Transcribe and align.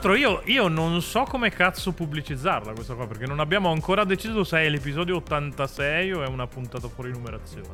L'altro 0.00 0.14
io, 0.14 0.42
io 0.44 0.68
non 0.68 1.02
so 1.02 1.24
come 1.24 1.50
cazzo 1.50 1.90
pubblicizzarla 1.90 2.70
questa 2.72 2.94
qua, 2.94 3.08
perché 3.08 3.26
non 3.26 3.40
abbiamo 3.40 3.72
ancora 3.72 4.04
deciso 4.04 4.44
se 4.44 4.60
è 4.60 4.68
l'episodio 4.68 5.16
86 5.16 6.12
o 6.12 6.22
è 6.22 6.28
una 6.28 6.46
puntata 6.46 6.86
fuori 6.86 7.10
numerazione. 7.10 7.66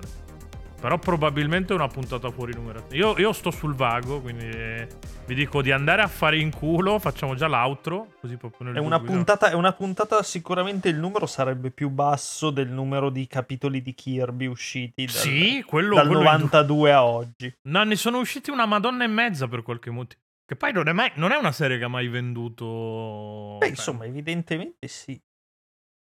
Però 0.81 0.97
probabilmente 0.97 1.75
è 1.75 1.77
una 1.77 1.89
puntata 1.89 2.31
fuori 2.31 2.55
numerazione. 2.55 2.97
Io, 2.97 3.19
io 3.19 3.31
sto 3.35 3.51
sul 3.51 3.75
vago, 3.75 4.23
quindi 4.23 4.47
eh, 4.49 4.89
vi 5.27 5.35
dico 5.35 5.61
di 5.61 5.71
andare 5.71 6.01
a 6.01 6.07
fare 6.07 6.39
in 6.39 6.49
culo. 6.51 6.99
Facciamo 6.99 7.35
già 7.35 7.47
l'outro. 7.47 8.15
Così 8.19 8.39
proprio 8.39 8.69
nel 8.69 8.77
È 8.77 8.79
una, 8.79 9.01
puntata, 9.01 9.51
è 9.51 9.55
una 9.55 9.73
puntata, 9.73 10.23
sicuramente 10.23 10.89
il 10.89 10.97
numero 10.97 11.27
sarebbe 11.27 11.71
più 11.71 11.91
basso 11.91 12.49
del 12.49 12.71
numero 12.71 13.11
di 13.11 13.27
capitoli 13.27 13.83
di 13.83 13.93
Kirby 13.93 14.47
usciti 14.47 15.05
dal, 15.05 15.15
Sì, 15.15 15.63
quello, 15.67 15.97
dal 15.97 16.07
quello 16.07 16.23
in- 16.23 16.27
92 16.29 16.91
a 16.91 17.05
oggi. 17.05 17.55
No, 17.69 17.83
ne 17.83 17.97
sono 17.97 18.19
usciti 18.19 18.49
una 18.49 18.65
madonna 18.65 19.05
e 19.05 19.09
mezza 19.09 19.47
per 19.47 19.63
qualche 19.63 19.91
motivo. 19.91 20.23
Che 20.47 20.57
poi 20.57 20.73
non 20.73 20.89
è, 20.89 20.93
mai- 20.93 21.13
non 21.15 21.33
è 21.33 21.37
una 21.37 21.53
serie 21.53 21.79
che 21.79 21.85
ha 21.85 21.89
mai 21.89 22.09
venduto. 22.09 23.57
Beh, 23.59 23.69
insomma, 23.69 24.05
evidentemente 24.05 24.89
sì. 24.89 25.19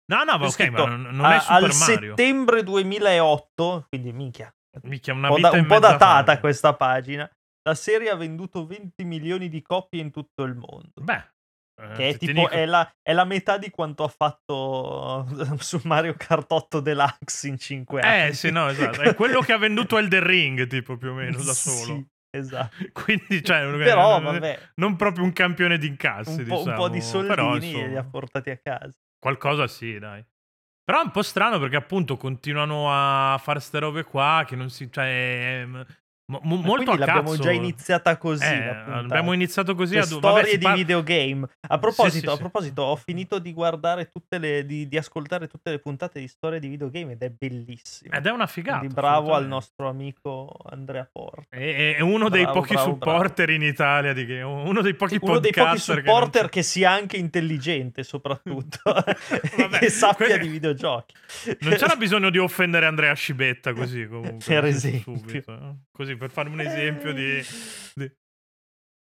No, 0.07 0.23
no, 0.23 0.37
ma 0.37 0.45
ok, 0.45 0.67
ma 0.69 0.85
non, 0.85 1.25
a- 1.25 1.35
è 1.35 1.39
Super 1.39 1.55
al 1.55 1.75
Mario. 1.75 2.09
settembre 2.15 2.63
2008, 2.63 3.85
quindi 3.89 4.13
minchia, 4.13 4.53
Minchia, 4.83 5.13
una 5.13 5.29
un 5.29 5.35
po', 5.35 5.41
da- 5.41 5.51
un 5.57 5.65
po' 5.65 5.79
datata 5.79 6.33
fa. 6.33 6.39
questa 6.39 6.75
pagina. 6.75 7.29
La 7.67 7.75
serie 7.75 8.09
ha 8.09 8.15
venduto 8.15 8.65
20 8.67 9.03
milioni 9.03 9.47
di 9.49 9.61
copie 9.61 10.01
in 10.01 10.11
tutto 10.11 10.43
il 10.43 10.53
mondo. 10.55 10.91
Beh, 11.01 11.31
eh, 11.81 11.93
Che 11.95 12.09
è 12.09 12.17
tipo 12.17 12.31
dico- 12.33 12.49
è, 12.49 12.65
la, 12.65 12.87
è 13.01 13.13
la 13.13 13.23
metà 13.25 13.57
di 13.57 13.69
quanto 13.71 14.03
ha 14.03 14.07
fatto 14.07 15.25
su 15.59 15.79
Mario 15.85 16.13
Kart 16.15 16.51
8 16.51 16.79
Deluxe 16.81 17.47
in 17.47 17.57
5 17.57 18.01
anni. 18.01 18.27
Eh, 18.29 18.33
sì, 18.33 18.51
no, 18.51 18.67
esatto. 18.69 19.01
È 19.01 19.15
quello 19.15 19.41
che 19.41 19.53
ha 19.53 19.57
venduto 19.57 19.97
Elden 19.99 20.23
Ring, 20.23 20.67
tipo, 20.67 20.97
più 20.97 21.09
o 21.09 21.13
meno, 21.13 21.37
da 21.43 21.53
Sì, 21.53 21.69
solo. 21.69 22.05
Esatto. 22.37 22.75
Quindi, 22.93 23.43
cioè, 23.43 23.63
non- 23.63 23.77
Però, 23.77 24.19
non, 24.19 24.33
vabbè, 24.33 24.59
non 24.75 24.95
proprio 24.95 25.23
un 25.23 25.33
campione 25.33 25.77
di 25.77 25.87
incassi, 25.87 26.41
un 26.41 26.45
po', 26.47 26.63
un 26.65 26.73
po' 26.75 26.89
di 26.89 26.99
diciamo. 26.99 27.23
soldini 27.23 27.27
Però, 27.27 27.51
li 27.53 27.57
ha 27.57 27.85
insomma, 27.85 28.03
portati 28.09 28.49
a 28.49 28.57
casa. 28.57 28.97
qualcosa 29.19 29.67
sì, 29.67 29.97
dai. 29.99 30.23
Però 30.83 31.01
è 31.01 31.03
un 31.03 31.11
po' 31.11 31.23
strano 31.23 31.57
perché 31.57 31.75
appunto 31.77 32.15
continuano 32.15 32.87
a 32.91 33.37
fare 33.39 33.59
ste 33.59 33.79
robe 33.79 34.03
qua 34.03 34.43
che 34.45 34.55
non 34.55 34.69
si... 34.69 34.91
Cioè, 34.91 35.67
mo- 36.27 36.41
molto 36.43 36.91
a 36.91 36.97
l'abbiamo 36.97 37.31
cazzo. 37.31 37.41
già 37.43 37.51
iniziata 37.51 38.17
così. 38.17 38.43
Eh, 38.43 38.67
abbiamo 38.67 39.33
iniziato 39.33 39.75
così 39.75 39.93
Le 39.95 39.99
a... 39.99 40.03
storie 40.03 40.43
vabbè, 40.43 40.57
di 40.57 40.63
par- 40.63 40.75
videogame. 40.75 41.47
A 41.67 41.77
proposito, 41.77 42.27
sì, 42.27 42.27
a 42.27 42.31
sì. 42.35 42.39
proposito, 42.39 42.81
ho 42.81 42.95
finito 42.95 43.39
di 43.39 43.53
guardare 43.53 44.09
tutte 44.11 44.37
le. 44.37 44.65
di, 44.65 44.87
di 44.87 44.97
ascoltare 44.97 45.47
tutte 45.47 45.71
le 45.71 45.79
puntate 45.79 46.19
di 46.19 46.27
storie 46.27 46.59
di 46.59 46.67
videogame 46.67 47.13
ed 47.13 47.21
è 47.21 47.29
bellissimo. 47.29 48.13
Ed 48.13 48.25
è 48.25 48.31
una 48.31 48.47
figata. 48.47 48.77
Quindi 48.79 48.95
bravo 48.95 49.33
al 49.33 49.47
nostro 49.47 49.87
amico 49.89 50.55
Andrea 50.69 51.07
Porta. 51.11 51.55
È, 51.55 51.95
è 51.95 52.01
uno 52.01 52.29
dei 52.29 52.43
Bravo, 52.43 52.59
pochi 52.61 52.73
bravo, 52.73 52.89
supporter 52.91 53.49
in 53.51 53.61
Italia, 53.63 54.13
di 54.13 54.23
uno 54.41 54.81
dei 54.81 54.93
pochi 54.95 55.17
Uno 55.21 55.39
dei 55.39 55.51
pochi 55.51 55.59
podcaster 55.67 55.95
che 56.01 56.01
supporter 56.07 56.41
non- 56.41 56.49
che, 56.49 56.63
sia 56.63 56.91
anche 56.91 57.17
intelligente, 57.17 58.03
soprattutto, 58.03 58.79
Vabbè, 58.85 59.77
che 59.79 59.89
sappia 59.89 60.25
que- 60.27 60.39
di 60.39 60.47
videogiochi. 60.47 61.13
Non 61.59 61.73
c'era 61.73 61.95
bisogno 61.95 62.29
di 62.29 62.37
offendere 62.37 62.85
Andrea 62.85 63.13
Scibetta 63.13 63.73
così 63.73 64.05
comunque. 64.09 64.37
Per 64.45 64.63
senso, 64.63 64.87
esempio. 64.87 65.17
subito, 65.17 65.51
eh. 65.53 65.75
Così 66.15 66.17
per 66.17 66.29
fare 66.31 66.49
un 66.49 66.61
esempio 66.61 67.13
di, 67.13 67.41
di- 67.93 68.07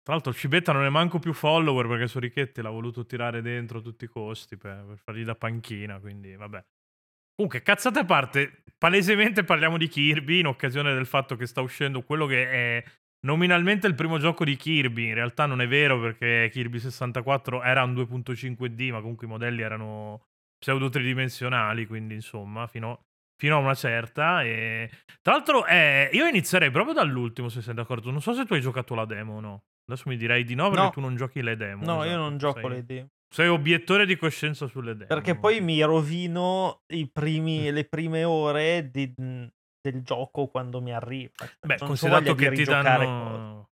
Tra 0.03 0.14
l'altro 0.14 0.33
Scibetta 0.33 0.72
non 0.72 0.84
è 0.84 0.89
manco 0.89 1.19
più 1.19 1.33
follower 1.33 1.86
perché 1.86 2.06
Sorichetti 2.06 2.62
l'ha 2.62 2.70
voluto 2.70 3.05
tirare 3.05 3.42
dentro 3.42 3.78
a 3.78 3.83
tutti 3.83 4.05
i 4.05 4.08
costi 4.08 4.56
per, 4.56 4.84
per 4.86 4.98
fargli 4.98 5.25
da 5.25 5.34
panchina, 5.34 5.98
quindi 5.98 6.34
vabbè. 6.34 6.64
Comunque, 7.34 7.62
cazzate 7.62 8.00
a 8.00 8.05
parte, 8.05 8.64
palesemente 8.77 9.45
parliamo 9.45 9.79
di 9.79 9.89
Kirby 9.89 10.40
in 10.40 10.46
occasione 10.46 10.92
del 10.92 11.07
fatto 11.07 11.36
che 11.36 11.46
sta 11.46 11.62
uscendo 11.62 12.02
quello 12.02 12.27
che 12.27 12.51
è 12.51 12.85
nominalmente 13.20 13.86
il 13.86 13.95
primo 13.95 14.18
gioco 14.18 14.45
di 14.45 14.56
Kirby. 14.56 15.08
In 15.08 15.14
realtà 15.14 15.46
non 15.46 15.62
è 15.62 15.67
vero 15.67 15.98
perché 16.01 16.51
Kirby 16.52 16.79
64 16.79 17.62
era 17.62 17.83
un 17.83 17.95
2.5D, 17.95 18.90
ma 18.90 19.01
comunque 19.01 19.27
i 19.27 19.30
modelli 19.30 19.62
erano 19.62 20.27
pseudo 20.58 20.90
tridimensionali, 20.90 21.86
quindi 21.86 22.12
insomma, 22.12 22.67
fino, 22.67 23.06
fino 23.40 23.56
a 23.56 23.58
una 23.58 23.74
certa. 23.74 24.42
E... 24.45 24.90
Tra 25.23 25.33
l'altro, 25.33 25.64
eh, 25.67 26.11
io 26.12 26.27
inizierei 26.27 26.70
proprio 26.70 26.92
dall'ultimo, 26.92 27.48
se 27.48 27.62
sei 27.62 27.73
d'accordo. 27.73 28.11
Non 28.11 28.20
so 28.20 28.34
se 28.34 28.45
tu 28.45 28.52
hai 28.52 28.61
giocato 28.61 28.95
la 28.95 29.06
demo 29.06 29.36
o 29.36 29.40
no. 29.40 29.62
Adesso 29.90 30.08
mi 30.11 30.17
direi 30.18 30.45
di 30.45 30.55
no 30.55 30.68
perché 30.68 30.84
No. 30.84 30.90
tu 30.90 31.01
non 31.01 31.17
giochi 31.17 31.42
le 31.42 31.56
demo. 31.56 31.83
No, 31.84 31.96
io 32.05 32.11
esatto. 32.11 32.20
non 32.20 32.36
gioco 32.39 32.61
sei, 32.61 32.68
le 32.68 32.77
idee. 32.77 33.08
Sei 33.34 33.48
obiettore 33.48 34.05
di 34.06 34.17
coscienza 34.17 34.67
sulle 34.67 34.92
demo. 34.92 35.06
Perché 35.06 35.36
poi 35.36 35.61
mi 35.62 35.83
rovino 35.83 36.83
i 36.92 37.08
primi- 37.11 37.70
le 37.73 37.84
prime 37.86 38.24
ore 38.24 38.90
di- 38.90 39.14
del 39.17 40.02
gioco 40.02 40.48
quando 40.48 40.83
mi 40.83 40.92
arriva. 40.92 41.30
Beh, 41.67 41.77
Non 41.79 41.89
considerato 41.89 42.34
che 42.34 42.50
ti 42.52 42.64
danno... 42.64 43.70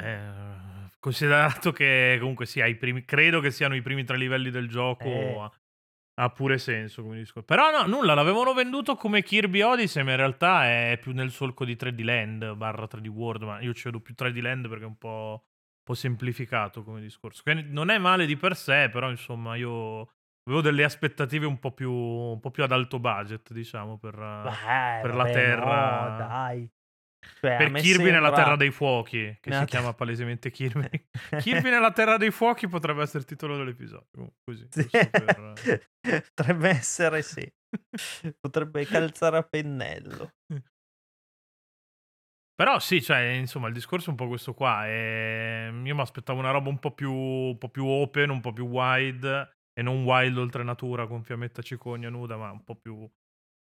Eh, 0.00 0.90
considerato 1.00 1.72
che 1.72 2.16
comunque 2.20 2.46
hai 2.62 2.70
i 2.70 2.76
primi... 2.76 3.04
credo 3.04 3.40
che 3.40 3.50
siano 3.50 3.74
i 3.74 3.82
primi 3.82 4.04
tre 4.04 4.16
livelli 4.16 4.50
del 4.50 4.68
gioco, 4.68 5.04
Eh. 5.04 5.50
Ha, 6.14 6.30
pure 6.30 6.58
senso 6.58 7.02
come 7.02 7.16
discorso. 7.18 7.46
Però 7.46 7.70
no, 7.70 7.86
nulla, 7.86 8.14
l'avevano 8.14 8.52
venduto 8.52 8.94
come 8.96 9.22
Kirby 9.22 9.62
Odyssey, 9.62 10.02
ma 10.02 10.10
in 10.12 10.16
realtà 10.16 10.64
è 10.64 10.98
più 11.00 11.12
nel 11.12 11.30
solco 11.30 11.64
di 11.64 11.76
3D 11.76 12.00
Land 12.00 12.54
barra 12.54 12.86
3D 12.86 13.06
World, 13.08 13.42
ma 13.42 13.60
io 13.60 13.72
ci 13.72 13.84
vedo 13.84 14.00
più 14.00 14.14
3D 14.16 14.40
Land 14.40 14.68
perché 14.68 14.84
è 14.84 14.86
un 14.86 14.98
po', 14.98 15.44
un 15.44 15.82
po' 15.84 15.94
semplificato 15.94 16.82
come 16.82 17.00
discorso. 17.00 17.42
Che 17.44 17.54
non 17.54 17.90
è 17.90 17.98
male 17.98 18.26
di 18.26 18.36
per 18.36 18.56
sé, 18.56 18.88
però 18.90 19.10
insomma 19.10 19.56
io 19.56 20.10
avevo 20.44 20.60
delle 20.62 20.84
aspettative 20.84 21.46
un 21.46 21.58
po' 21.58 21.72
più, 21.72 21.92
un 21.92 22.40
po' 22.40 22.50
più 22.50 22.62
ad 22.62 22.72
alto 22.72 22.98
budget, 22.98 23.52
diciamo, 23.52 23.98
per... 23.98 24.14
Beh, 24.16 25.00
per 25.00 25.14
la 25.14 25.22
vabbè, 25.24 25.32
terra- 25.32 26.10
no, 26.10 26.16
dai. 26.16 26.70
Cioè, 27.40 27.56
Per 27.56 27.72
Kirby 27.72 28.04
nella 28.10 28.26
sembra- 28.26 28.42
Terra 28.42 28.56
dei 28.56 28.70
Fuochi, 28.70 29.38
che 29.40 29.50
Nella 29.50 29.60
si 29.62 29.66
ter- 29.66 29.68
chiama 29.68 29.94
palesemente 29.94 30.50
Kirby. 30.50 31.06
Kirby 31.40 31.70
nella 31.70 31.92
Terra 31.92 32.16
dei 32.16 32.30
Fuochi 32.30 32.66
potrebbe 32.68 33.02
essere 33.02 33.20
il 33.20 33.24
titolo 33.26 33.56
dell'episodio. 33.56 34.08
comunque, 34.12 34.40
Così, 34.44 34.66
Sì. 34.70 34.88
per- 34.88 35.90
Potrebbe 36.34 36.68
essere 36.68 37.22
sì. 37.22 37.50
Potrebbe 38.40 38.84
calzare 38.86 39.36
a 39.38 39.42
pennello. 39.42 40.32
Però 42.54 42.78
sì, 42.78 43.02
cioè, 43.02 43.18
insomma, 43.20 43.68
il 43.68 43.74
discorso 43.74 44.08
è 44.08 44.10
un 44.10 44.16
po' 44.16 44.28
questo 44.28 44.54
qua. 44.54 44.86
e 44.86 45.70
Io 45.84 45.94
mi 45.94 46.00
aspettavo 46.00 46.38
una 46.38 46.50
roba 46.50 46.68
un 46.68 46.78
po' 46.78 46.92
più, 46.92 47.12
un 47.12 47.58
po' 47.58 47.68
più 47.70 47.86
open, 47.86 48.30
un 48.30 48.40
po' 48.40 48.52
più 48.52 48.66
wide, 48.66 49.56
e 49.72 49.82
non 49.82 50.04
wild 50.04 50.36
oltre 50.38 50.62
natura 50.62 51.06
con 51.06 51.22
fiammetta 51.24 51.62
cicogna 51.62 52.08
nuda, 52.10 52.36
ma 52.36 52.50
un 52.50 52.62
po' 52.62 52.76
più, 52.76 53.08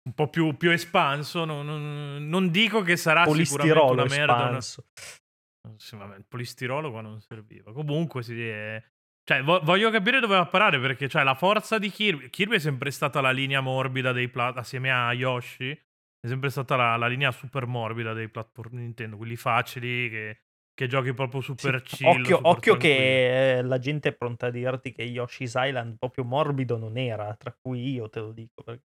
un 0.06 0.12
po' 0.15 0.28
più, 0.28 0.56
più 0.56 0.71
espanso. 0.71 1.44
Non, 1.44 1.67
non- 1.67 2.28
non 2.28 2.50
dico 2.50 2.81
che 2.83 2.97
sarà 2.97 3.25
sicuramente 3.27 3.50
Polistirolo 3.56 3.93
una 3.93 4.05
merda. 4.05 4.34
una- 4.34 4.43
espanso. 4.59 4.87
Sì, 5.77 5.97
vabbè, 5.97 6.17
il 6.17 6.25
polistirolo 6.27 6.91
qua 6.91 7.00
non 7.00 7.21
serviva. 7.21 7.72
Comunque, 7.72 8.22
sì, 8.22 8.41
è- 8.49 8.83
cioè, 9.25 9.43
vo- 9.43 9.61
voglio 9.65 9.91
capire 9.91 10.21
dove 10.21 10.34
va 10.37 10.43
a 10.43 10.47
parare 10.47 10.78
perché 10.78 11.09
cioè, 11.09 11.25
la 11.25 11.34
forza 11.34 11.78
di 11.78 11.91
Kirby. 11.91 12.31
Kirby 12.31 12.55
è 12.56 12.61
sempre 12.61 12.91
stata 12.93 13.21
la 13.21 13.33
linea 13.33 13.61
morbida 13.61 14.12
dei 14.12 14.28
plat 14.28 14.56
assieme 14.59 14.93
a 14.93 15.12
Yoshi. 15.12 15.71
È 15.71 16.28
sempre 16.28 16.50
stata 16.50 16.77
la, 16.77 16.97
la 16.97 17.09
linea 17.09 17.33
super 17.33 17.67
morbida 17.67 18.12
dei 18.12 18.28
platform 18.28 18.77
Nintendo, 18.78 19.17
quelli 19.17 19.34
facili 19.37 20.09
che, 20.09 20.41
che 20.73 20.87
giochi 20.87 21.12
proprio 21.12 21.41
super 21.41 21.83
Sì, 21.84 21.97
chill. 21.97 22.09
occhio 22.21 22.37
super 22.37 22.50
occhio 22.53 22.77
che 22.77 23.59
eh, 23.59 23.62
la 23.62 23.78
gente 23.78 24.11
è 24.11 24.12
pronta 24.15 24.47
a 24.47 24.50
dirti 24.50 24.93
che 24.93 25.03
Yoshi's 25.03 25.55
Island 25.56 25.99
proprio 25.99 26.25
morbido 26.25 26.77
non 26.78 26.97
era, 26.97 27.34
tra 27.34 27.53
cui 27.61 27.91
io 27.93 28.09
te 28.09 28.21
lo 28.21 28.31
dico. 28.33 28.62
Perché 28.62 28.84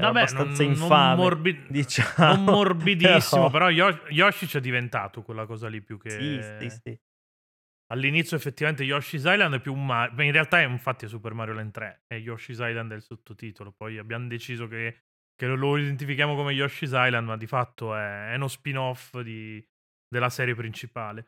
Vabbè, 0.00 0.18
abbastanza 0.20 0.62
non, 0.62 0.72
non 0.72 0.82
infame, 0.82 1.14
morbi- 1.16 1.64
diciamo. 1.68 2.34
non 2.34 2.44
morbidissimo, 2.44 3.48
Però- 3.50 3.68
però 3.68 3.70
Yo- 3.70 4.06
Yoshi 4.08 4.46
ci 4.46 4.56
è 4.58 4.60
diventato 4.60 5.22
quella 5.22 5.46
cosa 5.46 5.68
lì 5.68 5.80
più 5.80 5.98
che... 5.98 6.10
Sì, 6.10 6.68
sì, 6.68 6.78
sì. 6.82 6.98
All'inizio 7.92 8.36
effettivamente 8.36 8.82
Yoshi's 8.82 9.24
Island 9.24 9.54
è 9.54 9.60
più 9.60 9.72
un 9.74 9.84
Mario, 9.84 10.22
in 10.22 10.32
realtà 10.32 10.58
è 10.60 10.64
infatti 10.66 11.04
è 11.04 11.08
Super 11.08 11.34
Mario 11.34 11.54
Land 11.54 11.70
3, 11.70 12.04
e 12.08 12.16
Yoshi's 12.16 12.58
Island 12.58 12.90
è 12.92 12.94
il 12.96 13.02
sottotitolo, 13.02 13.72
poi 13.72 13.98
abbiamo 13.98 14.26
deciso 14.26 14.66
che, 14.66 15.02
che 15.34 15.46
lo 15.46 15.76
identifichiamo 15.76 16.34
come 16.34 16.52
Yoshi's 16.52 16.92
Island, 16.94 17.26
ma 17.26 17.36
di 17.36 17.46
fatto 17.46 17.94
è, 17.94 18.30
è 18.32 18.34
uno 18.36 18.48
spin-off 18.48 19.18
di- 19.20 19.64
della 20.08 20.30
serie 20.30 20.54
principale. 20.54 21.26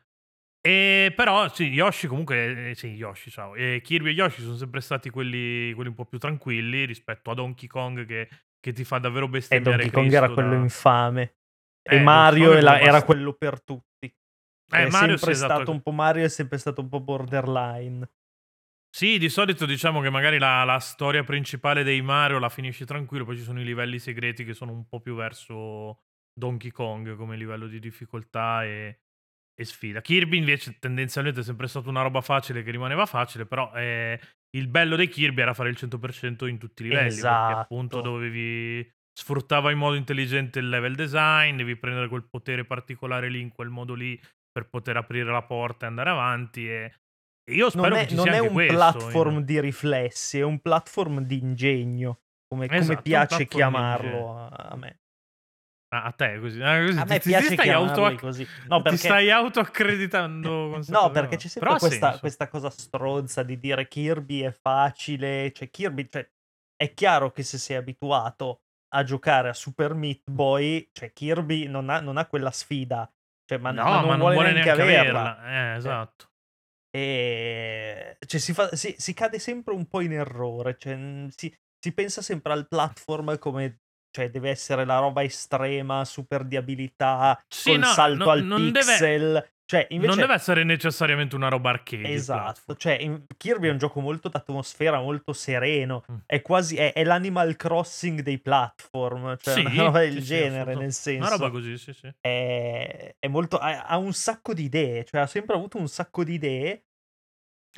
E 0.59 1.13
però 1.15 1.47
sì, 1.53 1.65
Yoshi 1.65 2.07
comunque, 2.07 2.71
eh, 2.71 2.75
sì, 2.75 2.87
Yoshi, 2.87 3.29
ciao, 3.29 3.55
e 3.55 3.79
Kirby 3.81 4.09
e 4.09 4.13
Yoshi 4.13 4.41
sono 4.41 4.55
sempre 4.55 4.81
stati 4.81 5.09
quelli, 5.11 5.71
quelli 5.73 5.89
un 5.89 5.95
po' 5.95 6.05
più 6.05 6.17
tranquilli 6.17 6.83
rispetto 6.85 7.29
a 7.31 7.35
Donkey 7.35 7.67
Kong 7.67 8.05
che, 8.05 8.27
che 8.59 8.71
ti 8.73 8.83
fa 8.83 8.97
davvero 8.99 9.25
E 9.25 9.29
bestemmiare 9.29 9.83
Donkey 9.83 9.91
Kong 9.91 10.11
era 10.11 10.25
Cristo 10.25 10.33
quello 10.41 10.55
da- 10.55 10.61
infame. 10.61 11.35
Eh, 11.83 11.95
E 11.95 11.99
Mario 12.01 12.51
è 12.53 12.57
era, 12.57 12.71
quello 12.71 12.85
era 12.87 13.03
quello 13.03 13.33
per 13.33 13.61
tutti. 13.63 14.05
Eh, 14.05 14.13
è 14.69 14.89
Mario 14.89 15.15
sempre 15.17 15.31
esatto. 15.31 15.53
stato 15.53 15.71
un 15.71 15.81
po' 15.81 15.91
Mario 15.91 16.25
è 16.25 16.29
sempre 16.29 16.57
stato 16.57 16.81
un 16.81 16.89
po' 16.89 16.99
borderline. 16.99 18.09
Sì, 18.89 19.17
di 19.17 19.29
solito 19.29 19.65
diciamo 19.65 20.01
che 20.01 20.09
magari 20.09 20.39
la, 20.39 20.63
la 20.63 20.79
storia 20.79 21.23
principale 21.23 21.83
dei 21.83 22.01
Mario 22.01 22.39
la 22.39 22.49
finisci 22.49 22.83
tranquillo, 22.85 23.25
poi 23.25 23.37
ci 23.37 23.43
sono 23.43 23.61
i 23.61 23.63
livelli 23.63 23.99
segreti 23.99 24.43
che 24.43 24.53
sono 24.53 24.71
un 24.71 24.87
po' 24.87 24.99
più 25.01 25.13
verso 25.15 26.01
Donkey 26.33 26.71
Kong 26.71 27.15
come 27.15 27.37
livello 27.37 27.67
di 27.67 27.79
difficoltà 27.79 28.63
e, 28.63 28.99
e 29.59 29.65
sfida. 29.65 30.01
Kirby 30.01 30.37
invece 30.37 30.77
tendenzialmente 30.79 31.39
è 31.39 31.43
sempre 31.43 31.67
stata 31.67 31.89
una 31.89 32.01
roba 32.03 32.21
facile 32.21 32.61
che 32.63 32.71
rimaneva 32.71 33.05
facile, 33.05 33.45
però 33.45 33.71
eh, 33.73 34.19
il 34.55 34.67
bello 34.67 34.95
dei 34.95 35.09
Kirby 35.09 35.41
era 35.41 35.53
fare 35.53 35.69
il 35.69 35.77
100% 35.79 36.47
in 36.47 36.57
tutti 36.59 36.83
i 36.83 36.89
livelli, 36.89 37.07
Esatto. 37.07 37.45
perché 37.47 37.61
appunto 37.61 38.01
dovevi 38.01 38.87
sfruttava 39.17 39.71
in 39.71 39.79
modo 39.79 39.95
intelligente 39.95 40.59
il 40.59 40.69
level 40.69 40.93
design, 40.93 41.55
devi 41.57 41.75
prendere 41.75 42.07
quel 42.07 42.27
potere 42.29 42.65
particolare 42.65 43.29
lì 43.29 43.41
in 43.41 43.49
quel 43.51 43.69
modo 43.69 43.95
lì 43.95 44.19
per 44.51 44.69
poter 44.69 44.95
aprire 44.97 45.31
la 45.31 45.41
porta 45.41 45.85
e 45.85 45.89
andare 45.89 46.09
avanti 46.11 46.69
e 46.69 46.93
Io 47.51 47.69
spero 47.71 47.89
Non 47.89 47.97
che 47.97 48.03
è 48.03 48.07
ci 48.07 48.15
non 48.15 48.25
sia 48.25 48.33
è 48.35 48.39
un 48.39 48.53
questo 48.53 48.73
platform 48.75 49.37
in 49.37 49.45
di 49.45 49.59
riflessi, 49.59 50.37
è 50.37 50.43
un 50.43 50.59
platform 50.59 51.21
di 51.21 51.39
ingegno, 51.39 52.19
come 52.47 52.67
come 52.67 52.79
Esatto, 52.79 52.97
un 52.97 53.01
piace 53.01 53.47
chiamarlo 53.47 54.49
a 54.51 54.75
me. 54.75 54.99
Ah, 55.89 56.03
a 56.07 56.11
te 56.11 56.37
così. 56.39 56.61
Ah, 56.61 56.79
così 56.85 56.97
A 56.99 57.03
ti 57.03 57.07
me 57.07 57.15
ti 57.15 57.23
ti 57.23 57.29
piace 57.29 57.53
stai 57.53 57.69
auto 57.69 58.15
così. 58.19 58.45
No, 58.67 58.81
ti 58.81 58.83
perché 58.83 59.07
stai 59.07 59.31
autoaccreditando 59.31 60.81
No, 60.89 61.11
perché 61.11 61.37
c'è 61.37 61.47
sempre 61.47 61.77
questa 61.77 62.19
questa 62.19 62.47
cosa 62.49 62.69
stronza 62.69 63.43
di 63.43 63.57
dire 63.57 63.87
Kirby 63.87 64.41
è 64.41 64.51
facile, 64.51 65.51
cioè 65.53 65.69
Kirby 65.69 66.07
cioè 66.09 66.29
è 66.75 66.93
chiaro 66.93 67.31
che 67.31 67.43
se 67.43 67.57
sei 67.57 67.77
abituato 67.77 68.61
a 68.89 69.03
giocare 69.03 69.49
a 69.49 69.53
Super 69.53 69.93
Meat 69.93 70.29
Boy, 70.29 70.89
cioè 70.91 71.11
Kirby 71.13 71.67
non 71.67 71.89
ha 71.89 72.01
non 72.01 72.17
ha 72.17 72.25
quella 72.27 72.51
sfida, 72.51 73.09
cioè 73.45 73.57
ma 73.57 73.71
ma 73.71 73.83
No, 73.83 73.83
ma 73.83 74.01
non 74.01 74.17
non 74.17 74.17
vuole 74.19 74.35
vuole 74.35 74.51
neanche 74.51 74.69
neanche 74.69 74.81
averla. 74.83 75.37
averla. 75.37 75.73
Eh, 75.73 75.77
Cioè 75.77 75.77
esatto. 75.77 76.25
Ehm, 76.95 78.15
cioè 78.25 78.39
si 78.39 78.53
fa 78.53 78.75
si 78.75 78.95
si 78.97 79.13
cade 79.13 79.39
sempre 79.39 79.73
un 79.73 79.87
po' 79.87 80.01
in 80.01 80.13
errore, 80.13 80.77
cioè, 80.77 81.27
si 81.35 81.53
si 81.79 81.93
pensa 81.93 82.21
sempre 82.21 82.53
al 82.53 82.67
platform 82.67 83.37
come 83.37 83.79
cioè 84.17 84.31
deve 84.31 84.49
essere 84.49 84.83
la 84.83 84.97
roba 84.97 85.21
estrema, 85.21 86.03
super 86.03 86.43
di 86.43 86.55
abilità, 86.55 87.39
Sì, 87.47 87.69
col 87.69 87.79
no, 87.79 87.85
salto 87.85 88.23
no 88.25 88.29
al 88.31 88.43
non 88.43 88.71
deve 88.71 88.79
pixel, 88.79 89.49
cioè 89.65 89.85
non 89.91 90.01
invece 90.01 90.21
deve 90.21 90.33
essere 90.33 90.63
necessariamente 90.63 91.35
una 91.35 91.49
roba 91.49 91.69
arcade 91.69 92.07
Esatto, 92.11 92.75
cioè 92.75 92.97
in 92.99 93.25
Kirby 93.37 93.67
è 93.67 93.71
un 93.71 93.77
gioco 93.77 93.99
molto 93.99 94.27
d'atmosfera, 94.27 94.99
molto 94.99 95.33
sereno, 95.33 96.03
Mh. 96.07 96.13
è 96.25 96.41
quasi 96.41 96.77
è 96.77 96.93
è 96.93 97.03
l'Animal 97.03 97.55
Crossing 97.55 98.21
dei 98.21 98.39
platform, 98.39 99.37
cioè 99.37 99.59
una 99.59 99.69
Sì, 99.69 99.77
roba 99.77 99.99
del 99.99 100.13
sì, 100.13 100.19
sì, 100.21 100.25
genere, 100.25 100.71
assoluta 100.71 100.79
nel 100.79 100.93
una 101.19 101.29
roba 101.29 101.49
senso 101.49 101.49
così, 101.51 101.77
sì, 101.77 101.93
sì. 101.93 102.11
è 102.19 103.15
è 103.19 103.27
molto 103.27 103.57
ha 103.59 103.83
ha 103.85 103.97
un 103.97 104.13
sacco 104.13 104.53
di 104.55 104.63
idee, 104.63 105.03
cioè 105.05 105.21
ha 105.21 105.27
sempre 105.27 105.55
avuto 105.55 105.77
un 105.77 105.87
sacco 105.87 106.23
di 106.23 106.33
idee 106.33 106.85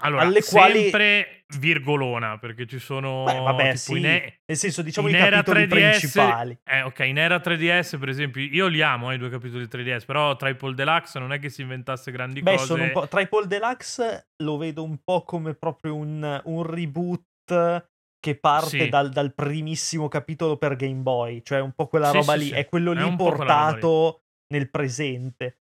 Allora, 0.01 0.23
alle 0.23 0.43
quali 0.43 0.89
sempre 0.89 1.43
virgolona, 1.57 2.37
perché 2.37 2.65
ci 2.67 2.77
Beh, 2.77 2.85
sono 2.85 3.43
vabbè 3.43 3.75
tipo 3.75 3.95
in 3.95 4.03
sì, 4.03 4.05
e 4.05 4.39
nel 4.45 4.57
senso 4.57 4.81
diciamo 4.81 5.07
in 5.07 5.15
i 5.15 5.17
era 5.17 5.41
capitoli 5.41 5.65
3DS 5.65 5.69
principali. 5.69 6.59
eh, 6.69 6.81
okay, 6.83 7.09
in 7.09 7.17
era 7.17 7.39
3DS 7.39 7.97
per 7.99 8.09
esempio 8.09 8.41
io 8.43 8.67
li 8.67 8.81
amo, 8.81 9.11
eh, 9.11 9.15
i 9.15 9.17
2 9.17 9.29
capitoli 9.29 9.67
3DS, 9.67 10.05
però 10.05 10.35
Triple 10.35 10.73
Deluxe 10.75 11.17
non 11.19 11.33
è 11.33 11.39
che 11.39 11.49
si 11.49 11.61
inventasse 11.61 12.11
grandi 12.11 12.41
Beh, 12.41 12.57
sono 12.59 12.83
un 12.83 12.91
cose. 12.91 13.01
po' 13.01 13.07
Triple 13.07 13.47
Deluxe 13.47 14.27
lo 14.43 14.57
vedo 14.57 14.83
un 14.83 14.99
po' 15.03 15.23
come 15.23 15.53
proprio 15.55 15.95
un 15.95 16.41
un 16.45 16.63
reboot 16.63 17.87
che 18.19 18.35
parte 18.37 18.69
Sì. 18.69 18.89
dal 18.89 19.09
dal 19.09 19.33
primissimo 19.33 20.07
capitolo 20.07 20.57
per 20.57 20.75
Game 20.75 21.01
Boy, 21.01 21.41
cioè 21.41 21.59
un 21.61 21.71
po' 21.73 21.87
quella 21.87 22.11
Sì, 22.11 22.17
roba 22.17 22.33
sì, 22.33 22.39
lì, 22.39 22.49
è 22.51 22.65
quello 22.67 22.91
è 22.91 22.95
lì. 22.95 23.15
portato 23.15 24.21
nel 24.53 24.69
presente. 24.69 25.59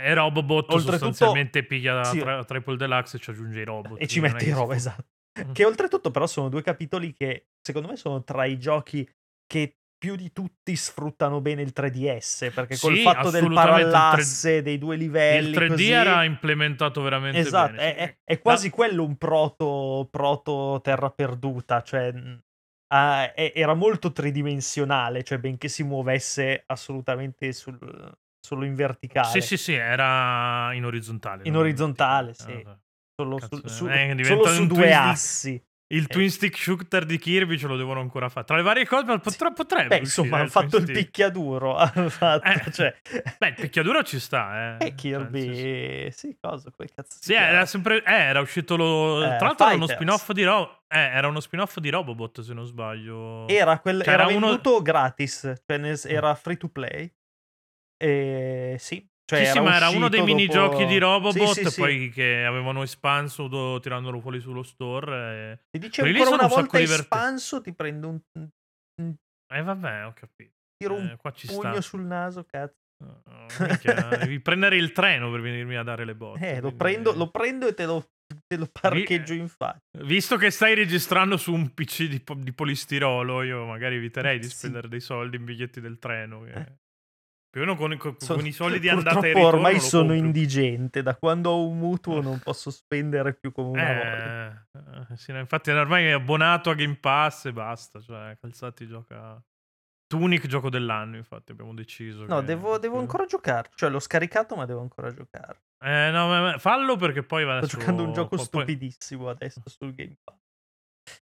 E 0.00 0.14
Robobot 0.14 0.72
Oltretutto 0.72 0.90
sostanzialmente 0.90 1.64
piglia 1.64 2.04
sì. 2.04 2.18
Tri 2.20 2.44
Triple 2.46 2.76
Deluxe 2.76 3.16
e 3.16 3.20
ci 3.20 3.30
aggiunge 3.30 3.60
i 3.60 3.64
robot, 3.64 4.00
E 4.00 4.06
ci 4.06 4.20
è 4.20 4.38
si 4.38 4.50
roba, 4.50 4.64
può 4.66 4.74
esatto. 4.74 5.06
mh. 5.44 5.52
Che 5.52 5.64
oltretutto 5.64 6.10
però 6.12 6.26
sono 6.28 6.48
2 6.48 6.62
capitoli 6.62 7.12
che 7.12 7.48
secondo 7.60 7.88
me 7.88 7.96
sono 7.96 8.22
tra 8.22 8.44
i 8.44 8.58
giochi 8.58 9.08
che 9.46 9.74
più 9.98 10.14
di 10.14 10.30
tutti 10.32 10.76
sfruttano 10.76 11.40
bene 11.40 11.62
il 11.62 11.72
3DS, 11.74 12.52
perché 12.54 12.78
col 12.78 12.94
Sì, 12.94 13.02
fatto 13.02 13.30
del 13.30 13.42
il 13.46 13.52
parallasse, 13.52 14.62
dei 14.62 14.78
2 14.78 14.94
il 14.94 15.00
livelli 15.00 15.50
3D 15.52 15.66
così 15.66 15.90
era 15.90 16.22
implementato 16.22 17.02
veramente 17.02 17.40
Esatto, 17.40 17.72
bene, 17.72 17.94
è 17.94 17.96
è 17.96 18.16
è 18.22 18.34
Ma 18.34 18.40
quasi 18.40 18.70
quello 18.70 19.02
un 19.02 19.16
proto 19.16 20.06
proto 20.08 20.80
terra 20.84 21.10
perduta, 21.10 21.82
cioè, 21.82 22.12
ha 22.92 23.32
e 23.34 23.52
era 23.52 23.74
molto 23.74 24.12
tridimensionale, 24.12 25.24
cioè 25.24 25.38
benché 25.38 25.66
si 25.66 25.82
muovesse 25.82 26.62
assolutamente 26.66 27.52
sul 27.52 27.76
solo 28.48 28.64
in 28.64 28.70
Sì, 28.72 28.76
verticale. 28.76 29.40
sì, 29.42 29.56
sì, 29.56 29.72
era 29.74 30.72
in 30.72 30.84
orizzontale, 30.84 31.46
In 31.46 31.56
orizzontale, 31.56 32.32
sì. 32.34 32.50
Eh, 32.52 32.64
Solo 33.20 33.38
sul 33.40 33.68
su 33.68 33.86
eh, 33.86 34.22
solo 34.24 34.46
su 34.46 34.66
2 34.66 34.76
twin 34.76 34.92
stick 34.92 35.12
assi. 35.12 35.62
il 35.90 36.06
E 36.06 36.12
twin 36.12 36.30
stick 36.30 36.56
shooter 36.56 37.04
di 37.04 37.18
Kirby 37.18 37.58
ce 37.58 37.66
lo 37.66 37.76
devono 37.76 38.00
ancora 38.00 38.28
fa 38.28 38.44
tra 38.44 38.56
le 38.56 38.62
varie 38.62 38.86
cose, 38.86 39.04
Sì. 39.06 39.20
potre 39.20 39.52
potrebbe 39.52 39.88
Beh, 39.88 39.98
insomma, 39.98 40.36
eh, 40.36 40.40
han 40.40 40.46
il 40.46 40.52
twin 40.52 40.66
fatto 40.68 40.76
il 40.76 40.82
stick. 40.84 41.04
picchiaduro, 41.04 41.76
fatto, 42.08 42.48
Eh, 42.48 42.70
cioè 42.72 42.94
beh, 43.38 43.48
il 43.48 43.54
picchiaduro 43.54 44.02
ci 44.04 44.18
sta, 44.20 44.76
Eh, 44.80 44.86
eh, 44.86 44.94
cioè 44.94 44.94
senso 44.94 44.94
Kirby 44.94 46.10
sì, 46.12 46.36
cosa, 46.40 46.70
come 46.70 46.88
cazzo 46.94 47.18
Sì, 47.20 47.32
era 47.32 47.46
chiama? 47.48 47.66
sempre 47.66 48.04
eh, 48.04 48.12
era 48.12 48.40
uscito 48.40 48.76
lo 48.76 49.22
Ehm, 49.24 49.36
tra 49.38 49.46
l'altro 49.46 49.66
era 49.66 49.74
uno 49.74 49.86
spin-off 49.86 50.30
di 50.32 50.44
Ro 50.44 50.84
eh, 50.88 50.98
era 50.98 51.26
uno 51.28 51.40
spin-off 51.40 51.78
di 51.78 51.90
Robobot 51.90 52.40
se 52.42 52.54
non 52.54 52.64
sbaglio. 52.64 53.46
Era 53.48 53.80
quel 53.80 54.02
Cioè 54.02 54.12
era 54.14 54.22
era 54.24 54.36
uno 54.36 54.46
venduto 54.46 54.82
gratis, 54.82 55.52
cioè 55.66 56.14
era 56.14 56.34
free 56.34 56.56
to 56.56 56.68
play. 56.68 57.12
Ehm, 58.00 58.76
sì, 58.76 59.06
cioè 59.24 59.40
Sì, 59.40 59.44
sì, 59.44 59.50
era 59.58 59.62
ma 59.62 59.76
era 59.76 59.88
uno 59.88 60.08
dei 60.08 60.20
uscito 60.20 60.36
minigiochi 60.36 60.86
di 60.86 60.98
dopo 60.98 61.28
Robobot 61.28 61.68
sì, 61.68 61.80
poi 61.80 62.10
che 62.10 62.44
avevano 62.44 62.82
espanso 62.82 63.48
do 63.48 63.78
tirandolo 63.80 64.20
fuori 64.20 64.40
sullo 64.40 64.62
store 64.62 65.50
e 65.52 65.58
Ti 65.70 65.78
dice 65.78 66.02
quelli 66.02 66.18
ancora 66.20 66.36
una 66.36 66.48
volta 66.48 66.78
espanso, 66.80 67.60
ti 67.60 67.74
prendo 67.74 68.08
un 68.08 68.20
Eh, 69.50 69.62
vabbè, 69.62 70.06
ho 70.06 70.12
capito. 70.12 70.52
tiro 70.76 70.94
un 70.94 71.10
Eh, 71.10 71.16
qua 71.16 71.32
ci 71.32 71.46
pugno 71.46 71.74
sta. 71.74 71.80
sul 71.80 72.02
naso, 72.02 72.44
cazzo. 72.44 72.76
Uh, 73.00 73.64
minchia, 73.64 74.16
devi 74.18 74.40
prendere 74.42 74.76
il 74.76 74.92
treno 74.92 75.30
per 75.30 75.40
venirmi 75.40 75.76
a 75.76 75.82
dare 75.82 76.04
le 76.04 76.14
botte, 76.14 76.40
Eh, 76.40 76.54
lo 76.56 76.60
quindi 76.72 76.76
prendo 76.78 77.12
lo 77.14 77.30
prendo 77.30 77.66
e 77.68 77.74
te 77.74 77.84
lo 77.86 78.04
te 78.46 78.56
lo 78.56 78.66
parcheggio 78.70 79.32
in 79.34 79.48
faccia. 79.48 79.80
visto 80.04 80.36
che 80.36 80.50
stai 80.50 80.74
registrando 80.74 81.36
su 81.36 81.52
un 81.52 81.72
PC 81.74 82.08
di 82.08 82.20
po 82.20 82.34
di 82.34 82.52
polistirolo, 82.52 83.42
io 83.42 83.64
magari 83.66 83.96
eviterei 83.96 84.38
di 84.38 84.48
Sì. 84.48 84.56
spendere 84.56 84.88
dei 84.88 85.00
soldi 85.00 85.36
in 85.36 85.44
biglietti 85.44 85.80
del 85.80 85.98
treno 85.98 86.42
che 86.42 86.52
più 87.50 87.62
o 87.62 87.64
meno 87.64 87.76
con 87.76 87.96
co 87.96 88.14
Sono 88.18 88.38
con 88.38 88.46
i 88.46 88.52
soldi 88.52 88.78
di 88.78 88.88
andata 88.90 89.20
e 89.26 89.32
ritorno 89.32 89.48
ormai 89.48 89.80
sono 89.80 90.08
compro. 90.08 90.26
indigente, 90.26 91.02
da 91.02 91.16
quando 91.16 91.50
ho 91.50 91.66
un 91.66 91.78
mutuo 91.78 92.20
non 92.20 92.38
posso 92.38 92.70
spendere 92.70 93.34
più 93.34 93.52
come 93.52 93.68
una 93.68 93.92
volta. 93.92 94.68
Eh, 94.72 95.12
eh, 95.12 95.16
sì, 95.16 95.32
infatti 95.32 95.70
ormai 95.70 96.06
è 96.06 96.10
abbonato 96.10 96.70
a 96.70 96.74
Game 96.74 96.96
Pass 96.96 97.46
e 97.46 97.52
basta, 97.52 98.00
cioè 98.00 98.36
Calzati 98.40 98.86
gioca 98.86 99.42
Tunic 100.06 100.46
gioco 100.46 100.70
dell'anno, 100.70 101.16
infatti 101.16 101.52
abbiamo 101.52 101.74
deciso 101.74 102.24
No, 102.24 102.40
che 102.40 102.46
devo 102.46 102.78
devo 102.78 102.98
ancora 102.98 103.26
giocare, 103.26 103.70
cioè 103.74 103.90
l'ho 103.90 104.00
scaricato 104.00 104.56
ma 104.56 104.64
devo 104.64 104.80
ancora 104.80 105.12
giocare. 105.12 105.62
Eh, 105.84 106.10
no, 106.10 106.58
fallo 106.58 106.96
perché 106.96 107.22
poi 107.22 107.44
va 107.44 107.56
Sto 107.56 107.58
adesso 107.58 107.78
giocando 107.78 108.02
un 108.04 108.12
gioco 108.12 108.28
po 108.30 108.36
poi 108.36 108.44
stupidissimo 108.44 109.28
adesso 109.28 109.62
sul 109.66 109.94
Game 109.94 110.16
Pass. 110.22 110.36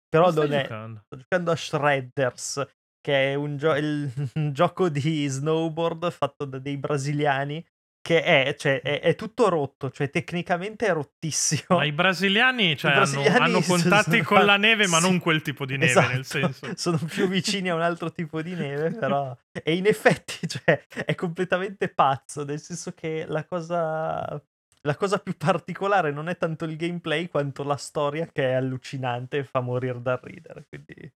Però 0.08 0.32
non 0.32 0.54
è 0.54 0.62
giocando? 0.62 1.02
sto 1.04 1.18
giocando 1.18 1.52
a 1.52 1.56
Shredders, 1.56 2.66
che 3.06 3.34
è 3.34 3.36
un 3.36 3.56
gio 3.58 3.76
il 3.76 4.12
un 4.34 4.52
gioco 4.52 4.90
di 4.90 5.28
snowboard 5.28 6.10
fatto 6.10 6.46
da 6.46 6.58
dei 6.58 6.78
brasiliani 6.78 7.64
che 8.02 8.24
è 8.24 8.56
cioè 8.58 8.82
è 8.82 9.00
è 9.00 9.16
tutto 9.16 9.48
rotto, 9.50 9.92
cioè 9.92 10.10
tecnicamente 10.10 10.86
è 10.86 10.90
Ma 10.90 10.96
rottissimo. 10.96 11.84
i 11.84 11.92
brasiliani, 11.92 12.72
I 12.72 12.78
cioè 12.78 12.92
hanno 12.92 13.00
brasiliani 13.02 13.38
hanno 13.44 13.62
s 13.62 13.68
contatti 13.68 14.12
sono 14.12 14.24
con 14.24 14.46
la 14.46 14.58
neve, 14.58 14.88
ma 14.88 14.98
sì, 14.98 15.04
non 15.04 15.20
quel 15.20 15.42
tipo 15.44 15.66
di 15.66 15.78
neve, 15.78 16.02
nel 16.08 16.20
esatto, 16.20 16.52
senso. 16.52 16.72
Sono 16.78 17.00
più 17.08 17.28
vicini 17.28 17.70
a 17.70 17.76
un 17.76 17.82
altro 17.82 18.12
tipo 18.12 18.42
di 18.42 18.54
neve, 18.54 18.92
però 18.92 19.36
e 19.52 19.76
in 19.76 19.86
effetti, 19.88 20.48
cioè, 20.48 20.86
è 21.06 21.16
completamente 21.16 21.90
pazzo, 21.90 22.44
nel 22.44 22.60
senso 22.60 22.92
che 22.94 23.26
la 23.28 23.44
cosa 23.46 24.40
la 24.86 24.96
cosa 24.96 25.18
più 25.20 25.36
particolare 25.36 26.12
non 26.12 26.30
è 26.30 26.38
tanto 26.38 26.66
il 26.66 26.76
gameplay 26.78 27.28
quanto 27.28 27.64
la 27.64 27.76
storia 27.76 28.28
che 28.32 28.50
è 28.50 28.54
allucinante 28.54 29.38
e 29.38 29.44
fa 29.44 29.60
morir 29.60 30.00
dal 30.00 30.20
ridere, 30.22 30.66
quindi 30.70 31.12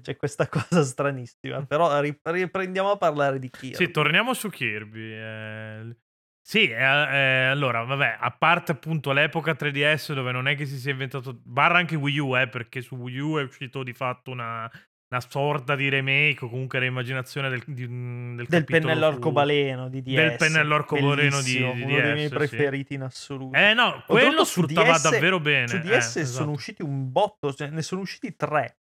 c'è 0.00 0.16
questa 0.16 0.48
cosa 0.50 0.82
stranissima. 0.82 1.64
Però 1.64 2.00
ri 2.00 2.18
riprendiamo 2.22 2.90
a 2.90 2.96
parlare 2.96 3.38
di 3.38 3.48
Sì, 3.48 3.60
Kirby. 3.60 3.92
torniamo 3.92 4.34
su 4.34 4.48
Kirby, 4.50 5.12
ehm, 5.12 5.96
sì, 6.44 6.68
e 6.68 6.82
a 6.82 7.14
ehm, 7.14 7.50
allora 7.52 7.84
vabbè, 7.84 8.16
a 8.18 8.30
parte 8.32 8.72
appunto 8.72 9.12
l'epoca 9.12 9.54
3DS 9.54 10.12
dove 10.12 10.32
non 10.32 10.48
è 10.48 10.56
che 10.56 10.66
si 10.66 10.76
sia 10.78 10.90
inventato 10.90 11.40
barra 11.44 11.78
anche 11.78 11.94
Wii 11.94 12.18
U, 12.18 12.36
eh, 12.36 12.48
perché 12.48 12.80
su 12.82 12.96
Wii 12.96 13.18
U 13.18 13.38
è 13.38 13.42
uscito 13.42 13.82
di 13.84 13.92
fatto 13.92 14.30
una 14.32 14.68
una 15.12 15.20
sorta 15.20 15.76
di 15.76 15.90
remake 15.90 16.46
o 16.46 16.48
comunque 16.48 16.78
reimmaginazione 16.78 17.50
del 17.50 17.62
di 17.66 17.86
mhmm, 17.86 18.36
del 18.36 18.46
Del 18.48 18.64
pennello 18.64 19.06
arcobaleno 19.06 19.88
di 19.90 20.00
DS, 20.02 20.14
del 20.14 20.36
pennello 20.36 20.74
arcobaleno 20.74 21.42
di 21.42 21.52
di 21.52 21.62
uno 21.62 21.74
dei 21.74 21.84
miei 21.84 22.28
DS, 22.28 22.28
sì. 22.28 22.34
preferiti 22.34 22.94
in 22.94 23.02
assoluto. 23.02 23.56
Eh 23.58 23.74
no, 23.74 24.02
quello 24.06 24.44
sfruttava 24.44 24.92
DS 24.92 25.10
davvero 25.10 25.38
bene, 25.38 25.68
su 25.68 25.76
eh, 25.76 25.80
DS 25.80 26.10
sono 26.12 26.22
esatto. 26.22 26.50
usciti 26.50 26.82
un 26.82 27.12
botto, 27.12 27.52
cioè 27.52 27.68
ne 27.68 27.82
sono 27.82 28.00
usciti 28.00 28.34
3, 28.34 28.78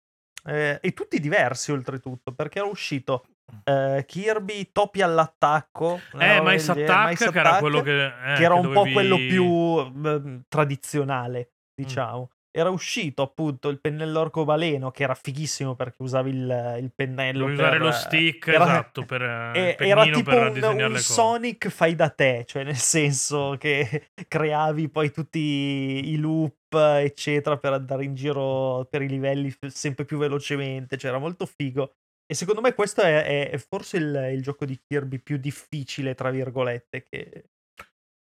ehm, 0.45 0.77
e 0.81 0.93
tutti 0.93 1.19
diversi 1.19 1.71
oltretutto, 1.71 2.31
perché 2.31 2.59
era 2.59 2.67
uscito, 2.67 3.25
ehm, 3.63 4.05
Kirby 4.05 4.69
Topi 4.71 5.01
all'attacco, 5.01 5.99
Eh, 6.19 6.41
Mice 6.43 6.71
Attack 6.71 7.09
Mice 7.09 7.31
che 7.31 7.39
era 7.39 7.57
quello 7.57 7.79
Attack, 7.79 7.95
che 8.21 8.33
eh, 8.33 8.35
che 8.35 8.43
era 8.43 8.59
che 8.59 8.67
un 8.67 8.73
po' 8.73 8.83
quello 8.83 9.15
dovevi 9.15 9.29
più, 9.29 9.45
mhmm, 9.45 10.41
tradizionale, 10.47 11.53
diciamo. 11.73 12.29
Era 12.51 12.69
uscito 12.69 13.21
appunto 13.21 13.69
il 13.69 13.79
pennello 13.79 14.21
arcobaleno 14.21 14.89
che 14.89 15.03
era 15.03 15.13
fighissimo 15.13 15.75
perché 15.75 16.01
usavi 16.01 16.29
il 16.31 16.77
il 16.81 16.91
pennello 16.93 17.45
usare 17.45 17.69
per 17.77 17.81
lo 17.81 17.91
stick, 17.91 18.47
era 18.47 18.63
esatto, 18.63 19.05
per 19.05 19.21
il 19.21 19.27
e 19.79 19.87
era 19.87 20.03
tipo 20.05 20.29
per 20.31 20.51
un 20.51 20.81
un. 20.81 20.97
Sonic 20.97 21.69
fai 21.69 21.95
da 21.95 22.09
te, 22.09 22.43
cioè 22.47 22.63
nel 22.63 22.75
senso 22.75 23.55
che 23.59 24.09
creavi 24.27 24.89
poi 24.89 25.11
tutti 25.11 25.39
i 25.39 26.17
loop, 26.17 26.73
eccetera, 26.73 27.57
per 27.57 27.73
andare 27.73 28.03
in 28.03 28.15
giro 28.15 28.85
per 28.89 29.01
i 29.03 29.07
livelli 29.07 29.53
sempre 29.67 30.05
più 30.05 30.17
velocemente, 30.17 30.97
cioè 30.97 31.11
era 31.11 31.19
molto 31.19 31.45
figo. 31.45 31.93
E 32.31 32.35
secondo 32.35 32.61
me 32.61 32.73
questo 32.73 33.01
è 33.01 33.23
è 33.23 33.49
è 33.51 33.57
forse 33.57 33.97
il 33.97 34.29
il 34.33 34.41
gioco 34.41 34.65
di 34.65 34.79
Kirby 34.87 35.19
più 35.19 35.37
"difficile" 35.37 36.15
tra 36.15 36.29
virgolette 36.31 37.03
che 37.03 37.45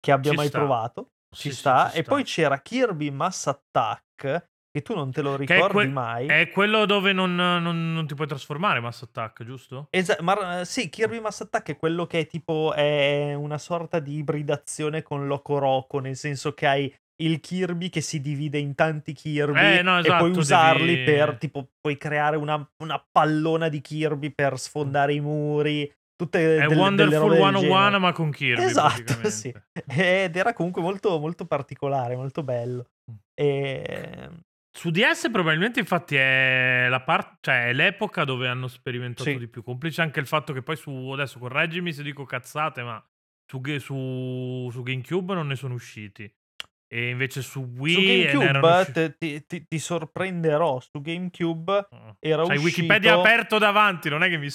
che 0.01 0.11
abbia 0.13 0.31
Ci 0.31 0.37
mai 0.37 0.49
sta. 0.49 0.59
provato. 0.59 1.11
ci 1.35 1.49
Sì, 1.49 1.55
sì, 1.55 1.61
sta. 1.61 1.91
ci 1.93 1.99
E 1.99 2.03
poi 2.03 2.25
c'era 2.25 2.61
Kirby 2.61 3.11
Mass 3.11 3.47
Attack, 3.47 4.03
che 4.29 4.83
tu 4.83 4.95
non 4.95 5.11
te 5.13 5.21
lo 5.21 5.37
Che 5.37 5.45
è, 5.45 5.47
ricordi 5.55 5.73
que- 5.75 5.89
mai. 5.89 6.27
è 6.29 6.49
quello 6.51 6.87
dove 6.87 7.13
non, 7.13 7.35
non- 7.35 7.93
non 7.93 8.07
ti 8.07 8.15
puoi 8.15 8.27
trasformare, 8.27 8.81
Mass 8.81 9.03
Attack, 9.03 9.45
giusto? 9.45 9.87
Esa- 9.91 10.17
ma 10.21 10.61
eh, 10.61 10.65
sì, 10.65 10.89
Kirby 10.89 11.21
Mass 11.21 11.41
Attack 11.43 11.71
è 11.73 11.77
quello 11.77 12.07
che 12.07 12.21
è 12.21 12.27
tipo 12.27 12.73
è 12.73 13.35
una 13.35 13.59
sorta 13.59 13.99
di 13.99 14.17
ibridazione 14.17 15.03
con 15.03 15.27
Loco 15.27 15.59
Roco, 15.59 15.99
nel 15.99 16.17
senso 16.17 16.55
che 16.55 16.67
hai 16.67 16.95
il 17.23 17.39
Kirby 17.41 17.91
che 17.91 18.01
si 18.01 18.21
divide 18.23 18.59
in 18.59 18.75
tanti 18.75 19.13
Kirby 19.13 19.77
Eh, 19.79 19.83
no, 19.83 19.99
e 19.99 20.03
puoi 20.03 20.15
esatto, 20.31 20.39
usarli 20.39 20.95
devi- 20.95 21.05
per 21.05 21.37
tipo 21.37 21.69
puoi 21.79 21.97
creare 21.99 22.37
una, 22.37 22.67
una 22.83 23.05
pallona 23.13 23.69
di 23.69 23.81
Kirby 23.83 24.31
per 24.33 24.59
sfondare 24.59 25.13
i 25.13 25.21
muri, 25.21 25.93
tutte 26.17 26.39
È 26.39 26.43
delle, 26.43 26.67
delle 26.69 26.81
Wonderful 26.81 27.19
robe 27.19 27.35
del 27.35 27.43
101 27.45 27.61
genere. 27.77 27.99
ma 27.99 28.13
con 28.13 28.31
Kirby 28.31 28.63
Esatto, 28.65 29.13
sì. 29.31 29.55
Ed 29.87 30.35
era 30.37 30.53
comunque 30.55 30.81
molto, 30.83 31.19
molto 31.21 31.45
particolare, 31.47 32.17
molto 32.17 32.43
bello. 32.43 32.87
E... 33.35 34.29
Su 34.75 34.91
DS 34.91 35.31
probabilmente 35.31 35.81
infatti 35.81 36.17
è 36.17 36.87
la 36.89 37.03
parte, 37.03 37.37
cioè 37.43 37.67
è 37.69 37.73
l'epoca 37.75 38.25
dove 38.25 38.49
hanno 38.49 38.69
sperimentato 38.69 39.29
Sì. 39.29 39.37
di 39.37 39.47
più. 39.49 39.63
Complice 39.63 40.01
anche 40.01 40.21
il 40.21 40.27
fatto 40.27 40.53
che 40.55 40.63
poi 40.63 40.77
su 40.77 40.91
adesso 41.13 41.39
correggimi 41.39 41.93
se 41.93 42.03
dico 42.03 42.25
cazzate, 42.25 42.83
ma 42.83 43.05
su, 43.45 43.61
su- 43.79 44.69
su 44.73 44.83
GameCube 44.83 45.35
non 45.35 45.47
ne 45.47 45.57
sono 45.57 45.75
usciti. 45.75 46.33
E 46.93 47.09
invece 47.09 47.41
su 47.41 47.61
Wii 47.77 47.95
Su 47.95 48.01
GameCube 48.01 48.45
usciti. 48.47 48.93
te- 48.93 49.17
ti, 49.19 49.47
ti- 49.47 49.65
ti 49.67 49.79
sorprenderò, 49.79 50.79
su 50.81 51.01
GameCube 51.01 51.89
era 52.19 52.45
C'hai 52.45 52.57
uscito... 52.57 52.81
Wikipedia 52.83 53.15
aperto 53.15 53.57
davanti, 53.59 54.09
non 54.11 54.23
è 54.23 54.29
che 54.29 54.37
mi 54.37 54.51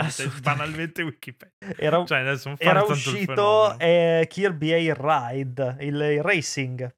Assolutamente. 0.00 0.40
banalmente 0.40 1.02
Wikipedia. 1.02 1.74
Era, 1.76 2.04
Cioè, 2.04 2.18
era 2.58 2.82
uscito 2.84 3.78
eh, 3.80 4.26
Kirby 4.28 4.70
Air 4.72 4.96
Ride, 5.00 5.76
il, 5.80 5.94
il 6.00 6.22
racing. 6.22 6.94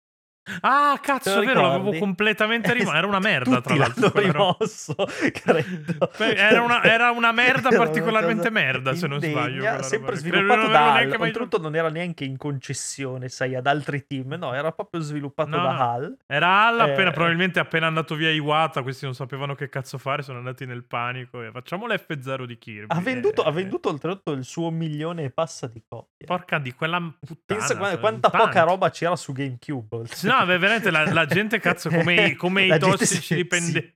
Ah, 0.60 0.98
cazzo, 1.00 1.40
è 1.40 1.44
vero, 1.46 1.62
l'avevo 1.62 1.96
completamente 1.98 2.72
rimosso. 2.74 2.94
Era 2.96 3.06
una 3.06 3.18
merda, 3.18 3.60
tra 3.60 3.74
Tutti 3.74 3.78
l'altro. 3.78 4.10
quella 4.10 4.32
roba. 4.32 4.56
rimosso, 4.58 4.94
credo. 5.32 6.10
Beh, 6.18 6.34
Era 6.34 6.60
una, 6.62 6.82
era 6.84 7.10
una 7.12 7.32
merda 7.32 7.70
particolarmente 7.70 8.50
merda, 8.50 8.94
se 8.94 9.06
non 9.06 9.20
sbaglio. 9.20 9.82
sempre 9.82 10.16
sviluppato 10.16 10.68
da 10.68 10.94
HAL. 10.94 11.16
Oltretutto 11.18 11.58
non 11.58 11.74
era 11.74 11.88
neanche 11.88 12.24
in 12.24 12.36
concessione, 12.36 13.28
sai, 13.28 13.54
ad 13.54 13.66
altri 13.66 14.06
team. 14.06 14.34
No, 14.34 14.52
era 14.54 14.70
proprio 14.72 15.00
sviluppato 15.00 15.48
No, 15.50 15.62
da 15.62 15.72
no. 15.72 15.78
HAL. 15.80 16.16
Era 16.26 16.46
Hall 16.66 16.80
appena, 16.80 17.08
Eh. 17.08 17.12
probabilmente 17.12 17.58
appena 17.58 17.86
andato 17.86 18.14
via 18.14 18.30
Iwata, 18.30 18.82
questi 18.82 19.04
non 19.06 19.14
sapevano 19.14 19.54
che 19.54 19.68
cazzo 19.70 19.96
fare, 19.98 20.22
sono 20.22 20.38
andati 20.38 20.66
nel 20.66 20.84
panico 20.84 21.42
e 21.42 21.50
facciamo 21.52 21.86
l'F0 21.86 22.44
di 22.44 22.58
Kirby. 22.58 22.94
Ha 22.94 23.00
venduto, 23.00 23.44
Eh, 23.44 23.48
ha 23.48 23.50
venduto 23.50 23.88
oltretutto 23.88 24.32
il 24.32 24.44
suo 24.44 24.70
milione 24.70 25.24
e 25.24 25.30
passa 25.30 25.66
di 25.66 25.82
copie. 25.88 26.26
Porca 26.26 26.58
di 26.58 26.72
quella 26.74 26.98
puttana. 27.00 27.42
Pensa 27.60 27.74
cioè, 27.78 27.98
quanta 27.98 28.28
tanti. 28.30 28.46
poca 28.46 28.62
roba 28.62 28.90
c'era 28.90 29.16
su 29.16 29.32
GameCube. 29.32 30.02
Sì, 30.06 30.26
No, 30.38 30.46
beh, 30.46 30.58
veramente 30.58 30.90
la, 30.90 31.12
la 31.12 31.26
gente, 31.26 31.58
cazzo, 31.60 31.88
come 31.90 32.14
i, 32.26 32.34
come 32.36 32.64
i 32.64 32.68
La 32.68 32.78
tossici 32.78 33.20
si- 33.22 33.34
dipendenti. 33.36 33.92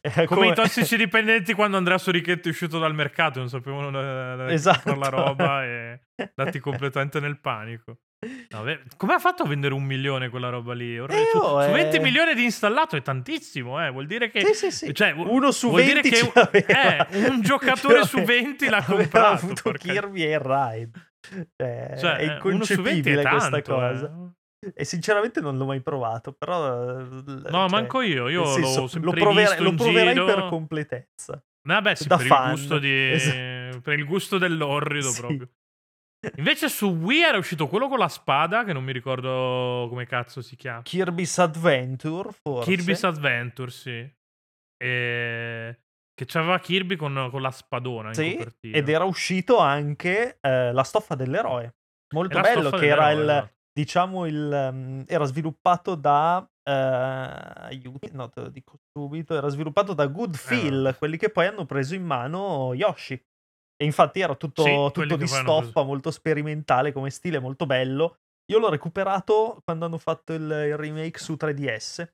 Eh, 0.00 0.24
Come 0.26 0.48
i 0.48 0.52
tossici 0.52 0.96
dipendenti 0.96 1.52
quando 1.54 1.76
Andrea 1.76 1.96
Sorichetti 1.96 2.48
è 2.48 2.50
uscito 2.50 2.80
dal 2.80 2.92
mercato, 2.92 3.38
non 3.38 3.48
sapevano 3.48 3.92
da, 3.92 4.02
da, 4.02 4.34
da 4.34 4.52
Esatto. 4.52 4.96
la 4.96 5.08
roba 5.08 5.64
e 5.64 6.00
dati 6.34 6.58
completamente 6.58 7.20
nel 7.20 7.38
panico. 7.38 7.98
No, 8.48 8.62
beh, 8.64 8.80
come 8.96 9.14
ha 9.14 9.20
fatto 9.20 9.44
a 9.44 9.46
vendere 9.46 9.74
un 9.74 9.84
milione 9.84 10.28
quella 10.28 10.48
roba 10.48 10.74
lì? 10.74 10.98
Ormai 10.98 11.20
Eh, 11.22 11.26
su, 11.30 11.38
oh, 11.38 11.62
su 11.62 11.68
eh. 11.68 11.72
20 11.72 12.00
milioni 12.00 12.34
di 12.34 12.42
installato 12.42 12.96
è 12.96 13.02
tantissimo, 13.02 13.80
eh. 13.80 13.90
vuol 13.92 14.06
dire 14.06 14.28
che... 14.28 14.44
Sì, 14.46 14.54
sì, 14.54 14.70
sì. 14.72 14.92
Cioè, 14.92 15.12
Uno 15.12 15.52
su 15.52 15.68
vuol 15.68 15.84
20 15.84 16.00
dire 16.00 16.30
che 16.32 16.64
eh, 16.66 17.28
un 17.28 17.40
giocatore 17.42 18.04
su 18.06 18.20
20 18.24 18.68
l'ha 18.68 18.78
Aveva 18.78 18.94
comprato. 19.02 19.44
avuto 19.44 19.62
porca- 19.62 19.92
Kirby 19.92 20.22
Air 20.24 20.42
Ride. 20.44 20.90
Cioè, 21.56 21.94
Cioè, 21.96 22.16
è 22.16 22.24
eh, 22.24 22.38
uno 22.42 22.64
su 22.64 22.82
20 22.82 23.08
è 23.08 23.12
inconcepibile 23.12 23.22
questa 23.22 23.50
tanto, 23.50 23.72
cosa. 23.72 24.32
E 24.74 24.84
sinceramente 24.84 25.40
non 25.40 25.56
l'ho 25.58 25.66
mai 25.66 25.80
provato, 25.82 26.32
però... 26.32 26.98
eh, 27.00 27.04
No, 27.04 27.50
cioè, 27.50 27.68
manco 27.68 28.00
io, 28.00 28.28
io 28.28 28.44
senso, 28.46 28.80
l'ho 28.82 28.86
sempre 28.88 29.10
lo, 29.22 29.32
visto 29.32 29.62
lo 29.62 29.74
proverai 29.74 30.12
giro. 30.14 30.24
per 30.24 30.46
completezza. 30.48 31.44
Vabbè, 31.68 31.94
sì, 31.94 32.06
da 32.08 32.16
per 32.16 32.26
fan. 32.26 32.44
il 32.50 32.56
gusto 32.56 32.78
di... 32.78 33.10
Esatto. 33.12 33.80
per 33.82 33.98
il 33.98 34.04
gusto 34.04 34.38
dell'orrido 34.38 35.10
Sì. 35.10 35.20
proprio. 35.20 35.48
Invece 36.36 36.68
su 36.68 36.86
Wii 36.88 37.22
era 37.22 37.38
uscito 37.38 37.68
quello 37.68 37.88
con 37.88 37.98
la 37.98 38.08
spada, 38.08 38.64
che 38.64 38.72
non 38.72 38.82
mi 38.82 38.92
ricordo 38.92 39.86
come 39.88 40.06
cazzo 40.06 40.40
si 40.40 40.56
chiama. 40.56 40.82
Kirby's 40.82 41.38
Adventure, 41.38 42.30
forse. 42.32 42.68
Kirby's 42.70 43.04
Adventure, 43.04 43.70
sì. 43.70 44.10
E... 44.82 45.80
Che 46.14 46.24
c'aveva 46.24 46.58
Kirby 46.58 46.96
con, 46.96 47.28
con 47.30 47.42
la 47.42 47.50
spadona 47.50 48.14
Sì, 48.14 48.42
ed 48.62 48.88
era 48.88 49.04
uscito 49.04 49.58
anche 49.58 50.38
eh, 50.40 50.72
la 50.72 50.82
stoffa 50.82 51.14
dell'eroe. 51.14 51.74
Molto 52.14 52.40
bello, 52.40 52.70
che 52.70 52.86
era 52.86 53.10
il. 53.10 53.54
Diciamo, 53.76 54.24
il, 54.26 54.50
ehm, 54.50 55.04
era 55.06 55.24
sviluppato 55.26 55.94
da, 55.94 56.48
eh, 56.62 56.72
aiuti, 56.72 58.10
no, 58.12 58.30
te 58.30 58.40
lo 58.40 58.48
dico 58.48 58.78
subito, 58.90 59.36
era 59.36 59.48
sviluppato 59.48 59.92
da 59.92 60.06
Good 60.06 60.34
Feel, 60.34 60.84
vabbè. 60.84 60.96
quelli 60.96 61.18
che 61.18 61.28
poi 61.28 61.46
hanno 61.46 61.66
preso 61.66 61.94
in 61.94 62.02
mano 62.04 62.72
Yoshi. 62.72 63.12
E 63.78 63.84
infatti 63.84 64.20
era 64.20 64.34
tutto, 64.34 64.62
Sì, 64.62 64.70
tutto 64.92 65.16
di 65.16 65.26
stoffa, 65.26 65.82
molto 65.82 66.10
sperimentale 66.10 66.92
come 66.92 67.10
stile, 67.10 67.38
molto 67.38 67.66
bello. 67.66 68.20
Io 68.50 68.58
l'ho 68.58 68.70
recuperato 68.70 69.60
quando 69.62 69.84
hanno 69.84 69.98
fatto 69.98 70.32
il, 70.32 70.42
il 70.42 70.76
remake 70.76 71.18
su 71.18 71.36
3DS, 71.36 72.08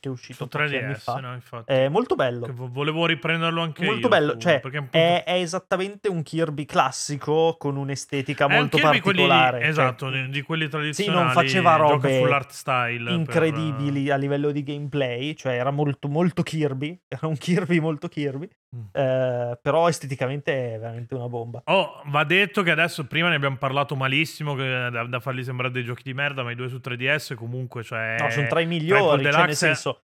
che 0.00 0.08
è 0.08 0.12
uscito 0.12 0.44
Su 0.44 0.48
pochi 0.48 0.76
anni 0.76 0.92
3DS, 0.92 0.98
fa. 1.00 1.14
no, 1.20 1.34
infatti. 1.34 1.72
È 1.72 1.88
molto 1.88 2.14
bello. 2.14 2.46
Che 2.46 2.52
vo- 2.52 2.68
volevo 2.70 3.06
riprenderlo 3.06 3.60
anche 3.62 3.84
io. 3.84 3.90
Molto 3.90 4.08
bello, 4.08 4.36
cioè 4.36 4.60
appunto- 4.64 4.96
è, 4.96 5.24
è 5.24 5.34
esattamente 5.34 6.08
un 6.08 6.22
Kirby 6.22 6.64
classico 6.64 7.56
con 7.58 7.76
un'estetica 7.76 8.44
È 8.46 8.48
un 8.52 8.54
molto 8.54 8.76
Kirby 8.78 9.00
quelli- 9.00 9.18
particolare. 9.26 9.60
cioè, 9.60 9.68
esatto, 9.68 10.10
di, 10.10 10.28
di 10.28 10.42
quelli 10.42 10.68
tradizionali. 10.68 11.32
faceva 11.32 11.76
gioca 11.76 11.92
robe 11.92 12.18
full 12.18 12.32
art 12.32 12.50
style. 12.50 13.04
per- 13.04 13.12
incredibili 13.12 14.10
a 14.10 14.16
livello 14.16 14.50
di 14.50 14.62
gameplay, 14.62 15.34
cioè 15.34 15.54
era 15.54 15.70
molto, 15.70 16.08
molto 16.08 16.42
Kirby, 16.42 16.98
era 17.08 17.26
un 17.26 17.36
Kirby 17.36 17.78
molto 17.80 18.08
Kirby, 18.08 18.48
Mm. 18.76 18.84
eh, 18.92 19.58
però 19.62 19.88
esteticamente 19.88 20.74
è 20.74 20.78
veramente 20.78 21.14
una 21.14 21.28
bomba. 21.28 21.62
Oh, 21.64 22.02
va 22.06 22.24
detto 22.24 22.62
che 22.62 22.70
adesso 22.70 23.06
prima 23.06 23.28
ne 23.30 23.36
abbiamo 23.36 23.56
parlato 23.56 23.96
malissimo, 23.96 24.54
da, 24.54 24.90
da 25.06 25.20
farli 25.20 25.42
sembrare 25.42 25.72
dei 25.72 25.84
giochi 25.84 26.02
di 26.02 26.12
merda, 26.12 26.42
ma 26.42 26.50
i 26.50 26.54
due 26.54 26.68
su 26.68 26.76
3DS 26.76 27.34
comunque, 27.34 27.82
cioè... 27.82 28.16
No, 28.18 28.30
sono 28.30 28.46
tra 28.46 28.60
i 28.60 28.66
migliori, 28.66 29.22
cioè 29.24 29.46
nel 29.46 29.56
senso, 29.56 30.02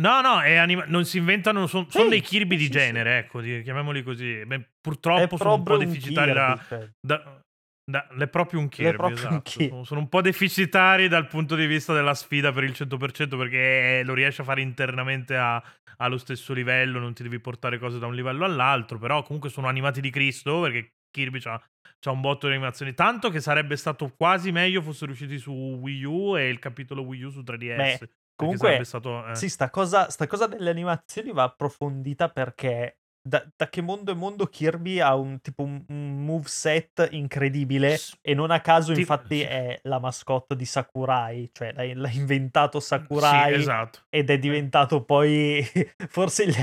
No, 0.00 0.20
no, 0.20 0.40
è 0.40 0.56
anima- 0.56 0.84
non 0.88 1.04
si 1.04 1.18
inventano, 1.18 1.68
son- 1.68 1.88
sono 1.88 2.04
Sì, 2.04 2.10
dei 2.10 2.20
Kirby 2.20 2.56
di 2.56 2.64
sì, 2.64 2.72
sì. 2.72 2.78
genere, 2.78 3.18
ecco, 3.18 3.40
di- 3.40 3.62
chiamiamoli 3.62 4.02
così. 4.02 4.44
Beh, 4.44 4.70
purtroppo 4.80 5.36
sono 5.36 5.54
un 5.54 5.62
po' 5.62 5.76
deficitari 5.76 6.32
da, 6.32 6.60
da- 7.00 7.43
da- 7.84 8.06
è 8.08 8.28
proprio 8.28 8.60
un 8.60 8.68
Kirby, 8.68 8.96
proprio 8.96 9.16
un 9.16 9.22
esatto. 9.22 9.50
Kirby. 9.50 9.68
Sono, 9.68 9.84
sono 9.84 10.00
un 10.00 10.08
po' 10.08 10.20
deficitari 10.22 11.08
dal 11.08 11.26
punto 11.26 11.54
di 11.54 11.66
vista 11.66 11.92
della 11.92 12.14
sfida 12.14 12.52
per 12.52 12.64
il 12.64 12.72
100% 12.72 13.36
perché 13.36 14.02
lo 14.04 14.14
riesci 14.14 14.40
a 14.40 14.44
fare 14.44 14.62
internamente 14.62 15.36
a- 15.36 15.62
allo 15.98 16.18
stesso 16.18 16.52
livello, 16.52 16.98
non 16.98 17.14
ti 17.14 17.22
devi 17.22 17.38
portare 17.38 17.78
cose 17.78 17.98
da 17.98 18.06
un 18.06 18.14
livello 18.14 18.44
all'altro, 18.44 18.98
però 18.98 19.22
comunque 19.22 19.50
sono 19.50 19.68
animati 19.68 20.00
di 20.00 20.10
Cristo 20.10 20.60
perché 20.60 20.94
Kirby 21.10 21.38
c'ha, 21.38 21.60
c'ha 22.00 22.10
un 22.10 22.20
botto 22.20 22.48
di 22.48 22.54
animazioni, 22.54 22.94
tanto 22.94 23.30
che 23.30 23.40
sarebbe 23.40 23.76
stato 23.76 24.12
quasi 24.16 24.50
meglio 24.50 24.82
fossero 24.82 25.12
usciti 25.12 25.38
su 25.38 25.52
Wii 25.52 26.04
U 26.04 26.36
e 26.36 26.48
il 26.48 26.58
capitolo 26.58 27.02
Wii 27.02 27.22
U 27.22 27.30
su 27.30 27.42
3DS. 27.42 27.98
Beh, 28.00 28.10
comunque, 28.34 28.84
stato, 28.84 29.24
eh. 29.28 29.34
Sì, 29.36 29.48
sta 29.48 29.70
cosa, 29.70 30.10
sta 30.10 30.26
cosa 30.26 30.48
delle 30.48 30.70
animazioni 30.70 31.32
va 31.32 31.44
approfondita 31.44 32.28
perché 32.28 32.98
da, 33.26 33.42
da 33.56 33.68
che 33.70 33.80
mondo 33.80 34.12
è 34.12 34.14
mondo 34.14 34.46
Kirby 34.46 35.00
ha 35.00 35.14
un 35.14 35.40
tipo 35.40 35.62
un, 35.62 35.82
un 35.88 36.24
moveset 36.26 37.08
incredibile 37.12 37.98
e 38.20 38.34
non 38.34 38.50
a 38.50 38.60
caso 38.60 38.92
Ti- 38.92 39.00
infatti 39.00 39.38
sì. 39.38 39.42
è 39.44 39.78
la 39.84 39.98
mascotte 39.98 40.54
di 40.54 40.66
Sakurai, 40.66 41.48
cioè 41.52 41.72
l'ha, 41.72 41.84
l'ha 41.94 42.10
inventato 42.10 42.80
Sì, 42.80 42.86
Sakurai 42.88 43.54
esatto. 43.54 44.00
ed 44.10 44.28
è 44.28 44.38
diventato 44.38 45.02
poi 45.04 45.66
forse 46.08 46.42
il... 46.44 46.54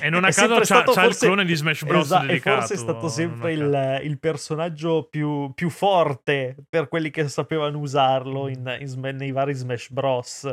E 0.00 0.08
non 0.08 0.24
a 0.24 0.28
è 0.28 0.32
caso 0.32 0.54
c'ha, 0.58 0.64
stato 0.64 0.92
c'ha 0.92 1.00
il 1.00 1.06
forse- 1.06 1.26
clone 1.26 1.44
di 1.44 1.54
Smash 1.56 1.84
Bros. 1.84 2.04
Esatto, 2.04 2.26
dedicato. 2.26 2.56
forse 2.60 2.74
è 2.74 2.76
stato 2.76 3.08
sempre 3.08 3.52
il, 3.52 4.00
il 4.04 4.18
personaggio 4.20 5.08
più, 5.10 5.52
più 5.54 5.70
forte 5.70 6.54
per 6.68 6.86
quelli 6.88 7.10
che 7.10 7.26
sapevano 7.28 7.78
usarlo 7.78 8.44
Mm. 8.44 8.48
in, 8.48 8.76
in 8.80 9.16
nei 9.16 9.32
vari 9.32 9.54
Smash 9.54 9.90
Bros. 9.90 10.48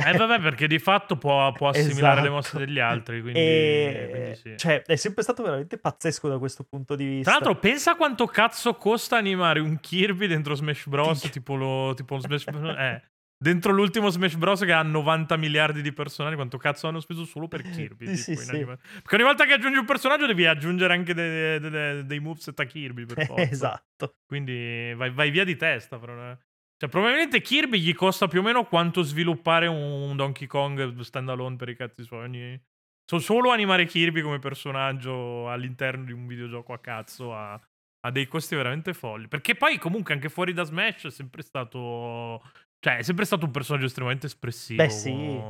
Cioè, 0.00 0.14
Eh 0.14 0.16
vabbè, 0.16 0.40
perché 0.40 0.66
di 0.66 0.78
fatto 0.78 1.16
può, 1.16 1.50
può 1.52 1.68
assimilare 1.68 2.16
le 2.22 2.28
Esatto. 2.28 2.32
mosse 2.34 2.58
degli 2.58 2.78
altri, 2.78 3.20
quindi, 3.20 3.38
E- 3.38 4.08
quindi 4.10 4.34
sì. 4.36 4.54
Cioè, 4.56 4.82
è 4.82 4.96
sempre 4.96 5.22
stato 5.22 5.42
veramente 5.42 5.78
pazzesco 5.78 6.28
da 6.28 6.38
questo 6.38 6.64
punto 6.64 6.94
di 6.94 7.04
vista. 7.06 7.30
Tra 7.30 7.40
l'altro, 7.40 7.58
pensa 7.60 7.94
quanto 7.96 8.26
cazzo 8.26 8.74
costa 8.74 9.16
animare 9.16 9.60
un 9.60 9.78
Kirby 9.80 10.26
dentro 10.26 10.54
Smash 10.54 10.86
Bros. 10.86 11.28
Tipo, 11.30 11.54
lo, 11.54 11.94
tipo 11.94 12.18
Smash 12.18 12.44
Bros. 12.44 12.76
Eh, 12.78 13.02
dentro 13.38 13.72
l'ultimo 13.72 14.08
Smash 14.08 14.34
Bros. 14.36 14.60
che 14.60 14.72
ha 14.72 14.82
90 14.82 15.36
miliardi 15.36 15.82
di 15.82 15.92
personaggi, 15.92 16.34
quanto 16.36 16.56
cazzo 16.58 16.88
hanno 16.88 17.00
speso 17.00 17.24
solo 17.24 17.48
per 17.48 17.62
Kirby? 17.62 18.16
Sì, 18.16 18.32
tipo, 18.32 18.40
sì, 18.40 18.46
sì. 18.46 18.64
Perché 18.64 19.14
ogni 19.14 19.24
volta 19.24 19.44
che 19.44 19.52
aggiungi 19.54 19.78
un 19.78 19.84
personaggio 19.84 20.26
devi 20.26 20.46
aggiungere 20.46 20.92
anche 20.94 21.14
de- 21.14 21.58
de- 21.58 21.70
de- 21.70 22.04
dei 22.06 22.18
moveset 22.20 22.58
a 22.60 22.64
Kirby, 22.64 23.04
per 23.06 23.24
forza. 23.26 23.42
esatto. 23.50 24.16
Quindi 24.26 24.92
vai, 24.94 25.10
vai 25.10 25.30
via 25.30 25.44
di 25.44 25.56
testa. 25.56 25.98
Però, 25.98 26.12
eh. 26.30 26.36
Cioè, 26.78 26.90
probabilmente 26.90 27.40
Kirby 27.40 27.80
gli 27.80 27.94
costa 27.94 28.28
più 28.28 28.40
o 28.40 28.42
meno 28.42 28.64
quanto 28.66 29.02
sviluppare 29.02 29.66
un 29.66 30.14
Donkey 30.14 30.46
Kong 30.46 30.98
standalone 31.00 31.56
per 31.56 31.70
i 31.70 31.76
cazzi 31.76 32.04
suoi. 32.04 32.24
Ogni... 32.24 32.62
So- 33.04 33.18
solo 33.18 33.50
animare 33.50 33.86
Kirby 33.86 34.20
come 34.20 34.38
personaggio 34.38 35.48
all'interno 35.50 36.04
di 36.04 36.12
un 36.12 36.26
videogioco 36.26 36.72
a 36.72 36.78
cazzo 36.78 37.34
ha, 37.34 37.52
ha 38.00 38.10
dei 38.10 38.26
costi 38.26 38.56
veramente 38.56 38.92
folli. 38.92 39.26
Perché 39.28 39.54
poi, 39.54 39.78
comunque, 39.78 40.12
anche 40.12 40.28
fuori 40.28 40.52
da 40.52 40.64
Smash 40.64 41.06
è 41.06 41.10
sempre 41.10 41.42
stato. 41.42 42.42
Cioè, 42.78 42.98
è 42.98 43.02
sempre 43.02 43.24
stato 43.24 43.46
un 43.46 43.52
personaggio 43.52 43.86
estremamente 43.86 44.26
espressivo. 44.26 44.82
Beh, 44.82 44.90
sì. 44.90 45.40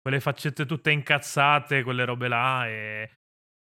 Quelle 0.00 0.20
faccette 0.20 0.64
tutte 0.64 0.90
incazzate, 0.90 1.82
quelle 1.82 2.06
robe 2.06 2.28
là. 2.28 2.66
E, 2.66 3.10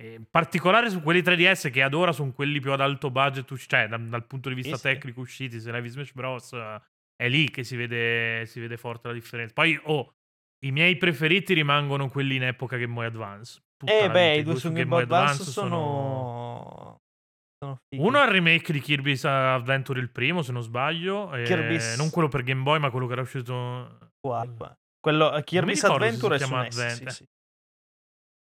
e 0.02 0.14
in 0.14 0.26
particolare 0.30 0.90
su 0.90 1.02
quelli 1.02 1.20
3DS 1.22 1.70
che 1.70 1.84
ad 1.84 1.94
ora 1.94 2.14
sono 2.14 2.32
quelli 2.32 2.62
più 2.62 2.72
ad 2.72 2.80
alto 2.80 3.12
budget, 3.12 3.54
cioè 3.58 3.88
dal, 3.88 4.08
dal 4.08 4.26
punto 4.26 4.48
di 4.48 4.56
vista 4.56 4.78
Sì, 4.78 4.88
sì. 4.88 4.94
tecnico 4.94 5.20
usciti. 5.20 5.60
Se 5.60 5.70
levi 5.70 5.90
Smash 5.90 6.14
Bros. 6.14 6.56
Eh, 7.20 7.26
È 7.26 7.30
lì 7.30 7.50
che 7.50 7.64
si 7.64 7.76
vede, 7.76 8.46
si 8.46 8.60
vede 8.60 8.78
forte 8.78 9.10
la 9.10 9.14
differenza. 9.14 9.54
Poi, 9.54 9.80
oh, 9.84 10.14
i 10.66 10.72
miei 10.72 10.98
preferiti 10.98 11.54
rimangono 11.54 12.10
quelli 12.10 12.36
in 12.36 12.44
epoca 12.44 12.78
Game 12.78 12.94
Boy 12.94 13.06
Advance. 13.06 13.62
Tutta 13.78 13.94
Eh 13.94 14.10
beh, 14.10 14.38
i 14.38 14.44
due 14.44 14.56
su 14.56 14.72
Game 14.72 14.86
Boy 14.86 15.04
Advance 15.04 15.44
sono... 15.44 16.98
sono 17.64 17.78
fighi. 17.88 18.04
Uno 18.04 18.22
è 18.22 18.26
il 18.26 18.32
remake 18.32 18.74
di 18.74 18.80
Kirby's 18.80 19.26
Adventure, 19.26 20.00
il 20.00 20.10
primo, 20.10 20.42
se 20.42 20.52
non 20.52 20.62
sbaglio. 20.62 21.30
Kirby's- 21.44 21.98
Non 21.98 22.10
quello 22.10 22.28
per 22.28 22.44
Game 22.44 22.64
Boy, 22.64 22.80
ma 22.80 22.90
quello 22.90 23.08
che 23.08 23.14
era 23.14 23.22
uscito. 23.22 24.12
Qua. 24.20 24.46
Quello, 25.00 25.36
eh, 25.36 25.44
Kirby's 25.44 25.84
Adventure 25.84 26.36
è 26.36 26.38
si 26.40 26.44
su 26.44 26.50
chiama 26.50 26.64
NES, 26.64 26.76
sì, 26.76 26.82
Advent- 26.82 27.10
sì. 27.10 27.26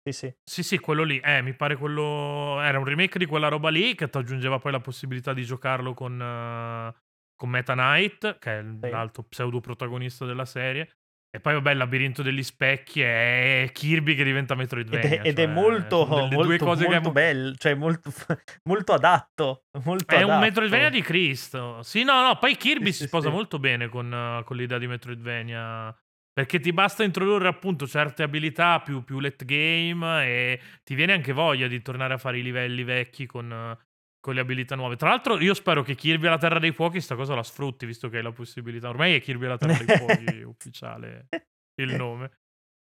Sì, 0.06 0.12
sì. 0.12 0.34
Sì, 0.48 0.62
sì, 0.62 0.78
quello 0.78 1.02
lì. 1.02 1.18
Eh, 1.18 1.42
mi 1.42 1.54
pare 1.54 1.76
quello. 1.76 2.60
Era 2.60 2.78
un 2.78 2.84
remake 2.84 3.18
di 3.18 3.26
quella 3.26 3.48
roba 3.48 3.70
lì 3.70 3.96
che 3.96 4.08
ti 4.08 4.16
aggiungeva 4.16 4.60
poi 4.60 4.70
la 4.70 4.80
possibilità 4.80 5.32
di 5.32 5.44
giocarlo 5.44 5.94
con, 5.94 6.20
eh, 6.20 6.94
con 7.36 7.50
Meta 7.50 7.74
Knight, 7.74 8.38
che 8.38 8.58
è 8.58 8.62
Sì. 8.62 8.88
l'altro 8.90 9.22
pseudo 9.24 9.60
protagonista 9.60 10.24
della 10.24 10.44
serie. 10.46 10.90
E 11.36 11.40
poi, 11.40 11.52
vabbè, 11.52 11.72
il 11.72 11.76
labirinto 11.76 12.22
degli 12.22 12.42
specchi 12.42 13.02
è 13.02 13.68
Kirby 13.72 14.14
che 14.14 14.24
diventa 14.24 14.54
Ed 14.54 14.58
Metroidvania. 14.60 15.22
è, 15.22 15.28
ed 15.28 15.38
è 15.38 15.44
cioè, 15.44 15.52
molto, 15.52 16.04
sono 16.06 16.14
delle 16.14 16.28
due 16.28 16.46
molto, 16.46 16.64
cose 16.64 16.84
che 16.86 16.92
molto 16.94 17.12
bello, 17.12 17.54
cioè 17.56 17.74
molto, 17.74 18.10
molto 18.64 18.92
adatto. 18.94 19.64
Molto 19.84 20.14
È 20.14 20.22
un 20.22 20.30
adatto. 20.30 20.44
Metroidvania 20.44 20.88
di 20.88 21.02
Cristo. 21.02 21.82
Sì, 21.82 22.04
no, 22.04 22.22
no, 22.26 22.38
poi 22.38 22.56
Kirby 22.56 22.86
Sì, 22.86 22.92
si 22.92 22.98
sì, 23.02 23.06
sposa 23.08 23.28
molto 23.28 23.58
bene 23.58 23.88
con, 23.88 24.10
eh, 24.12 24.44
con 24.44 24.56
l'idea 24.56 24.78
di 24.78 24.86
Metroidvania. 24.86 25.94
Perché 26.32 26.60
ti 26.60 26.72
basta 26.72 27.02
introdurre 27.02 27.48
appunto 27.48 27.86
certe 27.86 28.22
abilità 28.22 28.80
più, 28.80 29.02
più 29.04 29.20
late 29.20 29.44
game 29.46 30.24
e 30.26 30.60
ti 30.84 30.94
viene 30.94 31.14
anche 31.14 31.32
voglia 31.32 31.66
di 31.66 31.80
tornare 31.80 32.12
a 32.14 32.18
fare 32.18 32.38
i 32.38 32.42
livelli 32.42 32.84
vecchi 32.84 33.24
con, 33.26 33.74
con 34.26 34.34
le 34.34 34.40
abilità 34.40 34.74
nuove. 34.74 34.96
Tra 34.96 35.10
l'altro, 35.10 35.38
io 35.38 35.54
spero 35.54 35.84
che 35.84 35.94
Kirby 35.94 36.26
alla 36.26 36.36
Terra 36.36 36.58
dei 36.58 36.72
Fuochi 36.72 37.00
sta 37.00 37.14
cosa 37.14 37.36
la 37.36 37.44
sfrutti, 37.44 37.86
visto 37.86 38.08
che 38.08 38.16
hai 38.16 38.24
la 38.24 38.32
possibilità. 38.32 38.88
Ormai 38.88 39.14
è 39.14 39.20
Kirby 39.20 39.44
alla 39.44 39.56
Terra 39.56 39.84
dei 39.84 39.86
Fuochi 39.96 40.42
ufficiale 40.42 41.28
il 41.80 41.94
nome. 41.94 42.32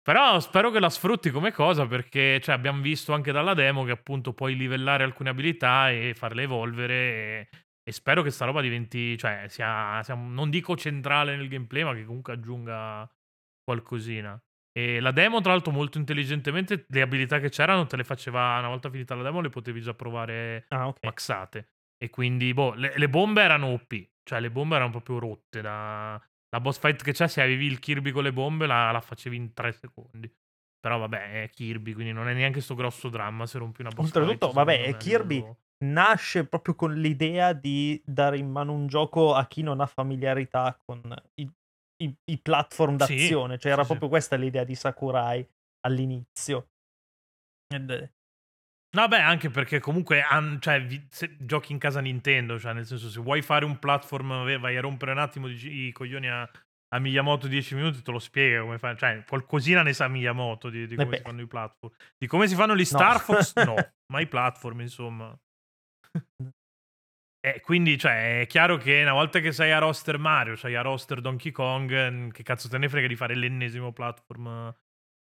Però 0.01 0.37
spero 0.41 0.71
che 0.71 0.81
la 0.81 0.89
sfrutti 0.89 1.29
come 1.29 1.53
cosa 1.53 1.87
perché 1.87 2.41
cioè, 2.41 2.53
abbiamo 2.53 2.81
visto 2.81 3.13
anche 3.13 3.31
dalla 3.31 3.53
demo 3.53 3.85
che 3.85 3.91
appunto 3.91 4.33
puoi 4.33 4.57
livellare 4.57 5.05
alcune 5.05 5.29
abilità 5.29 5.89
e 5.89 6.13
farle 6.15 6.41
evolvere 6.43 6.93
e, 6.93 7.49
e 7.81 7.91
spero 7.93 8.21
che 8.21 8.31
sta 8.31 8.43
roba 8.43 8.59
diventi, 8.59 9.17
cioè 9.17 9.45
sia, 9.47 10.03
sia, 10.03 10.15
non 10.15 10.49
dico 10.49 10.75
centrale 10.75 11.37
nel 11.37 11.47
gameplay 11.47 11.83
ma 11.83 11.93
che 11.93 12.03
comunque 12.03 12.33
aggiunga 12.33 13.09
qualcosina. 13.63 14.37
E 14.73 14.99
la 15.01 15.11
demo 15.11 15.41
tra 15.41 15.51
l'altro 15.51 15.71
molto 15.71 15.97
intelligentemente 15.97 16.85
le 16.87 17.01
abilità 17.01 17.39
che 17.39 17.49
c'erano 17.49 17.85
te 17.87 17.97
le 17.97 18.03
faceva 18.05 18.57
una 18.57 18.69
volta 18.69 18.89
finita 18.89 19.15
la 19.15 19.23
demo 19.23 19.41
le 19.41 19.49
potevi 19.49 19.81
già 19.81 19.93
provare 19.93 20.65
Ah, 20.69 20.87
ok. 20.87 20.99
maxate. 21.03 21.67
E 21.97 22.09
quindi, 22.09 22.53
boh, 22.53 22.73
le, 22.73 22.93
le 22.95 23.09
bombe 23.09 23.41
erano 23.41 23.67
OP. 23.67 24.09
Cioè, 24.23 24.39
le 24.39 24.49
bombe 24.49 24.75
erano 24.75 24.91
proprio 24.91 25.19
rotte. 25.19 25.61
Da... 25.61 26.19
La 26.49 26.59
boss 26.59 26.79
fight 26.79 27.03
che 27.03 27.11
c'è, 27.11 27.27
se 27.27 27.41
avevi 27.41 27.65
il 27.65 27.79
Kirby 27.79 28.11
con 28.11 28.23
le 28.23 28.33
bombe, 28.33 28.65
la, 28.65 28.91
la 28.91 29.01
facevi 29.01 29.35
in 29.35 29.53
tre 29.53 29.71
secondi. 29.71 30.31
Però, 30.79 30.97
vabbè, 30.97 31.43
è 31.43 31.49
Kirby, 31.49 31.93
quindi 31.93 32.11
non 32.11 32.27
è 32.27 32.33
neanche 32.33 32.59
sto 32.61 32.73
grosso 32.73 33.09
dramma 33.09 33.45
se 33.45 33.59
rompi 33.59 33.81
una 33.81 33.91
boss 33.91 34.05
Oltretutto, 34.05 34.47
fight. 34.47 34.53
vabbè, 34.55 34.71
secondo 34.77 34.91
me, 34.91 34.97
Kirby 35.03 35.39
nello- 35.41 35.57
nasce 35.85 36.47
proprio 36.47 36.73
con 36.75 36.93
l'idea 36.95 37.53
di 37.53 38.01
dare 38.03 38.37
in 38.39 38.49
mano 38.49 38.73
un 38.73 38.87
gioco 38.87 39.35
a 39.35 39.45
chi 39.45 39.61
non 39.61 39.79
ha 39.79 39.85
familiarità 39.85 40.79
con 40.83 41.01
i, 41.35 41.47
i- 42.03 42.15
i 42.31 42.39
platform 42.39 42.97
Sì, 42.97 43.15
d'azione. 43.15 43.57
Cioè, 43.57 43.71
era 43.71 43.81
sì, 43.81 43.87
sì. 43.87 43.97
proprio 43.97 44.09
questa 44.09 44.35
l'idea 44.35 44.63
di 44.63 44.75
Sakurai 44.75 45.47
all'inizio. 45.81 46.67
No, 48.93 49.07
beh, 49.07 49.21
anche 49.21 49.49
perché 49.49 49.79
comunque 49.79 50.21
han- 50.21 50.59
cioè, 50.59 50.83
vi- 50.85 51.07
giochi 51.39 51.71
in 51.71 51.77
casa 51.79 52.01
Nintendo, 52.01 52.59
cioè 52.59 52.73
nel 52.73 52.85
senso 52.85 53.09
se 53.09 53.21
vuoi 53.21 53.41
fare 53.41 53.63
un 53.63 53.79
platform, 53.79 54.59
vai- 54.59 54.75
a 54.75 54.81
rompere 54.81 55.11
un 55.11 55.19
attimo 55.19 55.47
di- 55.47 55.87
i 55.87 55.91
coglioni 55.93 56.27
a, 56.29 56.41
a 56.93 56.99
Miyamoto 56.99 57.47
10 57.47 57.73
minuti, 57.75 58.01
te 58.01 58.11
lo 58.11 58.19
spiega 58.19 58.61
come 58.61 58.77
fai. 58.77 58.97
Cioè, 58.97 59.23
qualcosina 59.25 59.81
ne 59.81 59.93
sa 59.93 60.09
Miyamoto 60.09 60.69
di, 60.69 60.87
di 60.87 60.93
Eh 60.95 60.97
come 60.97 61.09
beh. 61.11 61.17
si 61.17 61.23
fanno 61.23 61.41
i 61.41 61.47
platform. 61.47 61.93
Di 62.17 62.27
come 62.27 62.47
si 62.47 62.55
fanno 62.55 62.75
gli 62.75 62.83
Star 62.83 63.21
Fox, 63.21 63.53
no, 63.63 63.75
ma 64.11 64.19
i 64.19 64.27
platform, 64.27 64.81
insomma. 64.81 65.33
E 67.43 67.59
quindi, 67.61 67.97
cioè, 67.97 68.41
è 68.41 68.45
chiaro 68.45 68.77
che 68.77 69.01
una 69.01 69.13
volta 69.13 69.39
che 69.39 69.51
sei 69.51 69.71
a 69.71 69.79
roster 69.79 70.19
Mario, 70.19 70.55
sei 70.55 70.75
a 70.75 70.81
roster 70.81 71.21
Donkey 71.21 71.51
Kong, 71.51 72.31
che 72.31 72.43
cazzo 72.43 72.69
te 72.69 72.77
ne 72.77 72.87
frega 72.87 73.07
di 73.07 73.15
fare 73.15 73.33
l'ennesimo 73.35 73.91
platform 73.93 74.47
eh, 74.47 74.75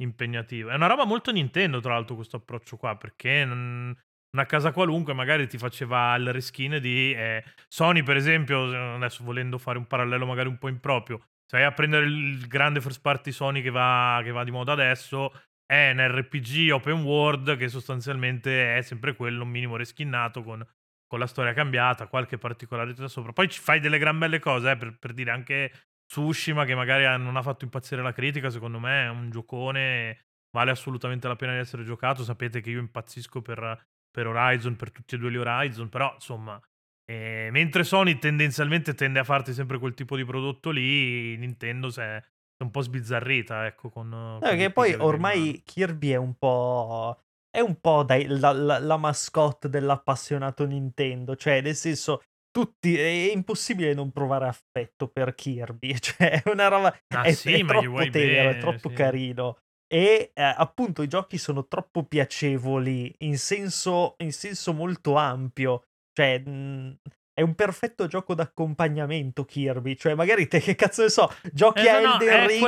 impegnativo. 0.03 0.69
È 0.69 0.75
una 0.75 0.89
roba 0.89 1.05
molto 1.07 1.33
Nintendo, 1.33 1.81
tra 1.81 1.95
l'altro, 1.95 2.15
questo 2.15 2.37
approccio 2.37 2.77
qua, 2.77 2.97
perché 2.97 3.45
non- 3.47 3.97
una 4.35 4.47
casa 4.47 4.73
qualunque 4.73 5.15
magari 5.15 5.47
ti 5.47 5.57
faceva 5.59 6.15
il 6.17 6.33
reskin 6.33 6.79
di 6.81 7.13
eh, 7.15 7.45
Sony, 7.69 8.03
per 8.03 8.17
esempio, 8.17 8.95
adesso 8.95 9.25
volendo 9.25 9.59
fare 9.59 9.79
un 9.79 9.87
parallelo 9.87 10.27
magari 10.27 10.49
un 10.49 10.59
po' 10.59 10.69
improprio, 10.69 11.19
se 11.47 11.59
vai 11.59 11.65
a 11.65 11.73
prendere 11.73 12.07
il 12.07 12.47
grande 12.47 12.81
first 12.81 13.01
party 13.03 13.31
Sony 13.31 13.63
che 13.63 13.71
va, 13.71 14.21
che 14.23 14.31
va 14.31 14.45
di 14.45 14.51
moda 14.51 14.73
adesso, 14.73 15.31
è 15.67 15.91
un 15.93 16.01
RPG 16.01 16.71
open 16.73 17.03
world 17.03 17.57
che 17.57 17.69
sostanzialmente 17.69 18.77
è 18.77 18.83
sempre 18.83 19.15
quello, 19.15 19.43
un 19.45 19.51
minimo 19.51 19.77
reskinnato 19.77 20.43
con, 20.43 20.67
con 21.13 21.21
la 21.21 21.27
storia 21.27 21.53
cambiata, 21.53 22.07
qualche 22.07 22.39
particolarità 22.39 23.07
sopra. 23.07 23.35
Poi 23.35 23.47
ci 23.47 23.61
fai 23.61 23.81
delle 23.81 23.99
gran 23.99 24.19
belle 24.19 24.39
cose, 24.39 24.71
eh, 24.71 24.77
per, 24.79 24.97
per 24.99 25.13
dire 25.13 25.31
anche 25.31 25.71
Tsushima 26.07 26.65
che 26.65 26.75
magari 26.75 27.05
non 27.23 27.37
ha 27.37 27.43
fatto 27.43 27.65
impazzire 27.65 28.01
la 28.01 28.15
critica, 28.15 28.49
secondo 28.49 28.79
me 28.79 29.05
è 29.05 29.09
un 29.11 29.29
giocone, 29.29 30.25
vale 30.57 30.71
assolutamente 30.71 31.29
la 31.29 31.37
pena 31.37 31.53
di 31.53 31.59
essere 31.59 31.85
giocato. 31.85 32.25
Sapete 32.25 32.63
che 32.63 32.71
io 32.71 32.79
impazzisco 32.79 33.43
per, 33.43 33.89
per 34.11 34.27
Horizon, 34.27 34.75
per 34.75 34.91
tutti 34.91 35.17
e 35.17 35.19
due 35.19 35.31
gli 35.31 35.37
Horizon, 35.37 35.91
però 35.91 36.15
insomma, 36.15 36.59
eh, 37.05 37.51
mentre 37.53 37.85
Sony 37.85 38.19
tendenzialmente 38.19 38.95
tende 38.95 39.19
a 39.19 39.25
farti 39.25 39.53
sempre 39.53 39.79
quel 39.79 39.93
tipo 39.93 40.17
di 40.17 40.25
prodotto 40.25 40.71
lì, 40.71 41.37
Nintendo 41.37 41.91
si 41.91 42.01
è, 42.01 42.23
un 42.65 42.71
po' 42.71 42.81
sbizzarrita, 42.81 43.67
ecco, 43.67 43.91
con... 43.91 44.09
No, 44.09 44.39
con 44.41 44.57
che 44.57 44.71
poi 44.71 44.95
ormai 44.95 45.63
Kirby 45.63 46.09
è 46.09 46.17
un 46.17 46.39
po'. 46.39 47.23
È 47.55 47.61
un 47.61 47.79
po' 47.81 48.03
dai, 48.03 48.25
la, 48.27 48.53
la- 48.53 48.79
la 48.79 48.97
mascotte 48.97 49.69
dell'appassionato 49.69 50.65
Nintendo. 50.65 51.37
Cioè, 51.37 51.61
nel 51.61 51.77
senso, 51.77 52.23
tutti. 52.51 52.97
È 52.97 53.31
impossibile 53.33 53.93
non 53.93 54.11
provare 54.11 54.49
affetto 54.49 55.09
per 55.09 55.35
Kirby. 55.35 55.95
Cioè, 56.01 56.43
è 56.43 56.49
una 56.49 56.69
roba. 56.69 56.97
Ah, 57.15 57.25
è, 57.25 57.33
sì, 57.33 57.53
è 57.53 57.65
troppo 57.65 57.89
vuoi 57.91 58.11
tenero, 58.11 58.49
è 58.49 58.53
bene, 58.55 58.59
troppo 58.61 58.89
sì. 58.89 58.95
carino. 58.95 59.59
E 59.87 60.31
eh, 60.33 60.43
appunto 60.43 61.03
i 61.03 61.09
giochi 61.09 61.37
sono 61.37 61.67
troppo 61.67 62.05
piacevoli 62.05 63.15
in 63.19 63.37
senso, 63.37 64.15
in 64.23 64.33
senso 64.33 64.73
molto 64.73 65.17
ampio. 65.17 65.83
Cioè, 66.15 66.39
mh, 66.39 66.97
è 67.35 67.41
un 67.41 67.55
perfetto 67.55 68.07
gioco 68.07 68.35
d'accompagnamento 68.35 69.45
Kirby. 69.45 69.97
Cioè, 69.97 70.15
magari 70.15 70.49
te 70.49 70.61
che 70.61 70.75
cazzo 70.75 71.03
ne 71.03 71.09
so, 71.09 71.31
giochi 71.53 71.85
Eh, 71.87 71.89
a 71.89 72.01
no, 72.01 72.07
no, 72.09 72.13
Elden 72.21 72.29
è 72.29 72.47
Ring 72.47 72.63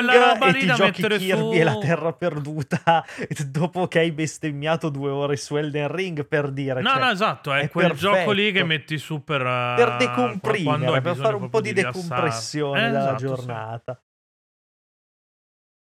e 0.49 0.53
ti 0.59 0.67
giochi 0.67 1.03
Kirby 1.03 1.59
e 1.59 1.65
la 1.65 1.73
su- 1.73 1.79
terra 1.81 2.13
perduta 2.13 3.05
dopo 3.51 3.87
che 3.89 3.99
hai 3.99 4.13
bestemmiato 4.13 4.89
due 4.89 5.11
ore 5.11 5.37
su 5.37 5.57
Elden 5.57 5.89
Ring 5.89 6.27
per 6.27 6.51
dire. 6.51 6.81
No, 6.81 6.91
cioè, 6.91 7.01
no, 7.01 7.11
esatto, 7.11 7.53
è, 7.53 7.61
è 7.61 7.69
quel 7.69 7.93
gioco 7.93 8.31
lì 8.33 8.47
che 8.47 8.61
perfetto. 8.65 8.67
metti 8.67 8.99
su 8.99 9.23
per... 9.23 9.41
eh, 9.43 9.75
per 9.77 9.89
hai 9.91 9.97
decomprimere, 9.99 11.01
per 11.01 11.17
fare 11.17 11.35
un 11.37 11.49
po' 11.51 11.61
di 11.61 11.73
decompressione 11.73 12.87
Eh, 12.89 12.91
dalla 12.91 13.17
esatto, 13.17 13.17
giornata. 13.27 14.01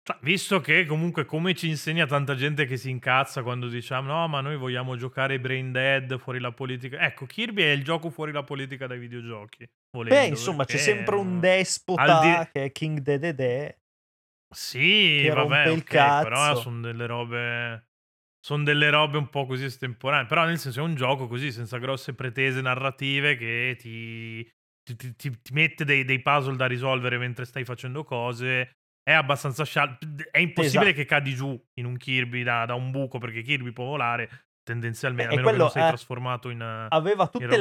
Cioè, 0.05 0.17
visto 0.21 0.59
che 0.59 0.85
comunque 0.85 1.23
come 1.23 1.53
ci 1.55 1.69
insegna 1.69 2.05
tanta 2.05 2.35
gente 2.35 2.65
che 2.65 2.75
si 2.75 2.89
incazza 2.89 3.41
quando 3.41 3.69
diciamo 3.69 4.11
no, 4.11 4.27
ma 4.27 4.41
noi 4.41 4.57
vogliamo 4.57 4.97
giocare 4.97 5.39
brain 5.39 5.71
dead 5.71 6.17
fuori 6.19 6.39
la 6.39 6.51
politica. 6.51 6.99
Ecco, 6.99 7.25
Kirby 7.25 7.61
è 7.63 7.69
il 7.69 7.83
gioco 7.85 8.09
fuori 8.09 8.33
la 8.33 8.43
politica 8.43 8.85
dai 8.85 8.99
videogiochi. 8.99 9.65
volendo, 9.91 10.19
Beh, 10.19 10.27
insomma, 10.27 10.65
c'è 10.65 10.71
perché, 10.77 10.83
sempre 10.83 11.15
un 11.15 11.39
despota 11.39 12.19
di- 12.19 12.51
che 12.51 12.63
è 12.65 12.71
King 12.73 12.99
Dedede. 12.99 13.77
Sì, 14.53 15.21
che 15.21 15.29
vabbè, 15.33 15.65
rompe 15.65 15.69
il 15.69 15.79
ok, 15.79 15.87
però 16.21 16.55
sono 16.55 16.81
delle 16.81 17.05
robe... 17.05 17.87
Sono 18.43 18.63
delle 18.63 18.89
robe 18.89 19.17
un 19.17 19.29
po' 19.29 19.45
così 19.45 19.63
estemporanee. 19.63 20.25
Però 20.27 20.45
nel 20.45 20.59
senso 20.59 20.81
è 20.81 20.83
un 20.83 20.95
gioco 20.95 21.27
così, 21.27 21.51
senza 21.51 21.77
grosse 21.77 22.13
pretese 22.13 22.59
narrative, 22.61 23.37
che 23.37 23.77
ti, 23.79 24.43
ti- 24.83 24.95
ti- 24.97 25.15
ti- 25.15 25.41
ti 25.41 25.53
mette 25.53 25.85
dei, 25.85 26.03
dei 26.03 26.21
puzzle 26.21 26.57
da 26.57 26.65
risolvere 26.67 27.17
mentre 27.17 27.45
stai 27.45 27.63
facendo 27.63 28.03
cose. 28.03 28.73
È 29.03 29.11
abbastanza 29.11 29.63
scialbo. 29.65 29.97
È 30.31 30.39
impossibile 30.39 30.91
Esatto. 30.91 30.95
che 31.01 31.05
cadi 31.05 31.35
giù 31.35 31.61
in 31.79 31.85
un 31.85 31.97
Kirby 31.97 32.43
da, 32.43 32.65
da 32.65 32.73
un 32.75 32.89
buco, 32.91 33.17
perché 33.19 33.41
Kirby 33.41 33.71
può 33.73 33.85
volare 33.85 34.29
tendenzialmente, 34.63 35.33
E 35.33 35.35
a 35.35 35.39
meno 35.39 35.49
che 35.51 35.57
non 35.57 35.57
quello 35.67 35.73
sei 35.73 35.83
è- 35.83 35.87
trasformato 35.89 36.49
in... 36.49 36.61
eh, 36.61 36.85
Aveva 36.89 37.23
in 37.23 37.29
tutte 37.29 37.45
robe 37.45 37.57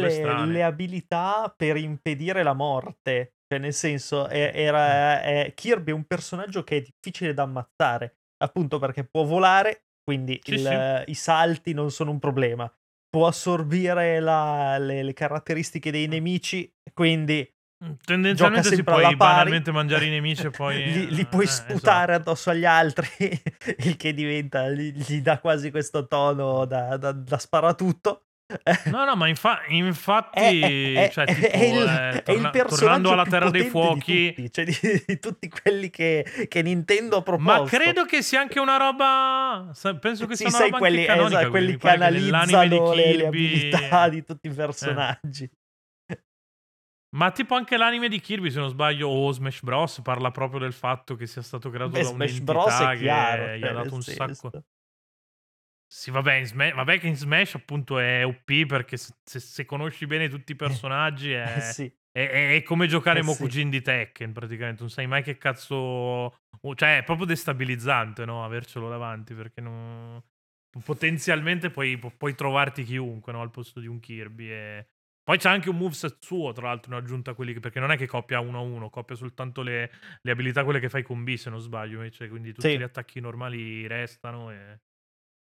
le, 0.47 0.47
le 0.47 0.63
abilità 0.63 1.53
per 1.57 1.77
impedire 1.77 2.43
la 2.45 2.53
morte. 2.53 3.35
Cioè, 3.53 3.59
nel 3.61 3.73
senso, 3.75 4.29
è- 4.29 4.53
era, 4.55 5.21
è- 5.21 5.53
Kirby 5.55 5.91
è 5.91 5.95
un 5.95 6.05
personaggio 6.05 6.63
che 6.63 6.77
è 6.77 6.81
difficile 6.83 7.35
da 7.35 7.43
ammazzare. 7.43 8.19
Appunto 8.43 8.79
perché 8.79 9.05
può 9.05 9.25
volare, 9.25 9.87
quindi 10.03 10.39
Sì, 10.43 10.55
il- 10.55 11.03
sì. 11.05 11.11
i 11.11 11.15
salti 11.15 11.73
non 11.75 11.91
sono 11.91 12.13
un 12.13 12.19
problema. 12.21 12.73
Può 13.09 13.27
assorbire 13.27 14.21
la- 14.21 14.79
le, 14.79 15.03
le 15.03 15.13
caratteristiche 15.13 15.91
dei 15.91 16.07
nemici, 16.07 16.73
quindi 16.95 17.47
tendenzialmente 18.05 18.75
si 18.75 18.83
puoi 18.83 19.15
banalmente 19.17 19.73
mangiare 19.73 20.07
i 20.07 20.11
nemici 20.11 20.47
e 20.47 20.51
poi 20.57 20.83
li, 20.85 21.15
li 21.15 21.21
eh, 21.23 21.27
puoi 21.27 21.45
eh, 21.45 21.49
sputare 21.49 22.13
esatto. 22.13 22.31
addosso 22.31 22.51
agli 22.51 22.65
altri, 22.65 23.09
il 23.79 23.97
che 23.97 24.15
diventa, 24.15 24.69
gli, 24.71 24.93
gli 24.93 25.21
dà 25.21 25.39
quasi 25.39 25.71
questo 25.71 26.07
tono 26.07 26.65
da, 26.65 26.97
da, 26.97 27.13
da 27.13 27.39
sparatutto. 27.39 28.25
No, 28.91 29.07
no, 29.07 29.17
ma 29.17 29.29
infa- 29.29 29.63
infatti, 29.69 30.61
è- 30.61 31.07
è- 31.07 31.11
cioè, 31.11 31.25
è- 31.27 31.35
tipo, 31.35 31.47
è 31.49 31.65
il, 31.65 31.79
eh, 31.89 32.11
è 32.11 32.15
il 32.17 32.23
torna- 32.23 32.23
tornando 32.23 32.51
personaggio 32.51 33.13
alla 33.13 33.25
Terra 33.25 33.51
dei 33.51 33.65
potente 33.65 33.65
di 33.65 33.71
Fuochi, 33.71 34.35
tutti, 34.35 34.53
cioè 34.53 34.65
di, 34.67 35.05
di 35.07 35.19
tutti 35.19 35.49
quelli 35.49 35.89
che, 35.91 36.47
che 36.49 36.63
Nintendo 36.63 37.17
ha 37.17 37.19
ma 37.19 37.23
proposto. 37.25 37.77
credo 37.77 38.05
che 38.05 38.21
sia 38.23 38.41
anche 38.41 38.61
una 38.61 38.77
roba. 38.77 39.71
Penso 39.99 40.27
che 40.27 40.37
Sì, 40.37 40.45
sia 40.45 40.49
una 40.49 40.57
sai, 40.59 40.67
roba 40.67 40.79
quelli, 40.79 41.05
canonica. 41.05 41.37
esatto, 41.39 41.51
quelli 41.51 41.77
che 41.79 41.89
nell'anime 41.89 42.21
di 42.21 42.29
analizzano 42.31 42.93
le, 42.95 43.03
Kirby. 43.03 43.27
abilità 43.27 44.09
di 44.11 44.25
tutti 44.25 44.49
i 44.49 44.51
eh. 44.51 45.51
Personaggi. 47.13 47.17
Ma 47.17 47.31
tipo 47.31 47.55
anche 47.55 47.77
l'anime 47.77 48.09
di 48.09 48.21
Kirby, 48.21 48.51
se 48.51 48.59
non 48.59 48.69
sbaglio, 48.69 49.09
o 49.09 49.31
Smash 49.33 49.63
Bros. 49.63 50.01
parla 50.03 50.31
proprio 50.31 50.61
del 50.61 50.73
fatto 50.73 51.15
che 51.17 51.27
sia 51.27 51.43
stato 51.43 51.71
creato 51.71 51.91
Beh, 51.91 52.03
da 52.03 52.09
Smash 52.09 52.39
Bros 52.41 52.81
è 52.81 52.91
che 52.93 52.99
chiaro, 52.99 53.57
gli 53.57 53.61
cioè, 53.61 53.69
ha 53.69 53.73
nel 53.73 53.83
dato 53.83 53.95
un 53.95 54.03
sacco. 54.03 54.35
senso. 54.35 54.65
Sì, 55.87 56.11
vabbè, 56.11 56.35
in 56.37 56.47
Smash, 56.47 56.73
vabbè 56.75 56.99
che 56.99 57.07
in 57.07 57.17
Smash 57.17 57.55
appunto 57.55 57.99
è 57.99 58.25
OP 58.25 58.65
perché 58.67 58.97
se, 58.97 59.13
se- 59.41 59.65
conosci 59.67 60.07
bene 60.07 60.31
tutti 60.31 60.53
i 60.53 60.57
personaggi 60.57 61.33
Eh 61.33 61.45
è, 61.45 61.61
sì, 61.61 61.85
è- 62.11 62.29
è- 62.29 62.55
è 62.57 62.63
come 62.63 62.87
giocare 62.87 63.19
eh 63.19 63.23
sì. 63.23 63.29
Mokujin 63.29 63.69
di 63.69 63.83
Tekken 63.83 64.33
praticamente, 64.33 64.81
non 64.81 64.89
sai 64.91 65.07
mai 65.07 65.23
che 65.23 65.37
cazzo... 65.37 66.35
Cioè 66.75 66.97
è 66.99 67.03
proprio 67.03 67.27
destabilizzante, 67.27 68.25
no? 68.25 68.43
Avercelo 68.43 68.89
davanti 68.89 69.35
perché 69.35 69.61
non... 69.61 70.23
potenzialmente 70.83 71.69
puoi, 71.71 71.99
pu- 71.99 72.17
puoi 72.17 72.35
trovarti 72.35 72.85
chiunque 72.85 73.33
no? 73.33 73.43
al 73.43 73.51
posto 73.51 73.79
di 73.79 73.87
un 73.87 74.01
Kirby 74.01 74.49
e... 74.51 74.87
Poi 75.25 75.39
c'è 75.39 75.49
anche 75.49 75.71
un 75.71 75.77
moveset 75.77 76.17
suo, 76.21 76.53
tra 76.53 76.67
l'altro, 76.67 76.93
in 76.93 76.99
aggiunta 76.99 77.31
a 77.31 77.35
quelli 77.35 77.53
che... 77.53 77.61
Perché 77.61 77.79
non 77.79 77.93
è 77.93 77.97
che 77.97 78.07
coppia 78.07 78.41
uno 78.41 78.59
a 78.59 78.63
uno, 78.63 78.91
coppia 78.91 79.15
soltanto 79.15 79.63
le, 79.63 79.91
le 80.21 80.31
abilità, 80.31 80.65
quelle 80.65 80.81
che 80.81 80.89
fai 80.89 81.03
con 81.03 81.23
B, 81.23 81.35
se 81.35 81.49
non 81.51 81.61
sbaglio. 81.61 81.97
Invece, 81.97 82.29
quindi 82.29 82.53
tutti 82.53 82.69
Sì. 82.69 82.79
gli 82.79 82.83
attacchi 82.83 83.21
normali 83.21 83.87
restano 83.87 84.51
e... 84.51 84.81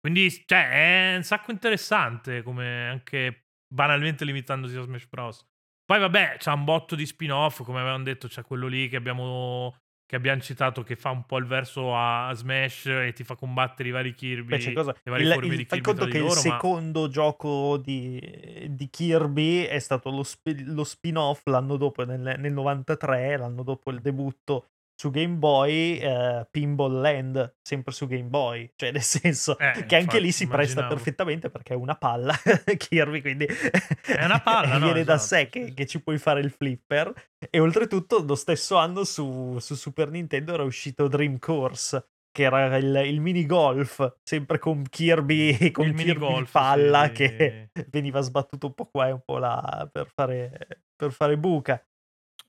Quindi, 0.00 0.30
cioè, 0.46 1.12
è 1.12 1.16
un 1.16 1.22
sacco 1.24 1.50
interessante, 1.50 2.42
come 2.42 2.88
anche 2.88 3.48
banalmente 3.68 4.24
limitandosi 4.24 4.76
a 4.76 4.82
Smash 4.82 5.06
Bros. 5.06 5.44
Poi, 5.84 5.98
vabbè, 5.98 6.36
c'è 6.38 6.52
un 6.52 6.64
botto 6.64 6.94
di 6.94 7.04
spin-off, 7.04 7.62
come 7.62 7.80
avevamo 7.80 8.04
detto, 8.04 8.28
c'è 8.28 8.42
quello 8.42 8.68
lì 8.68 8.88
che 8.88 8.96
abbiamo, 8.96 9.76
che 10.08 10.16
abbiamo 10.16 10.40
citato, 10.40 10.82
che 10.82 10.96
fa 10.96 11.10
un 11.10 11.24
po' 11.26 11.36
il 11.36 11.44
verso 11.44 11.94
a, 11.94 12.32
Smash 12.32 12.86
e 12.86 13.12
ti 13.14 13.24
fa 13.24 13.36
combattere 13.36 13.90
i 13.90 13.92
vari 13.92 14.14
Kirby, 14.14 14.56
Beh, 14.56 14.72
cosa- 14.72 14.94
le 15.04 15.10
varie 15.10 15.26
il- 15.26 15.32
forme 15.34 15.48
il- 15.52 15.56
di 15.58 15.64
fai 15.66 15.80
Kirby 15.82 15.82
conto 15.82 16.00
tra 16.00 16.10
che 16.10 16.12
di 16.12 16.18
il 16.18 16.24
loro, 16.30 16.34
ma... 16.48 16.54
secondo 16.54 17.08
gioco 17.08 17.76
di, 17.76 18.66
di 18.70 18.88
Kirby 18.88 19.64
è 19.64 19.78
stato 19.78 20.08
lo, 20.10 20.22
spi- 20.22 20.64
lo 20.64 20.82
spin-off 20.84 21.42
l'anno 21.44 21.76
dopo, 21.76 22.06
nel, 22.06 22.36
nel 22.38 22.52
93, 22.54 23.36
l'anno 23.36 23.62
dopo 23.62 23.90
il 23.90 24.00
debutto 24.00 24.68
su 24.98 25.10
Game 25.10 25.36
Boy, 25.36 25.98
eh, 25.98 26.48
Pinball 26.50 27.00
Land, 27.00 27.58
sempre 27.62 27.92
su 27.92 28.08
Game 28.08 28.24
Boy, 28.24 28.72
cioè 28.74 28.90
nel 28.90 29.02
senso 29.02 29.56
Eh, 29.56 29.84
che 29.86 29.94
anche 29.94 30.18
lì 30.18 30.26
infatti, 30.26 30.32
si 30.32 30.48
presta 30.48 30.80
immaginavo. 30.80 30.88
perfettamente 30.88 31.50
perché 31.50 31.74
è 31.74 31.76
una 31.76 31.94
palla 31.94 32.34
Kirby, 32.76 33.20
quindi 33.20 33.44
È 33.44 34.24
una 34.24 34.40
palla, 34.40 34.76
no, 34.78 34.86
viene 34.86 35.04
da 35.04 35.14
esatto, 35.14 35.18
sé 35.18 35.48
che, 35.48 35.72
che 35.72 35.86
ci 35.86 36.02
puoi 36.02 36.18
fare 36.18 36.40
il 36.40 36.50
flipper 36.50 37.12
e 37.48 37.60
oltretutto 37.60 38.24
lo 38.26 38.34
stesso 38.34 38.76
anno 38.76 39.04
su, 39.04 39.58
su 39.60 39.76
Super 39.76 40.10
Nintendo 40.10 40.52
era 40.54 40.64
uscito 40.64 41.06
Dream 41.06 41.38
Course 41.38 42.08
che 42.30 42.42
era 42.42 42.76
il, 42.76 43.02
il 43.06 43.20
mini 43.20 43.46
golf 43.46 44.16
sempre 44.22 44.58
con 44.58 44.82
Kirby 44.88 45.70
con 45.72 45.86
Il 45.86 45.94
Kirby 45.94 46.26
minigolf, 46.26 46.50
palla 46.50 47.06
sì. 47.06 47.12
che 47.12 47.70
veniva 47.88 48.20
sbattuto 48.20 48.66
un 48.66 48.74
po' 48.74 48.86
qua 48.86 49.06
e 49.08 49.12
un 49.12 49.22
po' 49.24 49.38
là 49.38 49.88
per 49.92 50.08
fare, 50.12 50.82
per 50.94 51.12
fare 51.12 51.38
buca 51.38 51.80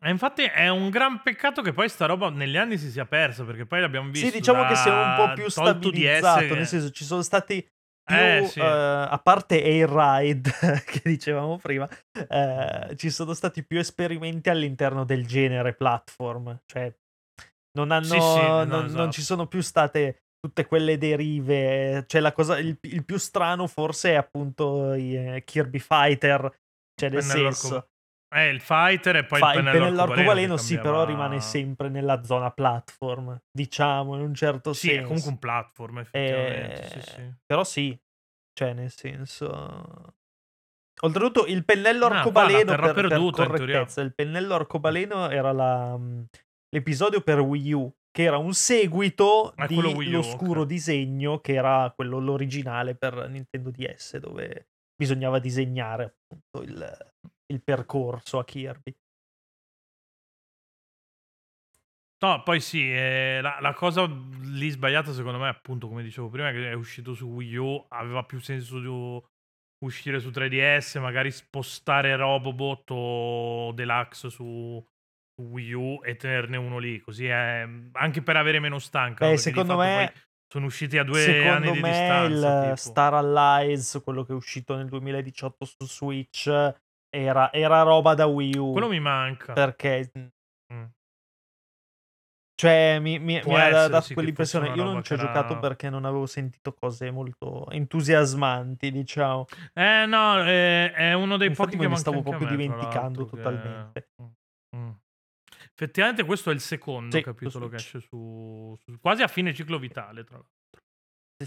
E 0.02 0.10
infatti 0.10 0.44
è 0.44 0.70
un 0.70 0.90
gran 0.90 1.22
peccato 1.22 1.62
che 1.62 1.74
poi 1.74 1.90
sta 1.90 2.06
roba 2.06 2.30
negli 2.30 2.56
anni 2.56 2.78
si 2.78 2.90
sia 2.90 3.06
persa, 3.06 3.44
perché 3.44 3.66
poi 3.66 3.82
l'abbiamo 3.82 4.10
visto 4.10 4.28
sì 4.28 4.38
diciamo 4.38 4.66
che 4.66 4.76
si 4.76 4.88
è 4.88 4.92
un 4.92 5.14
po' 5.16 5.34
più 5.34 5.50
stabilizzato 5.50 6.40
che- 6.48 6.56
nel 6.56 6.68
senso 6.68 6.90
ci 6.92 7.04
sono 7.04 7.22
stati 7.22 7.62
più, 7.62 8.16
Eh, 8.16 8.46
sì. 8.46 8.60
eh, 8.60 8.64
a 8.64 9.20
parte 9.22 9.62
Air 9.62 9.90
Ride 9.90 10.50
che 10.86 11.02
dicevamo 11.04 11.58
prima, 11.58 11.88
eh, 12.30 12.96
ci 12.96 13.10
sono 13.10 13.34
stati 13.34 13.64
più 13.66 13.78
esperimenti 13.78 14.50
all'interno 14.50 15.04
del 15.04 15.28
genere 15.28 15.74
platform, 15.74 16.62
cioè 16.66 16.92
non 17.78 17.92
hanno, 17.92 18.06
Sì, 18.06 18.20
sì, 18.20 18.40
no, 18.40 18.64
non, 18.64 18.68
non 18.68 18.86
esatto. 18.86 19.12
ci 19.12 19.22
sono 19.22 19.48
più 19.48 19.62
state 19.62 20.24
tutte 20.40 20.66
quelle 20.66 20.98
derive, 20.98 22.06
cioè 22.08 22.22
la 22.22 22.32
cosa, 22.32 22.58
il, 22.58 22.78
il 22.84 23.04
più 23.04 23.18
strano 23.18 23.68
forse 23.68 24.12
è 24.12 24.16
appunto 24.16 24.94
i 24.94 25.16
eh, 25.16 25.44
Kirby 25.44 25.80
Fighter, 25.80 26.40
cioè 26.96 27.10
nel 27.10 27.22
senso, 27.52 27.90
Eh, 28.32 28.50
il 28.50 28.62
fighter 28.62 29.15
e 29.15 29.26
poi 29.26 29.39
fa- 29.39 29.54
il 29.54 29.63
pennello, 29.63 30.04
arcobaleno, 30.04 30.58
sì, 30.58 30.78
però 30.78 31.04
rimane 31.04 31.42
sempre 31.42 31.89
nella 31.89 32.24
zona 32.24 32.52
platform, 32.52 33.42
diciamo, 33.52 34.15
in 34.15 34.22
un 34.22 34.36
certo 34.36 34.74
Sì, 34.74 34.89
senso. 34.89 35.02
è 35.02 35.04
comunque 35.04 35.30
un 35.32 35.39
platform, 35.39 35.98
effettivamente. 36.00 36.82
Eh, 36.82 36.88
sì, 36.88 37.02
sì. 37.02 37.34
Però 37.46 37.63
sì, 37.63 38.00
cioè 38.54 38.74
nel 38.74 38.92
senso... 38.92 40.13
Oltretutto 41.02 41.46
il 41.46 41.63
pennello 41.63 42.08
Ah, 42.08 42.18
arcobaleno 42.18 42.76
per, 42.76 42.94
per 42.94 43.08
perduta, 43.08 43.46
teoria. 43.46 43.65
correttezza, 43.65 44.02
il 44.02 44.13
pennello 44.13 44.54
arcobaleno 44.54 45.30
era 45.30 45.54
la, 45.54 45.98
mh, 45.98 46.26
l'episodio 46.76 47.22
per 47.22 47.39
Wii 47.39 47.72
U, 47.72 47.92
che 48.12 48.24
era 48.24 48.38
un 48.38 48.54
seguito 48.54 49.54
Ah, 49.56 49.65
di 49.65 50.10
l'oscuro 50.12 50.62
ok. 50.62 50.68
disegno 50.68 51.39
che 51.39 51.54
era 51.54 51.89
quello 51.96 52.20
l'originale 52.20 52.96
per 52.96 53.30
Nintendo 53.30 53.72
DS 53.72 54.18
dove 54.18 54.68
bisognava 54.94 55.39
disegnare 55.39 56.15
appunto 56.28 56.70
il, 56.70 56.98
il 57.52 57.62
percorso 57.64 58.40
a 58.40 58.46
Kirby. 58.46 58.96
No, 62.22 62.44
poi 62.44 62.60
sì, 62.60 62.92
eh, 62.92 63.40
la, 63.42 63.60
la 63.62 63.74
cosa 63.74 64.06
lì 64.06 64.70
sbagliata 64.70 65.14
secondo 65.14 65.40
me, 65.40 65.48
appunto, 65.48 65.88
come 65.88 66.04
dicevo 66.04 66.28
prima, 66.28 66.52
che 66.52 66.70
è 66.70 66.74
uscito 66.74 67.14
su 67.14 67.28
Wii 67.28 67.56
U, 67.56 67.86
aveva 67.90 68.24
più 68.24 68.40
senso 68.40 68.80
di 68.80 68.88
uscire 69.86 70.20
su 70.20 70.30
3DS, 70.30 71.00
magari 71.00 71.32
spostare 71.32 72.16
Robobot 72.18 72.92
o 72.92 73.72
Deluxe 73.72 74.30
su, 74.30 74.86
su 75.34 75.42
Wii 75.42 75.72
U 75.72 76.00
e 76.04 76.18
tenerne 76.18 76.58
uno 76.58 76.78
lì, 76.78 77.00
così 77.00 77.28
è 77.28 77.66
anche 77.94 78.22
per 78.22 78.36
avere 78.36 78.60
meno 78.60 78.80
stanca. 78.80 79.26
Beh, 79.26 79.38
secondo 79.38 79.78
me- 79.78 80.14
sono 80.52 80.66
usciti 80.66 80.98
a 80.98 81.04
due 81.04 81.22
Secondo 81.22 81.52
anni 81.52 81.72
di 81.74 81.80
me 81.80 81.90
distanza. 81.90 82.58
il 82.58 82.64
tipo. 82.64 82.76
Star 82.76 83.14
Allies, 83.14 84.02
quello 84.04 84.24
che 84.26 84.34
è 84.34 84.36
uscito 84.36 84.76
nel 84.76 84.90
2018 84.90 85.64
su 85.64 85.86
Switch, 85.86 86.48
era, 87.10 87.52
era 87.52 87.82
roba 87.82 88.13
da 88.13 88.26
Wii 88.26 88.58
U. 88.58 88.72
Quello 88.72 88.88
mi 88.89 89.00
manca. 89.00 89.54
Perché, 89.54 90.12
Mm. 90.72 90.84
cioè, 92.56 93.00
mi, 93.00 93.19
mi- 93.19 93.41
mi 93.43 93.56
ha 93.56 93.88
dato 93.88 94.02
sì, 94.02 94.13
quell'impressione. 94.13 94.69
Io 94.74 94.84
non 94.84 95.02
ci 95.04 95.13
ho 95.13 95.15
giocato 95.15 95.54
era- 95.54 95.60
perché 95.60 95.89
non 95.89 96.04
avevo 96.06 96.26
sentito 96.26 96.74
cose 96.74 97.10
molto 97.10 97.69
entusiasmanti, 97.69 98.91
diciamo. 98.91 99.45
Eh 99.74 100.06
no, 100.06 100.41
è, 100.43 100.91
è 100.91 101.13
uno 101.13 101.38
dei 101.38 101.48
Infatti 101.48 101.69
pochi 101.72 101.82
che 101.82 101.88
manca 101.88 102.02
stavo 102.02 102.22
proprio 102.22 102.48
me, 102.50 102.56
dimenticando 102.58 103.19
l'altro, 103.22 103.26
che- 103.38 103.43
totalmente. 103.43 104.10
Mm, 104.22 104.28
mm. 104.76 104.89
Effettivamente 105.74 106.26
questo 106.26 106.50
è 106.52 106.54
il 106.54 106.60
secondo 106.60 107.15
Sì, 107.15 107.24
capitolo 107.24 107.69
che 107.69 107.78
esce 107.78 108.02
su, 108.02 108.76
su- 108.78 109.00
quasi 109.00 109.24
a 109.24 109.28
fine 109.28 109.54
ciclo 109.54 109.80
vitale, 109.80 110.24
tra 110.26 110.36
l'altro. 110.36 110.58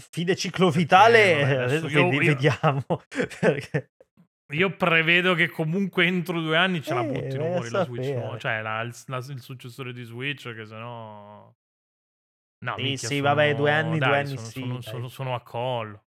Fine 0.09 0.35
ciclo 0.35 0.71
vitale, 0.71 1.61
adesso 1.61 1.87
io- 1.87 2.09
vedi- 2.09 2.25
io- 2.25 2.33
vediamo. 2.33 2.83
perché... 3.39 3.91
Io 4.53 4.75
prevedo 4.75 5.33
che 5.35 5.49
comunque 5.49 6.05
entro 6.05 6.39
due 6.41 6.57
anni 6.57 6.81
ce 6.81 6.93
la 6.93 7.01
Eh, 7.01 7.05
buttino 7.05 7.45
a 7.45 7.51
fuori 7.51 7.69
la 7.69 7.83
Switch 7.83 8.09
nuova. 8.15 8.37
Cioè 8.37 8.61
la- 8.61 8.81
il, 8.81 8.93
la- 9.07 9.17
il 9.17 9.41
successore 9.41 9.93
di 9.93 10.03
Switch, 10.03 10.53
che 10.53 10.65
sennò... 10.65 11.53
No, 12.59 12.75
Sì, 12.77 12.81
minchia, 12.81 13.07
sì, 13.09 13.19
vabbè, 13.19 13.55
due 13.55 13.71
anni, 13.71 13.97
due 13.99 13.99
dai, 13.99 14.19
anni 14.19 14.27
sono, 14.29 14.47
sì, 14.47 14.59
sono- 14.61 14.81
sono- 14.81 15.07
sono 15.09 15.35
a 15.35 15.41
collo. 15.41 16.05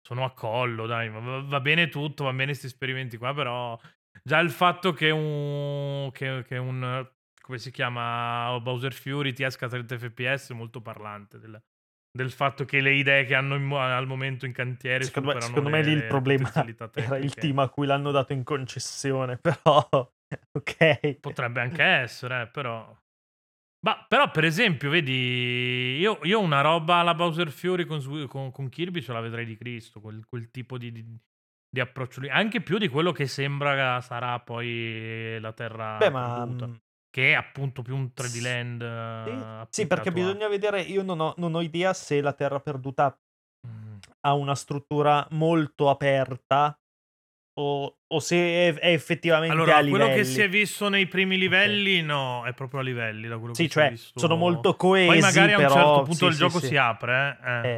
Sono 0.00 0.24
a 0.24 0.32
collo, 0.32 0.86
dai. 0.86 1.08
Va, 1.10 1.18
va- 1.18 1.42
va 1.42 1.60
bene 1.60 1.88
tutto, 1.88 2.24
va 2.24 2.30
bene 2.30 2.46
questi 2.46 2.66
esperimenti 2.66 3.16
qua, 3.16 3.34
però 3.34 3.78
già 4.22 4.38
il 4.38 4.50
fatto 4.50 4.92
che 4.92 5.10
un... 5.10 6.10
Che, 6.12 6.44
che 6.46 6.56
un 6.56 7.10
come 7.40 7.58
si 7.58 7.70
chiama? 7.70 8.58
Bowser 8.60 8.92
Fury 8.92 9.32
ti 9.32 9.42
esca 9.42 9.66
a 9.66 9.68
30 9.70 9.98
fps 9.98 10.50
è 10.50 10.54
molto 10.54 10.82
parlante 10.82 11.38
del, 11.38 11.60
del 12.18 12.32
fatto 12.32 12.64
che 12.64 12.80
le 12.80 12.94
idee 12.94 13.24
che 13.24 13.36
hanno 13.36 13.54
in 13.54 13.72
al 13.72 14.08
momento 14.08 14.44
in 14.44 14.50
cantiere 14.50 15.04
Secondo 15.04 15.34
me, 15.34 15.40
secondo 15.40 15.70
me 15.70 15.82
lì 15.82 15.92
il 15.92 15.98
le 15.98 16.06
problema 16.06 16.50
era 16.94 17.16
il 17.16 17.32
team 17.34 17.60
a 17.60 17.68
cui 17.68 17.86
l'hanno 17.86 18.10
dato 18.10 18.32
in 18.32 18.42
concessione, 18.42 19.36
però 19.40 19.88
ok. 20.52 21.18
Potrebbe 21.20 21.60
anche 21.60 21.82
essere, 21.84 22.42
eh, 22.42 22.46
però. 22.48 22.92
Ma 23.86 24.04
però, 24.08 24.32
per 24.32 24.44
esempio, 24.44 24.90
vedi, 24.90 25.96
io, 26.00 26.18
io 26.24 26.40
una 26.40 26.60
roba 26.60 26.96
alla 26.96 27.14
Bowser 27.14 27.50
Fury 27.52 27.84
con, 27.84 28.02
con- 28.26 28.50
con 28.50 28.68
Kirby 28.68 29.00
ce 29.00 29.12
la 29.12 29.20
vedrei 29.20 29.44
di 29.44 29.56
Cristo, 29.56 30.00
quel, 30.00 30.24
quel 30.26 30.50
tipo 30.50 30.76
di, 30.76 30.90
di- 30.90 31.16
di 31.70 31.78
approccio 31.78 32.20
lì, 32.20 32.28
anche 32.28 32.60
più 32.60 32.78
di 32.78 32.88
quello 32.88 33.12
che 33.12 33.28
sembra 33.28 34.00
sarà 34.00 34.40
poi 34.40 35.38
la 35.38 35.52
Terra 35.52 35.98
Beh, 35.98 36.10
ma 36.10 36.44
che 37.10 37.30
è 37.30 37.34
appunto 37.34 37.82
più 37.82 37.96
un 37.96 38.10
3D 38.14 38.26
sì, 38.26 38.40
land. 38.40 39.24
sì, 39.24 39.30
eh, 39.30 39.66
sì, 39.70 39.86
perché 39.86 40.12
bisogna 40.12 40.48
vedere, 40.48 40.80
io 40.82 41.02
non 41.02 41.20
ho, 41.20 41.34
non 41.36 41.54
ho 41.54 41.60
idea 41.60 41.92
se 41.92 42.20
la 42.20 42.32
Terra 42.32 42.60
perduta 42.60 43.16
Mm. 43.66 43.96
ha 44.20 44.34
una 44.34 44.54
struttura 44.54 45.26
molto 45.30 45.90
aperta 45.90 46.78
O, 47.60 47.98
o 48.06 48.20
se 48.20 48.36
è, 48.36 48.74
è 48.74 48.92
effettivamente 48.92 49.52
allora, 49.52 49.78
a 49.78 49.80
livelli. 49.80 50.04
quello 50.04 50.14
che 50.14 50.24
si 50.24 50.40
è 50.40 50.48
visto 50.48 50.88
nei 50.88 51.08
primi 51.08 51.36
livelli, 51.36 51.94
okay. 51.94 52.06
no, 52.06 52.44
è 52.44 52.54
proprio 52.54 52.78
a 52.78 52.82
livelli. 52.84 53.26
Da 53.26 53.36
quello 53.36 53.52
sì, 53.52 53.64
che 53.64 53.68
cioè, 53.68 53.82
si 53.82 53.88
è 53.88 53.92
visto. 53.94 54.18
sono 54.20 54.36
molto 54.36 54.76
coesi. 54.76 55.08
Poi 55.08 55.18
magari 55.18 55.54
però, 55.56 55.62
a 55.62 55.66
un 55.66 55.72
certo 55.74 56.02
punto 56.02 56.14
sì, 56.14 56.24
il 56.26 56.32
sì, 56.34 56.38
gioco 56.38 56.60
sì. 56.60 56.66
si 56.68 56.76
apre. 56.76 57.38
Eh. 57.44 57.68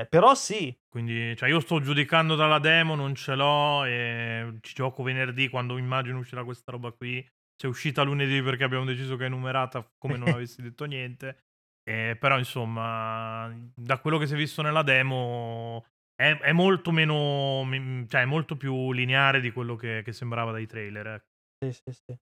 Eh, 0.00 0.06
però 0.10 0.34
sì. 0.34 0.78
Quindi, 0.90 1.34
cioè, 1.36 1.48
io 1.48 1.60
sto 1.60 1.80
giudicando 1.80 2.34
dalla 2.36 2.58
demo, 2.58 2.96
non 2.96 3.14
ce 3.14 3.34
l'ho. 3.34 3.86
E 3.86 4.58
ci 4.60 4.74
gioco 4.74 5.02
venerdì 5.02 5.48
quando 5.48 5.78
immagino 5.78 6.18
uscirà 6.18 6.44
questa 6.44 6.72
roba 6.72 6.90
qui. 6.90 7.26
Se 7.56 7.66
è 7.66 7.70
uscita 7.70 8.02
lunedì 8.02 8.42
perché 8.42 8.64
abbiamo 8.64 8.84
deciso 8.84 9.16
che 9.16 9.26
è 9.26 9.28
numerata, 9.28 9.88
come 9.98 10.16
non 10.16 10.30
avessi 10.32 10.62
detto 10.62 10.84
niente. 10.84 11.38
Eh, 11.84 12.16
però, 12.18 12.38
insomma, 12.38 13.52
da 13.74 13.98
quello 13.98 14.18
che 14.18 14.26
si 14.26 14.34
è 14.34 14.36
visto 14.36 14.62
nella 14.62 14.82
demo, 14.82 15.84
è, 16.14 16.36
è 16.38 16.52
molto 16.52 16.90
meno. 16.90 17.66
cioè, 18.08 18.22
è 18.22 18.24
molto 18.24 18.56
più 18.56 18.92
lineare 18.92 19.40
di 19.40 19.52
quello 19.52 19.76
che, 19.76 20.02
che 20.04 20.12
sembrava 20.12 20.50
dai 20.52 20.66
trailer. 20.66 21.06
Ecco. 21.06 21.26
Sì, 21.60 21.72
sì, 21.72 21.92
sì. 21.92 22.18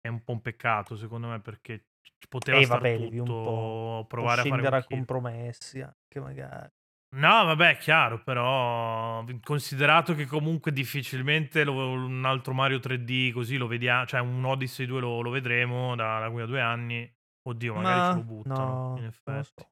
È 0.00 0.08
un 0.08 0.22
po' 0.24 0.32
un 0.32 0.40
peccato, 0.42 0.96
secondo 0.96 1.28
me, 1.28 1.40
perché 1.40 1.86
poteva 2.28 2.58
Eh, 2.58 2.66
vabbè, 2.66 2.98
devi 2.98 3.18
un 3.18 3.26
tutto, 3.26 3.40
po', 3.40 4.04
provare 4.08 4.40
a 4.42 4.44
fare 4.44 4.66
a 4.66 4.84
compromessi 4.84 5.80
anche 5.80 6.20
magari. 6.20 6.70
No, 7.14 7.44
vabbè, 7.44 7.76
chiaro, 7.76 8.22
però 8.22 9.22
considerato 9.42 10.14
che 10.14 10.24
comunque 10.24 10.72
difficilmente 10.72 11.62
lo- 11.62 11.90
un 11.92 12.24
altro 12.24 12.54
Mario 12.54 12.78
3D 12.78 13.32
così 13.32 13.58
lo 13.58 13.66
vediamo, 13.66 14.06
cioè 14.06 14.20
un 14.20 14.42
Odyssey 14.42 14.86
2 14.86 15.00
lo, 15.00 15.20
lo 15.20 15.28
vedremo 15.30 15.94
da, 15.94 16.20
da 16.20 16.30
qui 16.30 16.40
a 16.40 16.46
due 16.46 16.60
anni. 16.62 17.10
Oddio, 17.42 17.74
magari 17.74 18.02
ce 18.02 18.12
Ma 18.12 18.14
lo 18.14 18.22
buttano, 18.22 18.80
no, 18.92 18.96
in 18.96 19.04
non 19.24 19.36
lo 19.36 19.42
effetti. 19.42 19.62
so. 19.62 19.70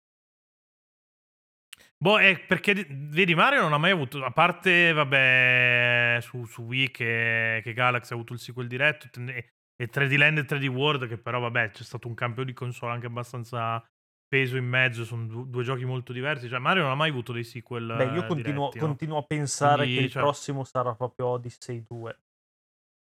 Boh, 1.96 2.18
è 2.18 2.38
perché 2.46 2.72
di- 2.74 2.86
vedi, 2.88 3.34
Mario 3.34 3.60
non 3.60 3.72
ha 3.74 3.78
mai 3.78 3.90
avuto, 3.90 4.24
a 4.24 4.30
parte, 4.30 4.92
vabbè, 4.92 6.18
su, 6.22 6.44
su 6.46 6.62
Wii 6.62 6.90
che, 6.90 7.60
che 7.62 7.72
Galaxy 7.74 8.12
ha 8.12 8.14
avuto 8.16 8.32
il 8.32 8.38
sequel 8.38 8.66
diretto 8.68 9.08
e, 9.28 9.52
e 9.76 9.88
3D 9.88 10.16
Land 10.16 10.38
e 10.38 10.44
3D 10.44 10.68
World, 10.68 11.06
che 11.08 11.18
però, 11.18 11.40
vabbè, 11.40 11.70
c'è 11.72 11.82
stato 11.82 12.08
un 12.08 12.14
cambio 12.14 12.44
di 12.44 12.54
console 12.54 12.92
anche 12.94 13.06
abbastanza 13.06 13.84
peso 14.30 14.56
in 14.56 14.64
mezzo, 14.66 15.04
sono 15.04 15.26
du- 15.26 15.44
due 15.50 15.64
giochi 15.64 15.84
molto 15.84 16.12
diversi. 16.12 16.48
Cioè, 16.48 16.60
Mario 16.60 16.82
non 16.84 16.92
ha 16.92 16.94
mai 16.94 17.10
avuto 17.10 17.32
dei 17.32 17.42
sequel 17.42 17.86
Beh, 17.96 18.04
io 18.14 18.22
eh, 18.22 18.26
continuo, 18.26 18.68
diretti, 18.68 18.78
no? 18.78 18.86
continuo 18.86 19.18
a 19.18 19.22
pensare 19.24 19.82
Quindi, 19.82 19.94
che 19.96 20.00
il 20.04 20.10
cioè- 20.10 20.22
prossimo 20.22 20.62
sarà 20.64 20.94
proprio 20.94 21.26
Odyssey 21.26 21.84
2. 21.86 22.18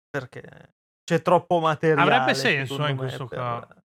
Perché 0.10 0.74
c'è 1.04 1.22
troppo 1.22 1.60
materiale. 1.60 2.02
Avrebbe 2.14 2.34
senso, 2.34 2.86
eh, 2.86 2.90
in 2.92 2.98
questo 2.98 3.26
per- 3.28 3.38
caso. 3.38 3.84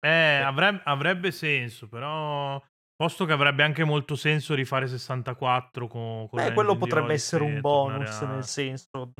Eh, 0.00 0.40
avreb- 0.44 0.80
avrebbe 0.84 1.32
senso, 1.32 1.88
però. 1.88 2.62
Posto 2.94 3.24
che 3.26 3.32
avrebbe 3.32 3.62
anche 3.62 3.84
molto 3.84 4.16
senso 4.16 4.54
rifare 4.54 4.86
64 4.88 5.86
con, 5.86 6.28
con 6.28 6.42
Beh, 6.42 6.52
quello 6.52 6.76
potrebbe 6.76 7.12
essere 7.12 7.44
un 7.44 7.60
bonus, 7.60 8.22
a- 8.22 8.26
nel 8.26 8.44
senso, 8.44 9.12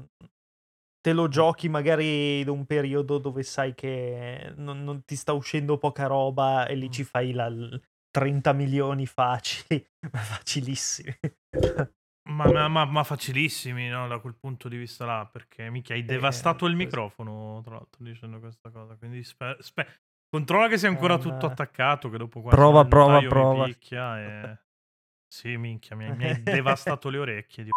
te 1.01 1.13
lo 1.13 1.29
giochi 1.29 1.69
magari 1.69 2.41
in 2.41 2.49
un 2.49 2.67
periodo 2.67 3.19
dove 3.19 3.43
sai 3.43 3.75
che 3.75 4.53
non, 4.57 4.85
non 4.85 5.05
ti 5.05 5.17
sta 5.17 5.33
uscendo 5.33 5.79
poca 5.79 6.07
roba 6.07 6.67
e 6.67 6.75
lì 6.75 6.89
Mm. 6.89 6.93
ci 6.93 7.05
fai 7.05 7.33
la, 7.33 7.49
l- 7.49 7.81
30 8.11 8.53
milioni 8.53 9.07
facili, 9.07 9.85
ma 10.13 10.19
facilissimi. 10.21 11.15
Ma, 12.29 12.51
ma- 12.51 12.69
ma- 12.69 12.85
ma 12.85 13.05
facilissimi, 13.05 13.89
no? 13.89 14.07
Da 14.07 14.19
quel 14.19 14.35
punto 14.35 14.69
di 14.69 14.77
vista 14.77 15.07
là, 15.07 15.27
perché 15.27 15.71
mica 15.71 15.95
hai 15.95 16.05
devastato 16.05 16.67
il 16.67 16.77
microfono, 16.77 17.61
tra 17.65 17.75
l'altro, 17.77 18.05
dicendo 18.05 18.39
questa 18.39 18.71
cosa. 18.71 18.97
Quindi 18.97 19.23
spe- 19.25 19.57
spe- 19.61 19.87
controlla 20.29 20.69
che 20.69 20.77
sia 20.77 20.89
ancora 20.91 21.17
Eh, 21.17 21.21
tutto 21.23 21.47
attaccato, 21.47 22.11
che 22.11 22.19
dopo 22.19 22.43
Prova, 22.43 22.85
prova, 22.85 23.23
prova. 23.23 23.65
mi 23.65 23.73
picchia 23.73 24.21
e... 24.21 24.59
Sì, 25.31 25.57
minchia, 25.59 25.95
mi, 25.95 26.07
hai- 26.07 26.17
mi 26.17 26.25
hai 26.25 26.43
devastato 26.43 27.09
le 27.11 27.19
orecchie. 27.19 27.65
Di... 27.65 27.71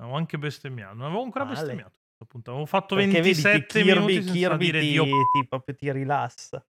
Avevo 0.00 0.16
anche 0.16 0.38
bestemmiato, 0.38 0.94
non 0.94 1.06
avevo 1.06 1.22
ancora 1.22 1.44
Male. 1.44 1.56
bestemmiato. 1.56 1.90
a 1.90 2.00
questo 2.06 2.24
punto. 2.26 2.50
Avevo 2.50 2.66
fatto 2.66 2.94
Perché 2.94 3.20
vedi 3.20 3.34
che 3.34 3.48
27 3.50 3.82
Kirby, 3.82 4.18
minuti 4.18 4.30
Kirby 4.38 4.64
dire 4.64 4.80
ti, 4.80 4.88
Dio 4.90 5.04
ti- 5.04 5.46
proprio 5.48 5.74
ti 5.74 5.92
rilassa. 5.92 6.66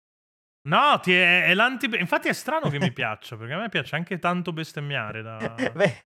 No, 0.68 0.98
ti 1.00 1.12
è, 1.12 1.44
è 1.44 1.54
l'anti... 1.54 1.88
Infatti 1.98 2.26
è 2.28 2.32
strano 2.32 2.68
che 2.70 2.80
mi 2.80 2.92
piaccia, 2.92 3.36
perché 3.36 3.52
a 3.52 3.58
me 3.58 3.68
piace 3.68 3.94
anche 3.94 4.18
tanto 4.18 4.52
bestemmiare. 4.52 5.22
Da... 5.22 5.36
Beh, 5.74 6.06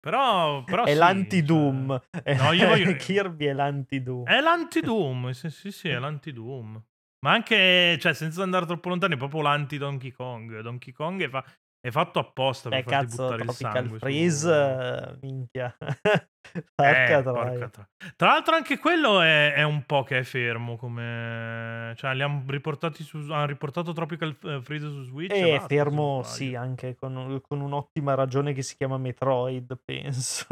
Però, 0.00 0.64
però 0.64 0.84
è 0.84 0.92
sì, 0.92 0.98
l'anti-Doom. 0.98 2.00
No, 2.38 2.52
io 2.52 2.66
voglio- 2.68 2.94
Kirby 2.98 3.46
è 3.46 3.52
l'anti-Doom. 3.52 4.26
Cioè... 4.26 4.36
È 4.36 4.40
l'anti-Doom, 4.40 5.30
sì, 5.30 5.50
sì, 5.50 5.70
sì, 5.70 5.88
è 5.88 5.98
l'anti-Doom. 5.98 6.82
Ma 7.24 7.32
anche, 7.32 7.96
cioè, 8.00 8.12
senza 8.14 8.42
andare 8.42 8.66
troppo 8.66 8.88
lontani, 8.88 9.14
è 9.14 9.18
proprio 9.18 9.42
l'anti-Donkey 9.42 10.10
Kong. 10.12 10.60
Donkey 10.60 10.92
Kong 10.92 11.28
fa- 11.28 11.44
è 11.80 11.90
fatto 11.90 12.18
apposta 12.18 12.68
per 12.68 12.82
farti 12.82 13.06
cazzo, 13.06 13.22
buttare 13.22 13.42
il 13.42 13.48
Tropical 13.48 13.72
sangue. 13.72 13.98
Freeze, 13.98 14.38
su... 14.38 14.48
eh, 14.48 15.18
minchia. 15.22 15.76
Eh, 16.56 16.62
Porca 16.74 17.22
porca 17.22 17.22
troia. 17.22 17.68
tra... 17.68 17.88
Tra 18.14 18.28
l'altro 18.28 18.54
anche 18.54 18.78
quello 18.78 19.20
è, 19.20 19.52
è 19.52 19.64
un 19.64 19.84
po' 19.84 20.04
che 20.04 20.20
è 20.20 20.22
fermo 20.22 20.76
come... 20.76 21.92
Cioè, 21.96 22.14
li 22.14 22.22
hanno 22.22 22.44
riportati 22.46 23.02
su... 23.02 23.16
hanno 23.18 23.46
riportato 23.46 23.92
Tropical 23.92 24.36
eh, 24.44 24.62
Freeze 24.62 24.86
su 24.86 25.02
Switch 25.02 25.32
e 25.32 25.38
E 25.38 25.50
basta, 25.50 25.60
se 25.68 25.74
fermo, 25.74 26.22
sì, 26.22 26.54
anche 26.54 26.94
con, 26.94 27.40
con 27.46 27.60
un'ottima 27.60 28.14
ragione 28.14 28.52
che 28.52 28.62
si 28.62 28.76
chiama 28.76 28.96
Metroid, 28.96 29.76
penso. 29.84 30.46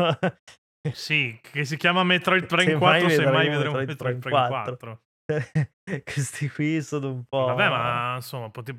Sì, 0.92 1.38
che 1.40 1.64
si 1.64 1.76
chiama 1.76 2.02
Metroid 2.02 2.46
Prime 2.46 2.72
Semmai 2.72 3.00
4, 3.00 3.08
semmai 3.08 3.48
vedremo 3.48 3.50
vedremo 3.50 3.76
Metroid 3.76 3.88
Metroid 3.88 4.18
Prime 4.18 4.46
Prime 4.46 4.48
4. 4.48 4.76
4. 4.76 6.02
Questi 6.04 6.50
qui 6.50 6.82
sono 6.82 7.08
un 7.12 7.24
po'... 7.24 7.46
Vabbè, 7.46 7.68
ma 7.68 8.16
insomma, 8.16 8.50
pote- 8.50 8.76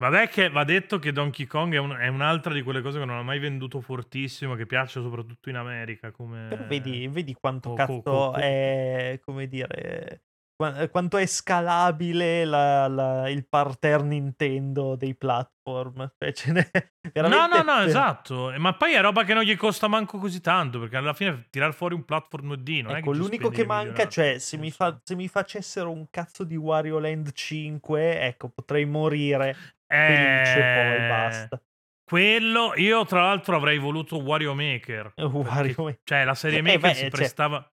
Vabbè 0.00 0.28
che 0.28 0.48
va 0.48 0.62
detto 0.62 1.00
che 1.00 1.10
Donkey 1.10 1.44
Kong 1.46 1.74
è, 1.74 1.78
un- 1.78 1.96
è 1.98 2.06
un'altra 2.06 2.52
di 2.52 2.62
quelle 2.62 2.82
cose 2.82 3.00
che 3.00 3.04
non 3.04 3.16
ha 3.16 3.22
mai 3.22 3.40
venduto 3.40 3.80
fortissimo, 3.80 4.54
che 4.54 4.64
piace 4.64 5.00
soprattutto 5.02 5.48
in 5.48 5.56
America, 5.56 6.12
come... 6.12 6.46
Però 6.48 6.64
vedi, 6.68 7.08
vedi 7.08 7.34
quanto 7.34 7.70
co- 7.70 7.74
cazzo 7.74 8.02
co- 8.02 8.02
co- 8.02 8.30
co- 8.30 8.36
è, 8.38 9.20
come 9.24 9.48
dire, 9.48 10.22
qua- 10.54 10.88
quanto 10.88 11.16
è 11.16 11.26
scalabile 11.26 12.44
la- 12.44 12.86
la- 12.86 13.28
il 13.28 13.44
parterre 13.48 14.04
Nintendo 14.04 14.94
dei 14.94 15.16
platform. 15.16 16.12
Cioè, 16.16 16.32
ce 16.32 16.52
n'è 16.52 16.70
No, 17.08 17.12
veramente... 17.12 17.48
no, 17.48 17.62
no, 17.64 17.80
esatto. 17.82 18.52
Eh, 18.52 18.58
Ma 18.58 18.74
poi 18.74 18.92
è 18.92 19.00
roba 19.00 19.24
che 19.24 19.34
non 19.34 19.42
gli 19.42 19.56
costa 19.56 19.88
manco 19.88 20.18
così 20.18 20.40
tanto, 20.40 20.78
perché 20.78 20.96
alla 20.96 21.12
fine 21.12 21.48
tirar 21.50 21.74
fuori 21.74 21.94
un 21.94 22.04
platform 22.04 22.52
2D 22.52 22.82
non 22.82 22.94
è 22.94 22.98
Ecco, 22.98 23.10
che 23.10 23.16
ci 23.16 23.22
l'unico 23.22 23.36
spendi 23.36 23.56
che 23.56 23.66
manca, 23.66 23.86
milionate, 23.88 24.10
cioè, 24.10 24.38
se 24.38 24.56
mi, 24.56 24.70
fa- 24.70 25.00
se 25.02 25.14
mi 25.16 25.26
facessero 25.26 25.90
un 25.90 26.06
cazzo 26.10 26.44
di 26.44 26.54
Wario 26.54 27.00
Land 27.00 27.32
5, 27.32 28.20
ecco, 28.20 28.48
potrei 28.50 28.84
morire 28.84 29.56
felice 29.88 30.60
poi, 30.60 31.04
Eh, 31.04 31.08
basta. 31.08 31.62
Quello, 32.04 32.72
io 32.76 33.04
tra 33.04 33.22
l'altro 33.22 33.56
avrei 33.56 33.78
voluto 33.78 34.16
Wario 34.16 34.54
Maker. 34.54 35.12
Wario 35.16 35.74
perché- 35.74 35.82
Ma- 35.82 35.96
cioè, 36.04 36.24
la 36.24 36.34
serie 36.34 36.58
Eh, 36.58 36.62
Maker 36.62 36.80
beh, 36.80 36.94
si 36.94 37.00
cioè- 37.00 37.10
prestava... 37.10 37.70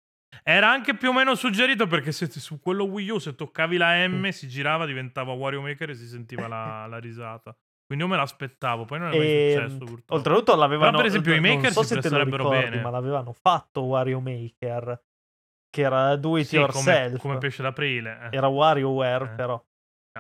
Era 0.44 0.70
anche 0.70 0.96
più 0.96 1.10
o 1.10 1.14
meno 1.14 1.34
suggerito 1.34 1.88
perché 1.88 2.12
se 2.12 2.30
su 2.30 2.60
quello 2.60 2.84
Wii 2.84 3.10
U 3.10 3.18
se 3.18 3.34
toccavi 3.34 3.78
la 3.78 4.08
M 4.08 4.30
si 4.30 4.48
girava, 4.48 4.86
diventava 4.86 5.32
Wario 5.34 5.62
Maker 5.62 5.90
e 5.90 5.96
si 5.96 6.06
sentiva 6.08 6.48
la, 6.48 6.86
la 6.86 7.00
risata. 7.00 7.56
Quindi 7.86 8.06
io 8.06 8.12
me 8.12 8.18
l'aspettavo, 8.18 8.86
poi 8.86 9.00
non 9.00 9.12
è 9.12 9.18
mai 9.18 9.28
E, 9.28 9.54
successo 9.56 9.78
purtroppo. 9.80 10.14
oltretutto 10.14 10.56
l'avevano 10.56 10.92
Però, 10.92 10.98
per 11.02 11.08
esempio, 11.08 11.34
i 11.34 11.40
maker 11.40 11.72
so 11.72 11.82
si 11.82 11.94
presterebbero 11.98 12.44
ricordi, 12.48 12.70
bene. 12.70 12.82
ma 12.84 12.90
l'avevano 12.92 13.34
fatto 13.34 13.82
Wario 13.82 14.20
Maker 14.20 15.02
che 15.72 15.82
era 15.82 16.16
do 16.16 16.38
it 16.38 16.46
Sì, 16.46 16.56
come, 16.58 16.68
yourself 16.68 17.20
come 17.20 17.38
pesce 17.40 17.64
d'aprile. 17.64 18.30
eh. 18.32 18.36
era 18.38 18.48
WarioWare 18.48 19.26
Eh. 19.26 19.30
però 19.30 19.64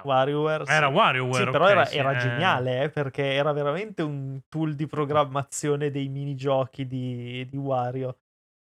WarioWare 0.03 0.65
sì. 0.65 0.71
Era 0.71 0.87
WarioWare, 0.87 1.45
Sì, 1.45 1.49
però 1.49 1.65
ok, 1.65 1.71
era, 1.71 1.85
sì, 1.85 1.97
era 1.97 2.11
eh. 2.13 2.17
geniale 2.17 2.83
eh, 2.83 2.89
perché 2.89 3.33
era 3.33 3.51
veramente 3.51 4.01
un 4.01 4.41
tool 4.49 4.75
di 4.75 4.87
programmazione 4.87 5.89
dei 5.91 6.07
minigiochi 6.09 6.85
di, 6.87 7.45
di 7.49 7.57
Wario 7.57 8.17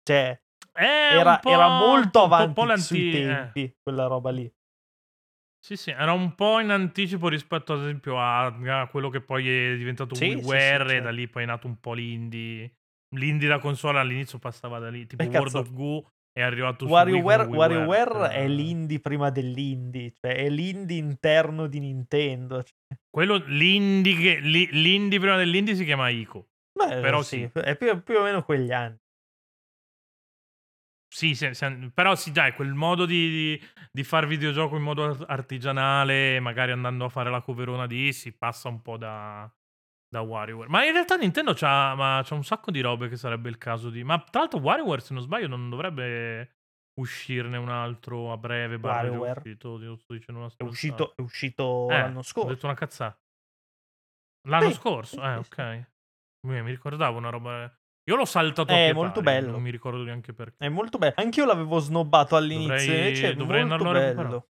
cioè 0.03 0.39
era, 0.73 1.39
era 1.43 1.67
molto 1.69 2.23
avanti 2.23 2.59
un 2.59 2.67
po' 2.67 2.77
sui 2.77 3.09
eh. 3.09 3.11
tempi 3.11 3.75
quella 3.81 4.07
roba 4.07 4.31
lì 4.31 4.51
Sì, 5.63 5.77
sì, 5.77 5.91
era 5.91 6.11
un 6.11 6.35
po' 6.35 6.59
in 6.59 6.71
anticipo 6.71 7.29
rispetto 7.29 7.71
ad 7.71 7.79
esempio 7.79 8.19
a, 8.19 8.47
a 8.81 8.87
quello 8.87 9.09
che 9.09 9.21
poi 9.21 9.49
è 9.49 9.77
diventato 9.77 10.13
Sì, 10.13 10.25
sì, 10.25 10.31
sì, 10.31 10.37
WiiWare 10.37 10.83
e 10.83 10.87
certo. 10.87 11.03
da 11.03 11.09
lì 11.11 11.27
poi 11.29 11.43
è 11.43 11.45
nato 11.45 11.67
un 11.67 11.79
po' 11.79 11.93
l'indie. 11.93 12.73
L'indie 13.15 13.47
da 13.47 13.59
console 13.59 13.99
all'inizio 13.99 14.39
passava 14.39 14.79
da 14.79 14.89
lì, 14.89 15.05
tipo 15.05 15.23
Beh, 15.23 15.29
World 15.29 15.53
cazzo, 15.53 15.59
of 15.59 15.71
Goo 15.71 16.11
è 16.33 16.41
arrivato 16.41 16.85
WarioWare. 16.85 17.45
WarioWare 17.45 18.29
è 18.31 18.47
l'indie 18.47 18.99
prima 18.99 19.29
dell'indie, 19.29 20.11
cioè 20.19 20.35
è 20.35 20.49
l'indie 20.49 20.97
interno 20.97 21.67
di 21.67 21.79
Nintendo. 21.79 22.63
cioè. 22.63 22.71
Quello, 23.09 23.35
l'indie, 23.45 24.15
che- 24.15 24.39
li- 24.39 24.69
l'indie 24.71 25.19
prima 25.19 25.37
dell'indie 25.37 25.75
si 25.75 25.85
chiama 25.85 26.09
Ico. 26.09 26.47
Beh, 26.73 26.99
Però 27.01 27.21
sì, 27.21 27.47
sì. 27.53 27.59
è 27.59 27.75
più, 27.77 28.01
più 28.01 28.17
o 28.17 28.23
meno 28.23 28.43
quegli 28.43 28.71
anni. 28.71 28.97
Sì, 31.07 31.35
sì, 31.35 31.53
sì, 31.53 31.91
però 31.93 32.15
sì, 32.15 32.31
dai, 32.31 32.53
quel 32.55 32.73
modo 32.73 33.05
di, 33.05 33.29
di- 33.29 33.61
di 33.91 34.03
far 34.03 34.25
videogioco 34.25 34.75
in 34.75 34.81
modo 34.81 35.03
ar- 35.03 35.25
artigianale, 35.27 36.39
magari 36.39 36.71
andando 36.71 37.05
a 37.05 37.09
fare 37.09 37.29
la 37.29 37.41
coverona 37.41 37.85
di, 37.85 38.11
si 38.11 38.35
passa 38.35 38.67
un 38.69 38.81
po' 38.81 38.97
da, 38.97 39.47
da 40.13 40.21
WarioWare. 40.21 40.69
Ma 40.69 40.85
in 40.85 40.91
realtà 40.91 41.15
Nintendo 41.15 41.53
c'ha, 41.55 41.95
ma 41.95 42.21
c'ha 42.23 42.35
un 42.35 42.43
sacco 42.43 42.69
di 42.69 42.81
robe 42.81 43.09
che 43.09 43.17
sarebbe 43.17 43.49
il 43.49 43.57
caso 43.57 43.89
di... 43.89 44.03
Ma 44.03 44.19
tra 44.19 44.41
l'altro 44.41 44.59
WarioWare, 44.59 45.01
se 45.01 45.13
non 45.15 45.23
sbaglio, 45.23 45.47
non 45.47 45.69
dovrebbe 45.69 46.57
uscirne 47.01 47.57
un 47.57 47.69
altro 47.69 48.31
a 48.31 48.37
breve. 48.37 48.75
WarioWare. 48.75 49.39
uscito, 49.39 49.77
dicendo 50.07 50.41
una 50.41 50.51
È 50.55 50.63
uscito, 50.63 51.13
è 51.15 51.21
uscito 51.21 51.87
Eh, 51.89 51.97
l'anno 51.97 52.19
Ho 52.19 52.23
scorso. 52.23 52.49
detto 52.53 52.65
una 52.67 52.75
cazzata. 52.75 53.19
L'anno 54.47 54.69
Sì, 54.69 54.73
scorso? 54.75 55.23
Eh, 55.23 55.35
ok. 55.35 55.87
Mi 56.47 56.61
ricordavo 56.61 57.17
una 57.17 57.29
roba... 57.29 57.75
Io 58.05 58.15
l'ho 58.15 58.25
saltato 58.25 58.71
a 58.71 58.75
È 58.75 58.83
pie 58.83 58.93
molto 58.93 59.21
pari, 59.21 59.39
bello. 59.39 59.51
non 59.53 59.61
mi 59.63 59.71
ricordo 59.71 60.03
neanche 60.03 60.33
perché. 60.33 60.63
È 60.63 60.69
molto 60.69 60.99
bello. 60.99 61.13
Anch'io 61.15 61.45
l'avevo 61.45 61.79
snobbato 61.79 62.35
all'inizio, 62.35 62.75
Dovrei- 62.75 62.99
invece 62.99 63.29
è 63.29 63.33
dovrei 63.33 63.65
molto 63.65 63.89
a 63.89 63.91
bello. 63.93 64.47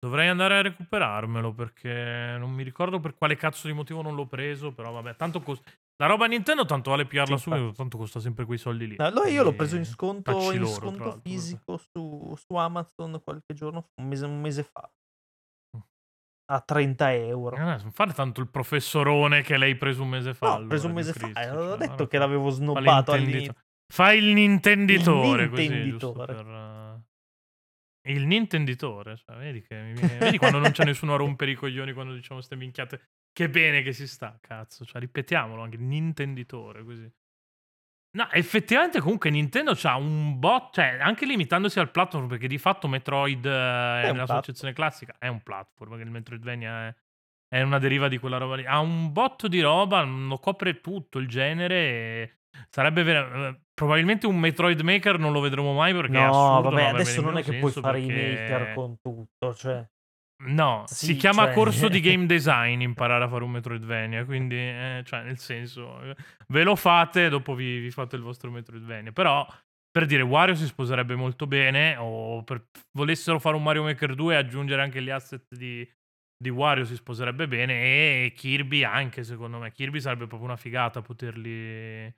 Dovrei 0.00 0.28
andare 0.28 0.58
a 0.58 0.62
recuperarmelo 0.62 1.52
perché 1.52 2.36
non 2.38 2.52
mi 2.52 2.62
ricordo 2.62 3.00
per 3.00 3.14
quale 3.14 3.34
cazzo 3.34 3.66
di 3.66 3.72
motivo 3.72 4.00
non 4.00 4.14
l'ho 4.14 4.26
preso, 4.26 4.72
però 4.72 4.92
vabbè, 4.92 5.16
tanto 5.16 5.40
costa... 5.40 5.68
La 6.00 6.06
roba 6.06 6.26
Nintendo 6.26 6.64
tanto 6.64 6.90
vale 6.90 7.06
piarla 7.06 7.36
Sì, 7.36 7.42
subito, 7.42 7.72
tanto 7.72 7.98
costa 7.98 8.20
sempre 8.20 8.44
quei 8.44 8.58
soldi 8.58 8.86
lì. 8.86 8.94
Allora 8.98 9.28
io 9.28 9.42
l'ho 9.42 9.54
preso 9.54 9.74
in 9.74 9.84
sconto, 9.84 10.52
in 10.52 10.60
loro, 10.60 10.72
sconto 10.72 11.20
fisico 11.24 11.76
su, 11.76 12.36
su 12.36 12.54
Amazon 12.54 13.20
qualche 13.24 13.52
giorno, 13.52 13.80
fa, 13.82 13.88
un 14.00 14.06
mese, 14.06 14.26
un 14.26 14.40
mese 14.40 14.62
fa. 14.62 14.88
Mm. 15.76 15.80
A 16.52 16.60
30 16.60 17.14
euro. 17.14 17.56
Eh, 17.56 17.60
non 17.60 17.90
fare 17.90 18.12
tanto 18.12 18.40
il 18.40 18.46
professorone 18.46 19.42
che 19.42 19.56
l'hai 19.56 19.74
preso 19.74 20.04
un 20.04 20.10
mese 20.10 20.34
fa. 20.34 20.46
No, 20.46 20.52
allora, 20.52 20.68
preso 20.68 20.86
un 20.86 20.92
mese 20.92 21.12
fa. 21.12 21.18
Cristo, 21.18 21.40
eh, 21.40 21.42
cioè, 21.42 21.56
ho 21.56 21.76
detto 21.76 21.92
allora 21.92 22.06
che 22.06 22.18
fa- 22.18 22.24
l'avevo 22.24 22.50
fa 22.50 22.54
snobbato 22.54 23.10
all'inizio. 23.10 23.54
Fai 23.92 24.18
il 24.18 24.32
nintenditore 24.34 25.44
Il 25.44 25.50
così, 25.50 25.66
giusto 25.66 26.14
nintenditore. 26.14 26.34
per... 26.34 26.97
Il 28.08 28.26
nintenditore, 28.26 29.16
cioè, 29.16 29.36
vedi, 29.36 29.60
che 29.62 29.92
vedi 30.18 30.38
quando 30.38 30.58
non 30.58 30.70
c'è 30.70 30.84
nessuno 30.84 31.14
a 31.14 31.16
rompere 31.16 31.50
i 31.50 31.54
coglioni 31.54 31.92
quando 31.92 32.14
diciamo 32.14 32.40
ste 32.40 32.56
minchiate. 32.56 33.00
Che 33.32 33.50
bene 33.50 33.82
che 33.82 33.92
si 33.92 34.08
sta, 34.08 34.38
cazzo. 34.40 34.84
Cioè, 34.84 35.00
ripetiamolo 35.00 35.62
anche, 35.62 35.76
nintenditore, 35.76 36.82
così. 36.84 37.10
No, 38.16 38.30
effettivamente 38.30 39.00
comunque 39.00 39.28
Nintendo 39.28 39.74
c'ha 39.74 39.96
un 39.96 40.38
bot, 40.38 40.74
cioè 40.74 40.98
anche 40.98 41.26
limitandosi 41.26 41.78
al 41.78 41.90
platform, 41.90 42.26
perché 42.26 42.48
di 42.48 42.56
fatto 42.56 42.88
Metroid 42.88 43.44
eh, 43.44 43.50
un 43.50 43.52
nella 43.52 44.00
sua 44.00 44.14
platform. 44.14 44.38
accezione 44.38 44.72
classica 44.72 45.16
è 45.18 45.28
un 45.28 45.42
platform, 45.42 45.90
perché 45.90 46.04
il 46.04 46.10
Metroidvania 46.10 46.88
è, 46.88 46.94
è 47.48 47.62
una 47.62 47.78
deriva 47.78 48.08
di 48.08 48.16
quella 48.16 48.38
roba 48.38 48.56
lì. 48.56 48.64
Ha 48.64 48.80
un 48.80 49.12
botto 49.12 49.46
di 49.46 49.60
roba, 49.60 50.02
lo 50.02 50.38
copre 50.38 50.80
tutto 50.80 51.18
il 51.18 51.28
genere 51.28 52.38
sarebbe 52.70 53.02
vera- 53.02 53.48
eh, 53.48 53.60
probabilmente 53.74 54.26
un 54.26 54.38
Metroid 54.38 54.80
Maker 54.80 55.18
non 55.18 55.32
lo 55.32 55.40
vedremo 55.40 55.72
mai 55.74 55.92
perché 55.94 56.12
No, 56.18 56.60
vabbè, 56.62 56.84
adesso 56.84 57.20
non 57.20 57.36
è 57.38 57.42
che 57.42 57.58
puoi 57.58 57.72
fare 57.72 58.00
i 58.00 58.06
perché- 58.06 58.40
maker 58.50 58.74
con 58.74 58.96
tutto, 59.00 59.54
cioè. 59.54 59.86
No, 60.44 60.84
si 60.86 61.06
Sì, 61.06 61.16
chiama 61.16 61.46
cioè- 61.46 61.54
corso 61.54 61.88
di 61.88 62.00
game 62.00 62.26
design 62.26 62.80
imparare 62.80 63.24
a 63.24 63.28
fare 63.28 63.42
un 63.42 63.50
Metroidvania, 63.50 64.24
quindi, 64.24 64.54
eh, 64.56 65.02
cioè, 65.04 65.22
nel 65.24 65.38
senso, 65.38 66.00
eh, 66.02 66.14
ve 66.48 66.62
lo 66.62 66.76
fate 66.76 67.26
e 67.26 67.28
dopo 67.28 67.54
vi, 67.54 67.80
vi 67.80 67.90
fate 67.90 68.14
il 68.14 68.22
vostro 68.22 68.48
Metroidvania. 68.52 69.10
Però, 69.10 69.44
per 69.90 70.06
dire, 70.06 70.22
Wario 70.22 70.54
si 70.54 70.66
sposerebbe 70.66 71.16
molto 71.16 71.48
bene, 71.48 71.96
o 71.98 72.44
per 72.44 72.66
volessero 72.96 73.40
fare 73.40 73.56
un 73.56 73.64
Mario 73.64 73.82
Maker 73.82 74.14
2 74.14 74.34
e 74.34 74.36
aggiungere 74.36 74.80
anche 74.80 75.02
gli 75.02 75.10
asset 75.10 75.42
di, 75.52 75.84
di 76.40 76.50
Wario 76.50 76.84
si 76.84 76.94
sposerebbe 76.94 77.48
bene, 77.48 77.72
e 78.26 78.32
Kirby 78.36 78.84
anche, 78.84 79.24
secondo 79.24 79.58
me. 79.58 79.72
Kirby 79.72 79.98
sarebbe 80.00 80.28
proprio 80.28 80.48
una 80.50 80.56
figata 80.56 81.02
poterli, 81.02 82.14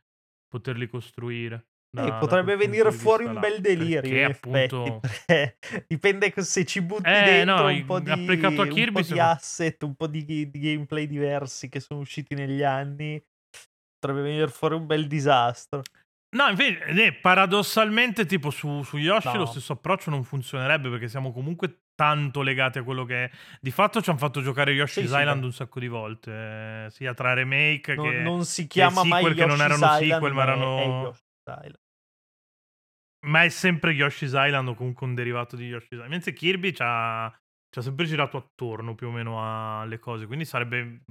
poterli 0.50 0.88
costruire. 0.88 1.66
da- 1.90 2.16
Eh, 2.16 2.18
potrebbe 2.20 2.54
venire 2.56 2.92
fuori 2.92 3.24
un 3.24 3.34
là, 3.34 3.40
bel 3.40 3.60
delirio, 3.60 4.00
perché 4.00 4.24
appunto... 4.24 5.00
effetti, 5.02 5.84
dipende 5.88 6.32
se 6.36 6.64
ci 6.64 6.80
butti 6.82 7.08
Eh, 7.08 7.22
dentro 7.24 7.62
no, 7.62 7.72
un 7.74 7.84
po' 7.84 8.00
di, 8.00 8.10
applicato 8.10 8.60
a 8.60 8.64
un 8.64 8.70
Kirby 8.70 9.02
po' 9.02 9.12
di 9.14 9.18
asset, 9.18 9.82
un 9.82 9.94
po' 9.94 10.06
di, 10.06 10.24
di 10.24 10.50
gameplay 10.52 11.06
diversi 11.06 11.68
che 11.68 11.80
sono 11.80 12.00
usciti 12.00 12.34
negli 12.34 12.62
anni, 12.62 13.20
potrebbe 13.98 14.22
venire 14.22 14.48
fuori 14.48 14.74
un 14.74 14.86
bel 14.86 15.06
disastro. 15.06 15.82
No, 16.36 16.46
invece, 16.48 16.84
eh, 16.84 17.12
paradossalmente, 17.12 18.24
tipo 18.24 18.50
su, 18.50 18.82
su 18.84 18.96
Yoshi 18.96 19.32
No. 19.32 19.38
lo 19.38 19.46
stesso 19.46 19.72
approccio 19.72 20.10
non 20.10 20.22
funzionerebbe 20.22 20.88
perché 20.88 21.08
siamo 21.08 21.32
comunque 21.32 21.80
tanto 22.00 22.40
legati 22.40 22.78
a 22.78 22.82
quello 22.82 23.04
che 23.04 23.24
è. 23.24 23.30
Di 23.60 23.70
fatto 23.70 24.00
ci 24.00 24.08
hanno 24.08 24.18
fatto 24.18 24.40
giocare 24.40 24.72
Yoshi's 24.72 25.04
Sì, 25.04 25.12
sì, 25.12 25.18
Island 25.18 25.40
beh. 25.40 25.44
un 25.46 25.52
sacco 25.52 25.78
di 25.80 25.88
volte, 25.88 26.30
eh, 26.86 26.86
sia 26.90 27.12
tra 27.12 27.34
remake 27.34 27.94
Non, 27.94 28.08
che... 28.08 28.18
non 28.20 28.44
si 28.46 28.66
chiama 28.66 29.04
mai 29.04 29.22
sequel 29.22 29.34
che 29.34 29.44
non 29.46 29.58
Yoshi's 29.58 29.64
erano 29.64 29.94
Island, 29.94 30.12
sequel, 30.12 30.32
ma 30.32 30.40
è- 30.40 30.46
erano- 30.46 31.02
Yoshi's. 31.04 31.78
Ma 33.26 33.42
è 33.42 33.48
sempre 33.50 33.92
Yoshi's 33.92 34.32
Island 34.34 34.68
o 34.68 34.74
comunque 34.74 35.06
un 35.06 35.14
derivato 35.14 35.56
di 35.56 35.66
Yoshi's 35.66 35.90
Island. 35.90 36.10
Mentre 36.10 36.32
Kirby 36.32 36.72
ci 36.72 36.82
ha, 36.82 37.30
sempre 37.68 38.06
girato 38.06 38.38
attorno 38.38 38.94
più 38.94 39.08
o 39.08 39.10
meno 39.10 39.78
alle 39.78 39.98
cose, 39.98 40.24
quindi 40.24 40.46
sarebbe 40.46 41.02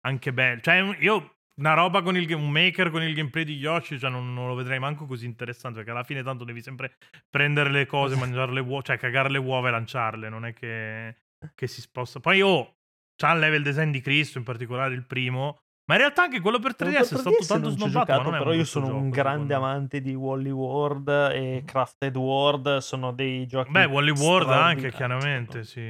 anche 0.00 0.32
bello. 0.32 0.60
Cioè, 0.60 0.96
io 0.98 1.36
una 1.60 1.74
roba 1.74 2.02
con 2.02 2.16
il 2.16 2.26
game- 2.26 2.42
un 2.42 2.50
maker 2.50 2.90
con 2.90 3.02
il 3.02 3.14
gameplay 3.14 3.44
di 3.44 3.56
Yoshi, 3.56 3.98
cioè 3.98 4.10
non, 4.10 4.32
non 4.34 4.46
lo 4.48 4.54
vedrei 4.54 4.78
manco 4.78 5.06
così 5.06 5.26
interessante, 5.26 5.78
perché 5.78 5.90
alla 5.90 6.04
fine 6.04 6.22
tanto 6.22 6.44
devi 6.44 6.60
sempre 6.62 6.96
prendere 7.30 7.70
le 7.70 7.86
cose, 7.86 8.16
mangiare 8.16 8.52
le 8.52 8.60
uova, 8.60 8.82
cioè 8.82 8.98
cagare 8.98 9.30
le 9.30 9.38
uova 9.38 9.68
e 9.68 9.70
lanciarle, 9.70 10.28
non 10.28 10.44
è 10.44 10.52
che, 10.52 11.16
che 11.54 11.66
si 11.66 11.80
sposta. 11.80 12.20
Poi 12.20 12.40
oh, 12.42 12.76
c'ha 13.16 13.32
il 13.32 13.38
level 13.40 13.62
design 13.62 13.90
di 13.90 14.00
Cristo, 14.00 14.38
in 14.38 14.44
particolare 14.44 14.94
il 14.94 15.04
primo, 15.06 15.58
ma 15.88 15.94
in 15.94 16.00
realtà 16.00 16.22
anche 16.24 16.40
quello 16.40 16.58
per 16.58 16.72
3DS 16.72 17.04
è 17.04 17.06
Per 17.08 17.18
stato 17.18 17.30
3DS 17.30 17.46
tanto 17.46 17.68
non 17.68 17.76
ci 17.76 17.84
ho 17.84 17.88
snobbato, 17.88 18.12
giocato, 18.22 18.28
è 18.34 18.36
però 18.36 18.50
un 18.50 18.56
io 18.56 18.64
sono 18.64 18.86
un 18.88 18.92
gioco, 19.04 19.08
grande 19.10 19.54
secondo 19.54 19.54
me. 19.54 19.72
amante 19.72 20.00
di 20.00 20.14
Wally 20.14 20.50
World 20.50 21.08
e 21.08 21.62
Crafted 21.64 22.16
World, 22.16 22.78
sono 22.78 23.12
dei 23.12 23.46
giochi 23.46 23.70
Beh, 23.70 23.84
Wally 23.84 24.10
World 24.10 24.50
anche, 24.50 24.90
chiaramente, 24.90 25.64
sì. 25.64 25.80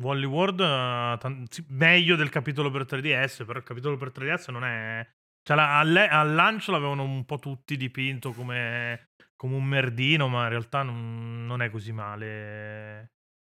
Wally 0.00 0.24
World 0.24 0.60
eh, 0.60 1.16
tan- 1.18 1.44
sì, 1.48 1.64
meglio 1.68 2.16
del 2.16 2.28
capitolo 2.30 2.70
per 2.70 2.82
3DS, 2.84 3.44
però 3.44 3.58
il 3.58 3.64
capitolo 3.64 3.96
per 3.96 4.10
3DS 4.10 4.50
non 4.50 4.64
è... 4.64 5.06
Cioè, 5.42 5.56
la- 5.56 5.78
al, 5.78 5.96
al 5.96 6.34
lancio 6.34 6.72
l'avevano 6.72 7.02
un 7.02 7.24
po' 7.24 7.38
tutti 7.38 7.76
dipinto 7.76 8.32
come, 8.32 9.08
come 9.36 9.56
un 9.56 9.64
merdino, 9.64 10.28
ma 10.28 10.44
in 10.44 10.48
realtà 10.50 10.82
non, 10.82 11.46
non 11.46 11.62
è 11.62 11.70
così 11.70 11.92
male. 11.92 13.12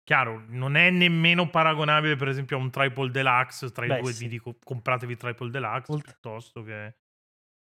Chiaro, 0.04 0.44
non 0.48 0.76
è 0.76 0.90
nemmeno 0.90 1.48
paragonabile, 1.48 2.16
per 2.16 2.28
esempio, 2.28 2.56
a 2.56 2.60
un 2.60 2.70
Triple 2.70 3.10
Deluxe. 3.10 3.70
Tra 3.70 3.84
i 3.84 3.88
Beh, 3.88 4.00
due 4.00 4.12
sì. 4.12 4.24
vi 4.24 4.30
dico, 4.30 4.56
compratevi 4.62 5.16
Triple 5.16 5.50
Deluxe 5.50 5.92
Oltre- 5.92 6.12
piuttosto 6.12 6.62
che... 6.62 6.96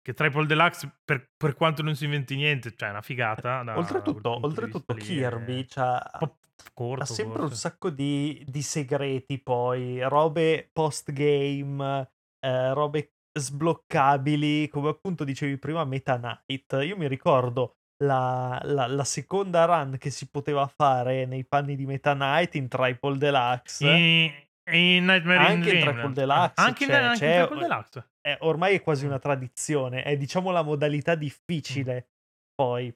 Che 0.02 0.14
Triple 0.14 0.46
Deluxe, 0.46 0.90
per, 1.04 1.30
per 1.36 1.54
quanto 1.54 1.82
non 1.82 1.94
si 1.94 2.04
inventi 2.04 2.34
niente, 2.34 2.74
cioè 2.74 2.88
è 2.88 2.92
una 2.92 3.02
figata. 3.02 3.62
da- 3.62 3.62
da 3.72 3.76
Oltretutto, 3.78 4.40
oltretutto 4.42 4.94
Kirby 4.94 5.62
è 5.62 5.66
c'ha, 5.66 6.10
un 6.14 6.18
po' 6.18 6.38
corto, 6.72 7.02
ha 7.02 7.06
sempre 7.06 7.40
un 7.42 7.48
forse. 7.48 7.60
sacco 7.60 7.90
di, 7.90 8.42
di 8.48 8.62
segreti 8.62 9.38
poi, 9.38 10.00
robe 10.08 10.70
post-game, 10.72 12.10
eh, 12.40 12.72
robe 12.72 13.12
sbloccabili, 13.38 14.68
come 14.68 14.88
appunto 14.88 15.24
dicevi 15.24 15.58
prima 15.58 15.84
Meta 15.84 16.18
Knight. 16.18 16.78
Io 16.84 16.96
mi 16.96 17.06
ricordo 17.06 17.76
la, 18.02 18.58
la- 18.64 18.86
la 18.86 19.04
seconda 19.04 19.66
run 19.66 19.96
che 19.98 20.10
si 20.10 20.28
poteva 20.30 20.66
fare 20.66 21.26
nei 21.26 21.44
panni 21.44 21.76
di 21.76 21.84
Meta 21.84 22.14
Knight 22.14 22.54
in 22.54 22.68
Triple 22.68 23.18
Deluxe. 23.18 23.86
In, 23.86 24.32
in 24.76 25.04
Nightmare 25.04 25.38
in 25.38 25.44
Anche 25.44 25.70
in 25.70 25.80
Dreamland. 25.80 25.98
Triple 25.98 26.12
Deluxe 26.14 26.62
Anche, 26.62 26.85
in, 26.85 26.90
c'è- 26.90 26.96
anche 26.96 27.18
c'è- 27.18 27.26
in 27.40 27.46
Triple 27.46 27.61
Deluxe. 27.66 28.11
è- 28.20 28.37
ormai 28.40 28.74
è 28.76 28.80
quasi 28.83 29.06
una 29.06 29.18
tradizione, 29.18 30.02
è 30.02 30.16
diciamo 30.16 30.50
la 30.50 30.62
modalità 30.62 31.14
difficile 31.14 32.09
poi. 32.54 32.94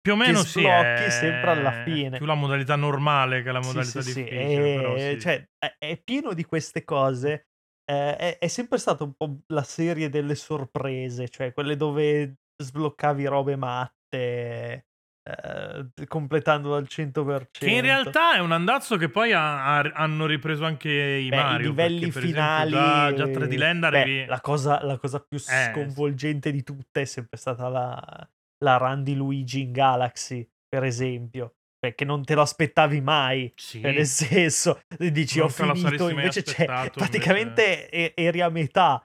Più 0.00 0.12
o 0.12 0.16
meno 0.16 0.42
sì. 0.44 0.60
sblocchi 0.60 1.02
È 1.04 1.10
sempre 1.10 1.50
alla 1.50 1.82
fine. 1.82 2.16
più 2.18 2.26
la 2.26 2.34
modalità 2.34 2.76
normale 2.76 3.42
che 3.42 3.50
la 3.50 3.60
Sì, 3.60 3.68
modalità 3.68 4.02
sì, 4.02 4.10
sì, 4.12 4.22
difficile. 4.24 4.74
e- 4.74 4.76
però 4.76 4.96
sì. 4.98 5.20
cioè, 5.20 5.48
è, 5.58 5.76
è 5.78 5.96
pieno 6.02 6.32
di 6.32 6.44
queste 6.44 6.84
cose. 6.84 7.48
eh, 7.88 8.16
è, 8.16 8.38
è 8.38 8.46
sempre 8.48 8.78
stata 8.78 9.04
un 9.04 9.14
po' 9.14 9.40
la 9.48 9.62
serie 9.62 10.08
delle 10.08 10.34
sorprese, 10.34 11.28
cioè 11.28 11.52
quelle 11.52 11.76
dove 11.76 12.38
sbloccavi 12.60 13.26
robe 13.26 13.54
matte, 13.56 14.86
eh, 15.28 16.06
completando 16.06 16.74
al 16.76 16.86
100%. 16.88 17.46
Che 17.50 17.68
in 17.68 17.80
realtà 17.80 18.34
è 18.36 18.38
un 18.38 18.52
andazzo 18.52 18.96
che 18.96 19.08
poi 19.08 19.32
ha- 19.32 19.76
ha- 19.78 19.90
hanno 19.94 20.24
ripreso 20.26 20.64
anche 20.64 20.88
i 20.90 21.28
Beh, 21.28 21.36
Mario. 21.36 21.66
i 21.66 21.68
livelli 21.70 21.98
perché, 22.06 22.12
per 22.12 22.22
finali, 22.22 22.74
Esempio, 22.74 23.16
già, 23.16 23.24
già 23.32 23.40
3D 23.46 23.56
Land 23.58 23.88
beh, 23.90 24.00
arrivi... 24.00 24.24
la, 24.26 24.40
cosa, 24.40 24.84
la 24.84 24.98
cosa 24.98 25.18
più 25.20 25.38
Eh, 25.38 25.70
sconvolgente 25.72 26.50
di 26.52 26.62
tutte 26.62 27.00
è 27.00 27.04
sempre 27.04 27.36
stata 27.38 27.68
la, 27.68 28.28
la 28.64 28.76
run 28.76 29.02
di 29.02 29.14
Luigi 29.16 29.62
in 29.62 29.72
Galaxy, 29.72 30.48
per 30.68 30.84
esempio, 30.84 31.54
perché 31.78 32.04
non 32.04 32.22
te 32.24 32.34
lo 32.34 32.42
aspettavi 32.42 33.00
mai. 33.00 33.52
Sì. 33.56 33.80
Cioè, 33.80 33.92
nel 33.92 34.06
senso, 34.06 34.80
dici 34.96 35.38
Non 35.38 35.48
ho 35.48 35.50
finito, 35.50 36.08
invece 36.08 36.42
c'è, 36.42 36.50
aspettato, 36.62 36.90
praticamente 37.00 37.88
e- 37.90 38.12
eri 38.14 38.40
a 38.42 38.48
metà. 38.48 39.04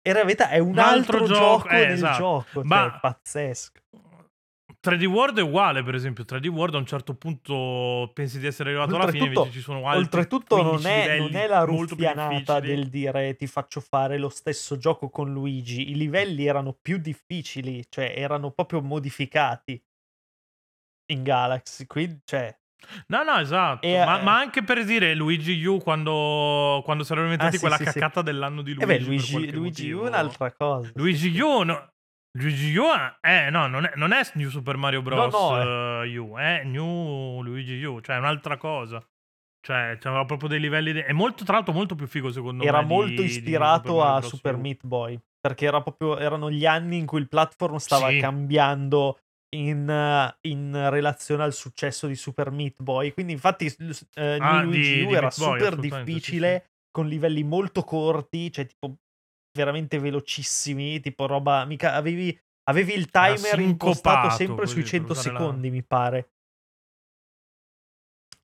Eri 0.00 0.20
a 0.20 0.24
metà, 0.24 0.48
è 0.50 0.58
un, 0.58 0.68
Un 0.70 0.78
altro 0.78 1.18
altro, 1.18 1.26
gioco, 1.34 1.62
gioco 1.62 1.68
eh, 1.70 1.78
nel 1.86 1.90
esatto. 1.92 2.16
gioco, 2.18 2.62
Ma- 2.64 2.76
cioè, 2.88 2.96
è 2.96 3.00
pazzesco. 3.00 3.80
3D 4.80 5.04
World 5.06 5.38
è 5.38 5.42
uguale, 5.42 5.82
per 5.82 5.94
esempio. 5.94 6.24
3D 6.24 6.46
World 6.46 6.74
a 6.74 6.78
un 6.78 6.86
certo 6.86 7.14
punto 7.14 8.10
pensi 8.14 8.38
di 8.38 8.46
essere 8.46 8.70
arrivato 8.70 8.94
alla 8.94 9.10
fine, 9.10 9.26
invece 9.26 9.50
ci 9.50 9.60
sono 9.60 9.86
altri 9.86 10.02
Oltretutto 10.02 10.56
non 10.62 10.80
15 10.80 10.88
è, 10.88 11.18
non 11.18 11.34
è 11.34 11.46
la 11.48 11.64
ruffianata 11.64 12.60
del 12.60 12.88
dire 12.88 13.34
ti 13.36 13.46
faccio 13.46 13.80
fare 13.80 14.18
lo 14.18 14.28
stesso 14.28 14.76
gioco 14.76 15.10
con 15.10 15.32
Luigi. 15.32 15.90
I 15.90 15.96
livelli 15.96 16.46
erano 16.46 16.76
più 16.80 16.98
difficili, 16.98 17.84
cioè 17.88 18.14
erano 18.16 18.50
proprio 18.52 18.80
modificati 18.80 19.82
in 21.10 21.22
Galaxy. 21.22 21.86
Quindi, 21.86 22.20
cioè, 22.24 22.56
No, 23.08 23.24
no, 23.24 23.38
esatto. 23.38 23.84
E, 23.84 24.04
ma, 24.04 24.20
eh, 24.20 24.22
ma 24.22 24.38
anche 24.38 24.62
per 24.62 24.84
dire 24.84 25.14
Luigi 25.14 25.64
U 25.64 25.78
quando, 25.78 26.80
quando 26.84 27.02
saranno 27.02 27.24
inventati 27.24 27.56
Ah, 27.56 27.58
sì, 27.58 27.60
quella 27.60 27.76
sì, 27.76 27.84
sì. 27.86 27.92
cacata 27.92 28.22
dell'anno 28.22 28.62
di 28.62 28.70
eh 28.70 28.74
Luigi. 28.74 28.86
beh, 28.86 28.98
per 28.98 29.06
Luigi, 29.06 29.50
Luigi 29.52 29.90
U 29.92 30.04
è 30.04 30.08
un'altra 30.08 30.52
cosa. 30.52 30.90
Luigi 30.94 31.40
U, 31.40 31.62
no. 31.62 31.92
Luigi 32.36 32.76
U, 32.76 32.84
eh, 33.22 33.48
no, 33.50 33.66
non 33.66 33.84
è, 33.84 33.92
non 33.96 34.12
è 34.12 34.20
New 34.34 34.48
Super 34.50 34.76
Mario 34.76 35.02
Bros. 35.02 35.32
No, 35.32 35.56
no, 35.62 36.02
eh, 36.02 36.18
U, 36.18 36.36
è 36.36 36.62
New 36.64 37.40
Luigi 37.42 37.82
U, 37.84 38.00
cioè 38.00 38.16
è 38.16 38.18
un'altra 38.18 38.56
cosa. 38.56 39.02
Cioè, 39.60 39.96
c'aveva 39.98 40.24
proprio 40.24 40.48
dei 40.48 40.60
livelli 40.60 40.92
de 40.92 41.04
è 41.04 41.12
molto 41.12 41.44
tra 41.44 41.54
l'altro 41.54 41.72
molto 41.72 41.94
più 41.96 42.06
figo 42.06 42.30
secondo 42.30 42.62
Era 42.64 42.80
me 42.80 42.86
molto 42.86 43.10
di 43.10 43.16
di 43.16 43.24
ispirato 43.24 43.88
Super 43.88 44.04
Mario 44.04 44.16
a. 44.16 44.22
Super 44.22 44.54
U. 44.54 44.60
Meat 44.60 44.86
Boy, 44.86 45.20
perché 45.40 45.66
era 45.66 45.82
proprio 45.82 46.16
erano 46.18 46.50
gli 46.50 46.64
anni 46.64 46.96
in 46.98 47.06
cui 47.06 47.20
il 47.20 47.28
platform 47.28 47.76
stava 47.76 48.08
Sì. 48.10 48.18
cambiando 48.18 49.18
in 49.56 50.34
in 50.42 50.90
relazione 50.90 51.42
al 51.42 51.52
successo 51.54 52.06
di 52.06 52.14
Super 52.14 52.50
Meat 52.50 52.82
Boy. 52.82 53.12
Quindi 53.12 53.32
infatti 53.32 53.68
s 53.68 54.06
ehm, 54.14 54.40
Ah, 54.42 54.60
New 54.60 54.70
Luigi 54.70 54.94
di 54.94 55.02
U 55.02 55.06
di 55.08 55.12
era 55.14 55.20
Meat 55.22 55.38
Boy, 55.38 55.58
super 55.58 55.66
assolutamente, 55.72 55.96
sì, 55.96 55.98
sì. 55.98 56.04
difficile, 56.14 56.70
con 56.90 57.08
livelli 57.08 57.42
molto 57.42 57.82
corti, 57.82 58.52
cioè 58.52 58.66
tipo 58.66 58.96
veramente 59.58 59.98
velocissimi, 59.98 61.00
tipo 61.00 61.26
roba 61.26 61.64
mica 61.64 61.94
avevi 61.94 62.38
avevi 62.68 62.92
il 62.94 63.10
timer 63.10 63.58
impostato 63.58 64.30
sempre 64.30 64.66
sui 64.66 64.82
così, 64.82 64.98
per 64.98 65.00
100 65.00 65.12
usare 65.12 65.32
la 65.32 65.38
secondi, 65.38 65.70
mi 65.70 65.82
pare. 65.82 66.30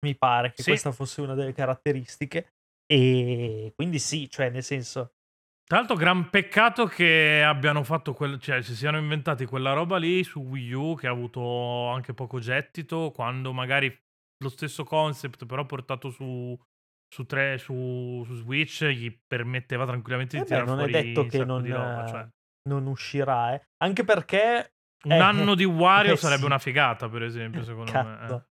Mi 0.04 0.16
pare 0.16 0.52
che 0.52 0.62
Sì. 0.62 0.70
questa 0.70 0.92
fosse 0.92 1.20
una 1.20 1.34
delle 1.34 1.52
caratteristiche. 1.52 2.54
E 2.86 3.72
quindi 3.74 3.98
sì, 3.98 4.28
cioè 4.28 4.50
nel 4.50 4.62
senso 4.62 5.14
Tra 5.66 5.78
l'altro 5.78 5.96
gran 5.96 6.28
peccato 6.28 6.84
che 6.86 7.42
abbiano 7.42 7.82
fatto 7.82 8.12
quel 8.12 8.38
cioè 8.38 8.60
si 8.62 8.74
siano 8.76 8.98
inventati 8.98 9.46
quella 9.46 9.72
roba 9.72 9.96
lì 9.96 10.22
su 10.22 10.40
Wii 10.40 10.72
U 10.72 10.94
che 10.94 11.06
ha 11.06 11.10
avuto 11.10 11.88
anche 11.88 12.12
poco 12.12 12.38
gettito, 12.38 13.10
quando 13.12 13.52
magari 13.54 13.88
lo 14.42 14.48
stesso 14.50 14.84
concept 14.84 15.46
però 15.46 15.64
portato 15.64 16.10
su 16.10 16.58
su 17.08 17.24
tre 17.24 17.58
su 17.58 18.22
su 18.26 18.34
Switch 18.34 18.84
gli 18.86 19.16
permetteva 19.26 19.86
tranquillamente 19.86 20.36
di 20.36 20.42
Eh 20.42 20.46
beh, 20.46 20.50
tirar 20.50 20.66
non 20.66 20.80
è 20.80 20.88
fuori 20.88 20.92
detto 20.92 21.20
un 21.22 21.28
che 21.28 21.44
non 21.44 21.62
di 21.62 21.70
roba, 21.70 22.06
cioè 22.06 22.28
non 22.68 22.86
uscirà, 22.86 23.54
eh. 23.54 23.62
Anche 23.82 24.04
perché 24.04 24.72
un 25.04 25.12
eh, 25.12 25.18
anno 25.18 25.54
di 25.54 25.64
Wario 25.64 26.14
eh 26.14 26.16
sarebbe 26.16 26.40
sì. 26.40 26.46
una 26.46 26.58
figata 26.58 27.08
per 27.08 27.22
esempio 27.22 27.62
secondo 27.62 27.92
me, 27.92 28.00
eh. 28.00 28.16
Cazzo. 28.16 28.44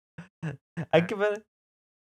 Anche 0.90 1.16
per 1.16 1.42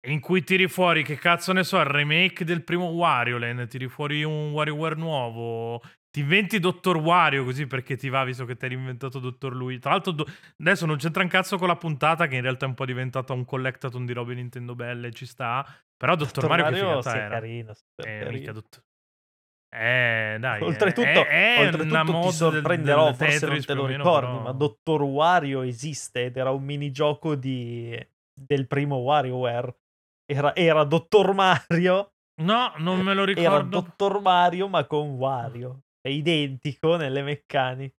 In 0.08 0.20
cui 0.20 0.42
tiri 0.42 0.68
fuori, 0.68 1.02
che 1.02 1.16
cazzo 1.16 1.52
ne 1.52 1.64
so, 1.64 1.78
il 1.78 1.84
remake 1.86 2.44
del 2.44 2.64
primo 2.64 2.86
Wario 2.86 3.38
Land, 3.38 3.68
tiri 3.68 3.88
fuori 3.88 4.24
un 4.24 4.50
WarioWare 4.50 4.96
nuovo, 4.96 5.80
ti 6.12 6.20
inventi 6.20 6.58
Dottor 6.60 6.98
Wario 6.98 7.42
così 7.42 7.66
perché 7.66 7.96
ti 7.96 8.10
va 8.10 8.22
visto 8.22 8.44
che 8.44 8.54
ti 8.54 8.66
hai 8.66 8.72
inventato 8.74 9.18
Dottor 9.18 9.54
Luigi. 9.56 9.80
Tra 9.80 9.92
l'altro 9.92 10.12
do- 10.12 10.26
adesso 10.60 10.84
non 10.84 10.98
c'entra 10.98 11.22
un 11.22 11.28
cazzo 11.30 11.56
con 11.56 11.68
la 11.68 11.76
puntata 11.76 12.26
che 12.26 12.36
in 12.36 12.42
realtà 12.42 12.66
è 12.66 12.68
un 12.68 12.74
po' 12.74 12.84
diventata 12.84 13.32
un 13.32 13.46
collectathon 13.46 14.04
di 14.04 14.12
robe 14.12 14.34
Nintendo 14.34 14.74
belle, 14.74 15.10
ci 15.12 15.24
sta. 15.24 15.66
Però 15.96 16.14
Dottor, 16.14 16.44
Dottor 16.44 16.50
Mario, 16.50 16.64
Mario 16.64 16.80
che 17.00 17.02
figata 17.02 17.14
è 17.14 17.18
era. 17.18 17.28
carino, 17.34 17.72
Eh, 18.04 18.28
mica 18.30 18.52
Dottor... 18.52 18.82
Eh, 19.74 20.36
dai, 20.38 20.60
è- 20.60 20.64
Oltretutto, 20.64 21.08
è, 21.08 21.26
è 21.56 21.64
oltretutto 21.66 22.04
ti 22.04 22.20
del- 22.20 22.32
sorprenderò, 22.32 23.04
del 23.06 23.14
forse 23.14 23.32
non 23.32 23.40
Tetris 23.40 23.64
te 23.64 23.72
più 23.72 23.80
lo 23.82 23.86
ricordi, 23.88 24.26
però- 24.26 24.42
ma 24.42 24.52
Dottor 24.52 25.02
Wario 25.02 25.62
esiste 25.62 26.24
ed 26.26 26.36
era 26.36 26.50
un 26.50 26.62
minigioco 26.62 27.34
di... 27.34 27.98
del 28.34 28.66
primo 28.66 28.96
WarioWare. 28.96 29.74
Era, 30.30 30.54
era 30.54 30.84
Dottor 30.84 31.32
Mario, 31.32 32.12
No, 32.42 32.72
non 32.78 33.00
me 33.00 33.14
lo 33.14 33.22
era 33.22 33.32
ricordo. 33.32 33.80
Dottor 33.80 34.20
Mario 34.20 34.68
ma 34.68 34.84
con 34.86 35.10
Wario. 35.10 35.81
È 36.02 36.08
identico 36.08 36.96
nelle 36.96 37.22
meccaniche. 37.22 37.94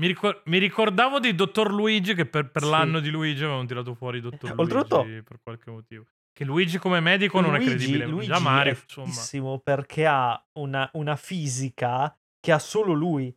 Mi, 0.00 0.06
ricor- 0.06 0.42
mi 0.46 0.58
ricordavo 0.58 1.18
di 1.18 1.34
Dottor 1.34 1.70
Luigi 1.72 2.14
che 2.14 2.24
per, 2.24 2.50
per 2.50 2.62
Sì. 2.62 2.70
l'anno 2.70 3.00
di 3.00 3.10
Luigi 3.10 3.42
avevano 3.42 3.66
tirato 3.66 3.92
fuori 3.94 4.20
Dottor 4.20 4.54
Oltretutto- 4.56 5.02
Luigi 5.02 5.22
per 5.22 5.40
qualche 5.42 5.70
motivo. 5.70 6.04
Che 6.32 6.44
Luigi 6.44 6.78
come 6.78 7.00
medico 7.00 7.40
non 7.40 7.54
è 7.54 7.58
Luigi, 7.58 7.74
credibile. 7.76 8.06
Luigi 8.06 8.28
Già 8.28 8.38
Mario, 8.38 8.72
è 8.72 8.76
insomma. 8.80 9.58
perché 9.58 10.06
ha 10.06 10.42
una, 10.58 10.88
una 10.94 11.16
fisica 11.16 12.16
che 12.38 12.52
ha 12.52 12.58
solo 12.58 12.92
lui. 12.92 13.34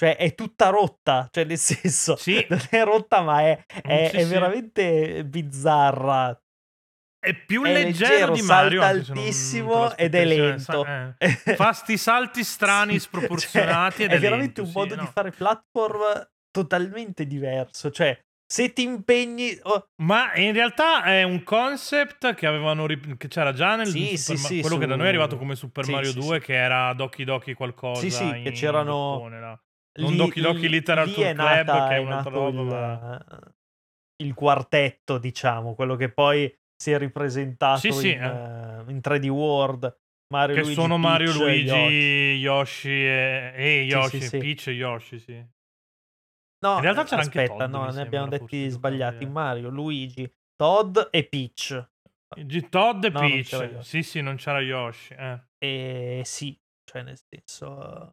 Cioè 0.00 0.16
è 0.16 0.34
tutta 0.36 0.68
rotta, 0.68 1.28
cioè 1.32 1.42
nel 1.44 1.58
senso, 1.58 2.14
Sì. 2.14 2.46
non 2.48 2.60
è 2.70 2.84
rotta 2.84 3.20
ma 3.22 3.40
è, 3.40 3.64
è- 3.82 4.08
Sì, 4.12 4.16
è 4.18 4.26
veramente 4.26 5.24
bizzarra. 5.24 6.40
È 7.20 7.34
più 7.34 7.64
È 7.64 7.72
leggero, 7.72 8.10
leggero, 8.14 8.32
di 8.32 8.42
Mario. 8.42 8.80
salta 8.82 9.12
altissimo 9.12 9.96
ed 9.96 10.14
è 10.14 10.24
l'aspetteresti, 10.24 10.72
lento. 10.72 10.86
eh. 11.18 11.54
Fa 11.56 11.72
sti 11.72 11.96
salti 11.96 12.44
strani, 12.44 12.92
Sì, 12.92 12.98
sproporzionati 13.10 13.96
cioè, 13.96 14.04
ed 14.06 14.12
è, 14.12 14.16
è 14.16 14.18
veramente 14.20 14.60
lento, 14.60 14.62
un 14.62 14.68
sì, 14.68 14.76
modo 14.76 14.94
no. 14.94 15.00
di 15.02 15.08
fare 15.12 15.30
platform 15.32 16.28
totalmente 16.50 17.26
diverso. 17.26 17.90
Cioè, 17.90 18.18
se 18.50 18.72
ti 18.72 18.82
impegni... 18.82 19.58
oh, 19.64 19.88
Ma 20.02 20.34
in 20.36 20.52
realtà 20.52 21.02
è 21.02 21.22
un 21.24 21.42
concept 21.42 22.34
che 22.34 22.46
avevano 22.46 22.86
rip- 22.86 23.16
che 23.16 23.28
c'era 23.28 23.52
già 23.52 23.74
nel 23.76 23.88
Sì, 23.88 24.16
sì, 24.16 24.32
Ma- 24.32 24.38
sì, 24.38 24.60
quello 24.60 24.78
che 24.78 24.86
da 24.86 24.92
su- 24.92 24.98
noi 24.98 25.06
è 25.06 25.10
arrivato 25.10 25.36
come 25.36 25.54
Super 25.56 25.84
sì, 25.84 25.90
Mario 25.90 26.10
sì, 26.12 26.18
2 26.20 26.38
sì. 26.38 26.44
che 26.46 26.54
era 26.54 26.92
Doki 26.94 27.24
Doki 27.24 27.52
qualcosa 27.54 28.00
Sì, 28.00 28.10
sì, 28.10 28.24
in 28.24 28.42
che 28.44 28.52
c'erano- 28.52 29.12
Giappone, 29.16 29.40
là. 29.40 29.60
Non 29.98 30.12
lì- 30.12 30.16
Doki 30.16 30.40
Doki 30.40 30.80
Tour 30.82 31.06
è 31.26 31.34
Club, 31.34 31.36
nata- 31.36 31.88
che 31.88 31.94
è 31.96 31.98
un'altra 31.98 32.30
roba, 32.30 33.18
il 34.22 34.34
quartetto, 34.34 35.18
diciamo, 35.18 35.74
quello 35.74 35.96
che 35.96 36.08
poi 36.10 36.52
si 36.80 36.92
è 36.92 36.98
ripresentato 36.98 37.80
Sì, 37.80 37.92
sì, 37.92 38.12
in, 38.12 38.22
eh, 38.22 38.84
in 38.90 39.00
3D 39.02 39.26
World. 39.28 39.98
Mario, 40.32 40.54
Che 40.54 40.60
Luigi, 40.60 40.74
sono 40.74 40.98
Mario, 40.98 41.32
Peach 41.32 41.40
e 41.40 41.44
Luigi, 41.44 41.70
Yoshi. 41.70 42.38
Yoshi 42.38 42.88
e, 42.88 43.52
e 43.56 43.82
Yoshi, 43.82 44.20
sì. 44.20 44.38
Peach 44.38 44.66
e 44.68 44.70
Yoshi, 44.72 45.18
sì. 45.18 45.46
No, 46.60 46.74
In 46.76 46.80
realtà 46.82 47.04
c'era 47.04 47.22
anche 47.22 47.40
aspetta, 47.40 47.64
Todd, 47.64 47.70
no, 47.70 47.90
ne 47.90 48.00
abbiamo 48.00 48.28
detti 48.28 48.68
sbagliati. 48.68 49.26
Mario, 49.26 49.70
Luigi, 49.70 50.30
Todd 50.54 50.98
e 51.10 51.24
Peach. 51.24 51.88
Todd 52.68 53.04
e 53.04 53.08
No, 53.10 53.20
Peach. 53.20 53.78
Sì, 53.80 54.02
sì, 54.02 54.20
non 54.20 54.36
c'era 54.36 54.60
Yoshi. 54.60 55.14
Eh. 55.14 55.40
E 55.58 56.22
sì, 56.24 56.58
cioè 56.84 57.02
nel 57.02 57.18
senso... 57.28 58.12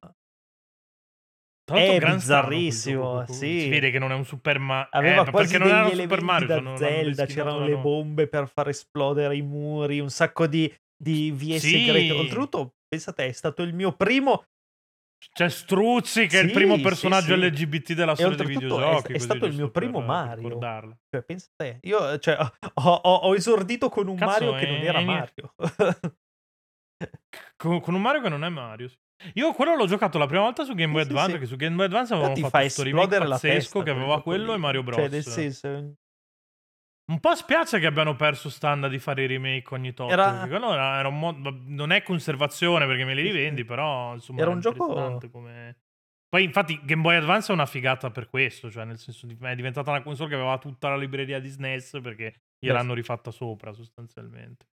Tra 1.66 1.78
È 1.80 1.99
bizzarrissimo, 1.99 3.01
gioco, 3.22 3.34
sì. 3.34 3.61
Si 3.61 3.70
vede 3.70 3.89
che 3.89 3.97
non 3.97 4.11
è 4.11 4.16
un 4.16 4.24
Super 4.24 4.59
Mario. 4.59 4.88
Aveva 4.91 5.26
eh, 5.26 5.32
quasi 5.32 5.57
perché 5.57 5.57
non 5.57 5.76
era 5.76 5.88
un 5.88 5.95
Super 5.99 6.22
Mario, 6.22 6.47
da 6.47 6.55
sono- 6.57 6.78
Zelda, 6.78 7.26
c'erano 7.26 7.66
le 7.66 7.76
bombe 7.78 8.28
per 8.28 8.47
far 8.47 8.70
esplodere 8.70 9.36
i 9.36 9.41
muri, 9.41 9.99
un 9.99 10.09
sacco 10.11 10.45
di, 10.45 10.72
di 10.95 11.32
vie 11.32 11.57
Sì. 11.57 11.70
segrete. 11.72 12.13
Oltretutto, 12.13 12.76
pensa 12.88 13.13
te, 13.13 13.26
è 13.26 13.32
stato 13.32 13.63
il 13.63 13.74
mio 13.74 13.93
primo 13.93 14.43
C'è 15.34 15.49
Struzzi 15.49 16.28
che 16.28 16.39
è 16.39 16.43
il 16.43 16.49
Sì, 16.49 16.53
primo 16.53 16.76
sì, 16.76 16.82
personaggio 16.84 17.34
sì. 17.36 17.41
LGBT 17.47 17.93
della 17.93 18.13
storia 18.13 18.38
dei 18.38 18.45
è- 18.45 18.49
videogiochi. 18.49 19.07
è 19.07 19.13
così, 19.13 19.20
stato 19.20 19.45
il 19.47 19.55
mio 19.55 19.72
primo 19.72 20.01
Mario. 20.01 20.59
Cioè, 21.09 21.24
pensa 21.26 21.47
te, 21.55 21.80
io 21.82 22.20
cioè, 22.20 22.38
ho, 22.39 22.91
ho- 22.91 23.16
ho 23.24 23.34
esordito 23.34 23.89
con 23.89 24.07
un 24.07 24.18
Cazzo, 24.18 24.30
Mario 24.45 24.53
che 24.59 24.68
non 24.68 24.76
è- 24.82 24.86
era 24.86 24.99
è- 24.99 25.03
Mario. 25.03 25.53
Con, 27.57 27.82
con 27.82 27.93
un 27.95 28.01
Mario 28.01 28.22
che 28.22 28.30
non 28.30 28.43
è 28.43 28.49
Mario. 28.49 28.88
sì. 28.89 28.95
Io 29.34 29.53
quello 29.53 29.76
l'ho 29.76 29.86
giocato 29.88 30.18
la 30.18 30.26
prima 30.28 30.41
volta 30.43 30.63
su 30.63 30.74
Game 30.76 30.91
Boy 30.91 31.03
Sì, 31.03 31.07
Advance, 31.09 31.26
sì. 31.28 31.32
perché 31.38 31.47
su 31.47 31.55
Game 31.55 31.76
Boy 31.76 31.86
Advance 31.86 32.07
Però 32.13 32.18
avevano 32.26 32.36
ti 32.36 32.41
fatto 32.41 32.51
fa 32.55 32.59
questo 32.59 32.84
remake 32.84 33.18
pazzesco 33.20 33.82
che 33.84 33.89
aveva 33.89 34.22
quello 34.22 34.47
lì. 34.47 34.53
e 34.53 34.57
Mario 34.57 34.84
Bros. 34.84 34.97
Cioè, 34.99 35.09
nel 35.09 35.24
senso, 35.24 35.93
Un 37.11 37.20
po' 37.20 37.36
spiace 37.36 37.80
che 37.80 37.86
abbiano 37.86 38.16
perso 38.16 38.49
stand 38.49 38.88
di 38.88 38.97
fare 38.99 39.24
i 39.24 39.28
remake 39.28 39.74
ogni 39.74 39.93
tot. 39.93 40.09
Era- 40.11 40.45
era, 40.47 40.99
era 40.99 41.07
un 41.07 41.20
mo- 41.20 41.36
non 41.66 41.91
è 41.91 42.01
conservazione 42.03 42.86
perché 42.88 43.05
me 43.05 43.13
li 43.13 43.22
rivendi, 43.22 43.63
però 43.63 44.13
insomma 44.13 44.41
Era 44.41 44.49
un 44.49 44.59
gioco- 44.59 45.20
come... 45.32 45.78
Poi 46.28 46.43
infatti 46.43 46.80
Game 46.84 47.01
Boy 47.01 47.16
Advance 47.16 47.51
è 47.51 47.53
una 47.55 47.66
figata 47.68 48.09
per 48.11 48.28
questo, 48.30 48.70
cioè 48.70 48.84
nel 48.84 48.97
senso 48.97 49.28
è 49.39 49.55
diventata 49.55 49.91
una 49.91 50.01
console 50.01 50.30
che 50.30 50.36
aveva 50.36 50.57
tutta 50.57 50.89
la 50.89 50.97
libreria 50.97 51.39
di 51.39 51.47
SNES 51.47 51.99
perché 52.01 52.41
gliel'hanno 52.59 52.93
rifatta 52.93 53.32
sopra 53.32 53.72
sostanzialmente. 53.72 54.66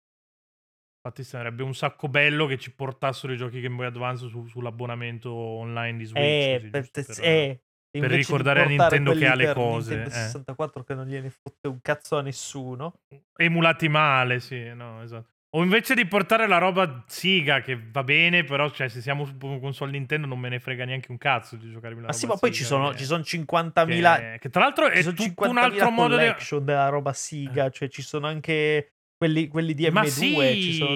Infatti 1.04 1.24
sarebbe 1.24 1.64
un 1.64 1.74
sacco 1.74 2.08
bello 2.10 2.46
che 2.46 2.60
ci 2.60 2.72
portassero 2.76 3.34
i 3.34 3.38
giochi 3.38 3.60
Game 3.60 3.76
Boy 3.76 3.88
Advance 3.88 4.28
su- 4.28 4.46
sull'abbonamento 4.46 5.34
online 5.34 5.98
di 5.98 6.06
Switch. 6.06 6.22
eh, 6.24 6.58
così, 6.60 6.70
per, 6.70 6.90
per- 6.92 7.06
eh, 7.22 7.62
invece 7.98 8.14
di 8.14 8.22
ricordare 8.22 8.62
a 8.62 8.66
Nintendo 8.66 9.14
che 9.14 9.26
ha 9.26 9.34
le 9.34 9.46
per 9.46 9.54
cose, 9.56 9.96
Nintendo 9.96 10.16
eh. 10.16 10.24
64 10.26 10.84
che 10.84 10.94
non 10.94 11.08
gliene 11.08 11.32
fotte 11.32 11.68
un 11.68 11.82
cazzo 11.82 12.18
a 12.18 12.22
nessuno. 12.22 13.00
emulati 13.36 13.90
male, 13.90 14.40
sì, 14.40 14.72
no, 14.76 15.02
esatto. 15.02 15.30
O 15.54 15.64
invece 15.64 15.96
di 15.96 16.06
portare 16.06 16.48
la 16.48 16.60
roba 16.60 17.04
siga 17.08 17.62
che 17.62 17.78
va 17.92 18.04
bene, 18.04 18.44
però 18.44 18.70
cioè, 18.70 18.88
se 18.88 19.02
siamo 19.02 19.26
su 19.26 19.36
console 19.38 19.92
Nintendo 19.92 20.28
non 20.28 20.40
me 20.40 20.50
ne 20.50 20.60
frega 20.60 20.86
neanche 20.86 21.10
un 21.12 21.18
cazzo 21.18 21.56
di 21.56 21.70
giocarmi 21.72 22.00
la 22.00 22.08
Ma 22.08 22.14
sì, 22.14 22.28
ma 22.28 22.38
poi 22.38 22.54
ci 22.54 22.64
sono, 22.64 22.92
che- 22.92 23.00
ci 23.00 23.06
sono 23.06 23.24
50.000 23.24 24.18
che, 24.34 24.38
che 24.40 24.50
tra 24.50 24.62
l'altro 24.62 24.86
è 24.88 25.04
tutto 25.04 25.24
un 25.24 25.56
50.000 25.56 25.58
altro 25.58 25.90
modo 25.90 26.16
di 26.16 26.64
della 26.64 26.90
roba 26.90 27.12
Siga, 27.12 27.72
cioè 27.72 27.90
ci 27.90 28.04
sono 28.04 28.28
anche 28.28 28.94
quelli, 29.22 29.48
quelli 29.50 29.76
di 29.76 29.88
Ma 29.92 30.02
M2, 30.02 30.08
sì, 30.08 30.62
ci 30.64 30.74
sono 30.74 30.96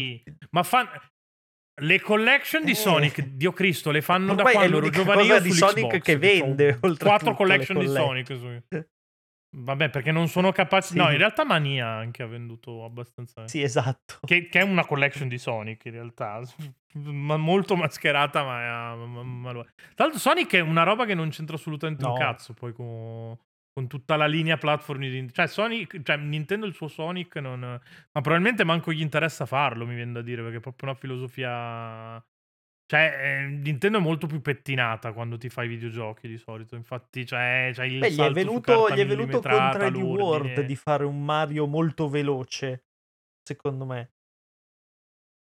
ma 0.49 0.63
fan... 0.63 0.89
le 1.81 2.01
collection 2.01 2.65
di 2.65 2.71
Eh. 2.71 2.75
Sonic, 2.75 3.21
Dio 3.21 3.51
Cristo, 3.51 3.91
le 3.91 4.01
fanno 4.01 4.31
Ormai 4.31 4.45
da 4.45 4.59
quando 4.59 4.77
ero 4.77 5.21
io 5.21 5.39
di 5.41 5.51
Sonic 5.51 6.01
che 6.01 6.17
vende, 6.17 6.69
oltretutto, 6.81 7.05
Quattro 7.05 7.29
le 7.29 7.35
collection 7.35 7.77
di. 7.77 7.87
Sonic 7.87 8.35
su... 8.35 8.61
Vabbè, 9.57 9.89
perché 9.89 10.11
non 10.11 10.27
sono 10.27 10.51
capaci... 10.51 10.93
Sì. 10.93 10.97
No, 10.97 11.11
in 11.11 11.17
realtà 11.17 11.45
Mania 11.45 11.87
anche 11.87 12.23
ha 12.23 12.25
venduto 12.25 12.83
abbastanza... 12.83 13.47
Sì, 13.47 13.61
esatto. 13.61 14.17
Che, 14.25 14.49
che 14.49 14.59
è 14.59 14.63
una 14.63 14.85
collection 14.85 15.29
di 15.29 15.37
Sonic 15.37 15.85
in 15.85 15.91
realtà, 15.91 16.41
ma 16.95 17.37
molto 17.37 17.75
mascherata, 17.75 18.43
ma, 18.43 18.95
ma, 18.95 19.23
ma 19.23 19.49
è. 19.51 19.53
Tra 19.53 20.05
l'altro 20.05 20.19
Sonic 20.19 20.55
è 20.55 20.59
una 20.61 20.83
roba 20.83 21.05
che 21.05 21.13
non 21.13 21.29
c'entra 21.29 21.55
assolutamente 21.55 22.03
No. 22.03 22.13
un 22.13 22.17
cazzo 22.17 22.53
poi 22.53 22.73
con, 22.73 23.37
con 23.75 23.87
tutta 23.89 24.15
la 24.15 24.25
linea 24.25 24.55
platform 24.55 25.01
di 25.01 25.33
cioè 25.33 25.47
Sonic, 25.47 26.01
cioè 26.01 26.15
Nintendo 26.15 26.65
il 26.65 26.73
suo 26.73 26.87
Sonic 26.87 27.35
non 27.35 27.59
ma 27.59 28.21
probabilmente 28.21 28.63
manco 28.63 28.93
gli 28.93 29.01
interessa 29.01 29.45
farlo, 29.45 29.85
mi 29.85 29.95
viene 29.95 30.13
da 30.13 30.21
dire, 30.21 30.41
perché 30.41 30.57
è 30.57 30.61
proprio 30.61 30.91
una 30.91 30.97
filosofia 30.97 32.23
cioè 32.87 33.41
eh, 33.43 33.47
Nintendo 33.47 33.97
è 33.97 34.01
molto 34.01 34.27
più 34.27 34.41
pettinata 34.41 35.11
quando 35.11 35.37
ti 35.37 35.49
fai 35.49 35.65
i 35.65 35.69
videogiochi 35.69 36.29
di 36.29 36.37
solito, 36.37 36.75
infatti 36.75 37.25
cioè, 37.25 37.71
c'è 37.73 37.83
il 37.83 37.99
Beh, 37.99 38.11
gli 38.11 38.19
è 38.21 38.31
venuto, 38.31 38.89
gli 38.89 38.99
è 38.99 39.05
venuto 39.05 39.41
con 39.41 39.49
millimetrata, 39.49 39.87
3D 39.87 39.95
World 39.97 40.61
di 40.61 40.75
fare 40.77 41.03
un 41.03 41.25
Mario 41.25 41.65
molto 41.67 42.07
veloce, 42.07 42.85
secondo 43.43 43.85
me. 43.85 44.11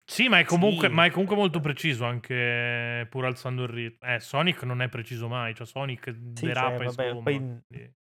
Sì, 0.06 0.28
ma 0.28 0.40
è, 0.40 0.44
comunque, 0.44 0.88
Sì. 0.88 0.94
ma 0.94 1.06
è 1.06 1.12
comunque 1.12 1.36
molto 1.36 1.60
preciso 1.60 2.04
anche 2.04 3.06
pur 3.10 3.26
alzando 3.26 3.64
il 3.64 3.70
ritmo. 3.70 4.10
Eh, 4.10 4.20
Sonic 4.20 4.64
non 4.64 4.82
è 4.82 4.90
preciso 4.90 5.28
mai, 5.28 5.54
cioè 5.54 5.68
Sonic 5.68 6.10
Sì, 6.34 6.46
derapa 6.46 6.78
cioè, 6.78 6.86
e 6.86 6.90
vabbè, 6.90 7.10
sgomma. 7.10 7.22
poi 7.22 7.62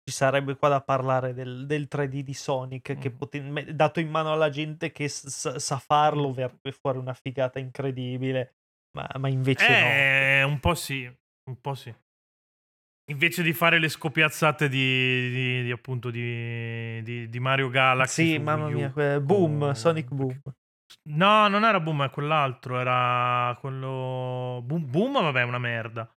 ci 0.07 0.13
sarebbe 0.15 0.55
qua 0.55 0.69
da 0.69 0.81
parlare 0.81 1.33
del, 1.33 1.65
del 1.65 1.87
3D 1.89 2.21
di 2.21 2.33
Sonic 2.35 2.95
che 2.99 3.09
Mm. 3.09 3.15
poten- 3.17 3.75
dato 3.75 3.99
in 3.99 4.09
mano 4.11 4.31
alla 4.31 4.49
gente 4.49 4.91
che 4.91 5.07
s- 5.07 5.55
sa, 5.55 5.79
farlo 5.79 6.31
verrebbe 6.31 6.71
fuori 6.71 6.99
una 6.99 7.15
figata 7.15 7.57
incredibile, 7.57 8.53
ma, 8.95 9.07
ma 9.17 9.29
invece 9.29 9.65
Eh, 9.65 10.43
un 10.43 10.59
po' 10.59 10.75
sì, 10.75 11.11
un 11.49 11.59
po' 11.59 11.73
sì. 11.73 11.91
Invece 13.07 13.41
di 13.43 13.53
fare 13.53 13.79
le 13.79 13.89
scopiazzate 13.89 14.67
di, 14.69 15.29
di- 15.31 15.63
di, 15.63 15.71
appunto 15.71 16.11
di, 16.11 17.01
di- 17.01 17.27
di 17.27 17.39
Mario 17.39 17.65
no. 17.65 17.71
Galaxy 17.71 18.33
Sì, 18.33 18.37
mamma 18.39 18.69
mia, 18.69 18.91
que- 18.91 19.19
boom, 19.21 19.61
o- 19.63 19.73
Sonic 19.73 20.09
Boom. 20.09 20.39
No, 21.09 21.47
non 21.47 21.63
era 21.65 21.79
Boom, 21.79 22.03
è 22.03 22.09
quell'altro, 22.11 22.79
era 22.79 23.55
quello... 23.59 24.61
Boom, 24.63 24.87
Boom 24.89 25.13
vabbè, 25.13 25.39
è 25.41 25.43
una 25.43 25.57
merda. 25.57 26.14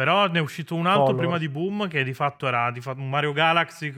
Però 0.00 0.28
ne 0.28 0.38
è 0.38 0.40
uscito 0.40 0.74
un 0.76 0.86
altro 0.86 1.02
Colors. 1.02 1.18
prima 1.18 1.36
di 1.36 1.48
Boom 1.50 1.86
che 1.86 2.02
di 2.04 2.14
fatto 2.14 2.46
era 2.46 2.70
di 2.70 2.80
fatto 2.80 3.00
un 3.00 3.10
Mario 3.10 3.32
Galaxy 3.34 3.92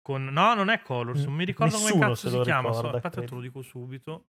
con... 0.00 0.24
No, 0.24 0.54
non 0.54 0.70
è 0.70 0.80
Colors, 0.80 1.22
non 1.24 1.34
mi 1.34 1.44
ricordo 1.44 1.74
come 1.74 1.84
Nessuno 1.84 2.08
cazzo 2.08 2.30
se 2.30 2.36
si 2.36 2.40
chiama. 2.40 2.72
so- 2.72 2.76
ricorda, 2.78 2.96
aspetta, 2.96 3.26
te 3.26 3.34
lo 3.34 3.40
dico 3.42 3.60
subito. 3.60 4.24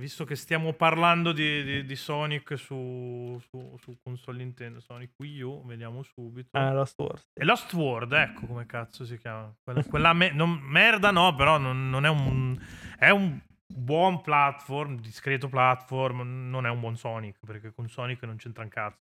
Visto 0.00 0.24
che 0.24 0.34
stiamo 0.34 0.72
parlando 0.72 1.32
di, 1.32 1.62
di- 1.62 1.84
di 1.84 1.96
Sonic 1.96 2.56
su, 2.56 3.38
su, 3.50 3.76
su 3.78 3.98
console 4.02 4.38
Nintendo, 4.38 4.80
Sonic 4.80 5.10
Wii 5.18 5.42
U, 5.42 5.62
vediamo 5.66 6.02
subito. 6.02 6.56
Ah, 6.56 6.72
Lost 6.72 6.98
Wars. 6.98 7.28
E 7.38 7.44
Lost 7.44 7.70
World, 7.74 8.12
ecco 8.12 8.46
come 8.46 8.64
cazzo 8.64 9.04
si 9.04 9.18
chiama. 9.18 9.54
Quella, 9.62 9.84
quella 9.84 10.12
me- 10.14 10.32
non- 10.32 10.58
merda 10.58 11.10
no, 11.10 11.34
però 11.34 11.58
non, 11.58 11.90
non 11.90 12.06
è 12.06 12.08
un... 12.08 12.58
È 12.98 13.10
un 13.10 13.38
buon 13.66 14.22
platform, 14.22 14.98
discreto 15.00 15.48
platform, 15.50 16.48
non 16.48 16.64
è 16.64 16.70
un 16.70 16.80
buon 16.80 16.96
Sonic, 16.96 17.40
perché 17.44 17.72
con 17.74 17.88
Sonic 17.90 18.22
non 18.22 18.36
c'entra 18.36 18.62
un 18.62 18.70
cazzo. 18.70 19.00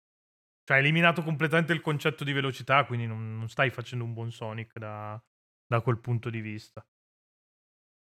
Cioè, 0.72 0.80
hai 0.80 0.86
eliminato 0.86 1.22
completamente 1.22 1.74
il 1.74 1.82
concetto 1.82 2.24
di 2.24 2.32
velocità, 2.32 2.86
quindi 2.86 3.06
non, 3.06 3.38
non 3.38 3.50
stai 3.50 3.70
facendo 3.72 4.06
un 4.06 4.14
buon 4.14 4.32
Sonic 4.32 4.80
da, 4.80 5.22
da 5.68 5.82
quel 5.82 6.00
punto 6.00 6.30
di 6.30 6.40
vista. 6.40 6.86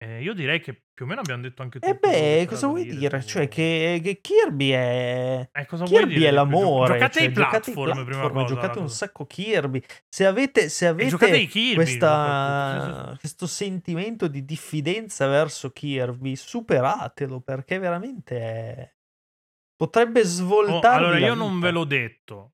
Eh, 0.01 0.21
io 0.21 0.33
direi 0.33 0.61
che 0.61 0.83
più 0.93 1.03
o 1.03 1.07
meno 1.09 1.19
abbiamo 1.19 1.41
detto 1.41 1.61
anche 1.61 1.79
tutto. 1.79 1.93
E 1.93 1.99
quello 1.99 2.15
che 2.15 2.37
beh, 2.39 2.45
cosa 2.47 2.67
vuoi 2.67 2.83
dire 2.83 2.95
dire? 2.95 3.21
Cioè, 3.21 3.47
che, 3.49 3.99
che 4.01 4.21
Kirby 4.21 4.69
è. 4.69 5.49
Eh, 5.51 5.65
cosa 5.65 5.83
vuoi 5.83 5.99
Kirby 5.99 6.15
dire 6.15 6.29
è 6.29 6.31
l'amore. 6.31 6.93
Giocate 6.93 7.13
cioè, 7.13 7.21
ai 7.21 7.27
ai 7.27 7.33
platform, 7.33 7.91
prima 7.91 8.03
platform, 8.03 8.33
cosa. 8.33 8.45
giocate 8.45 8.79
un 8.79 8.89
sacco 8.89 9.25
Kirby. 9.25 9.83
Se 10.07 10.25
avete, 10.25 10.69
se 10.69 10.87
E 10.87 10.89
avete 10.89 11.45
Kirby, 11.47 11.75
questa, 11.75 13.15
questo 13.19 13.45
sentimento 13.45 14.29
di 14.29 14.45
diffidenza 14.45 15.27
verso 15.27 15.71
Kirby, 15.71 16.37
superatelo 16.37 17.41
perché 17.41 17.77
veramente 17.77 18.39
è- 18.39 18.93
potrebbe 19.75 20.21
Oh, 20.21 20.23
svoltarvi 20.23 21.05
allora, 21.05 21.19
la 21.19 21.25
io 21.25 21.33
non 21.33 21.59
ve 21.59 21.71
l'ho 21.71 21.83
detto. 21.83 22.52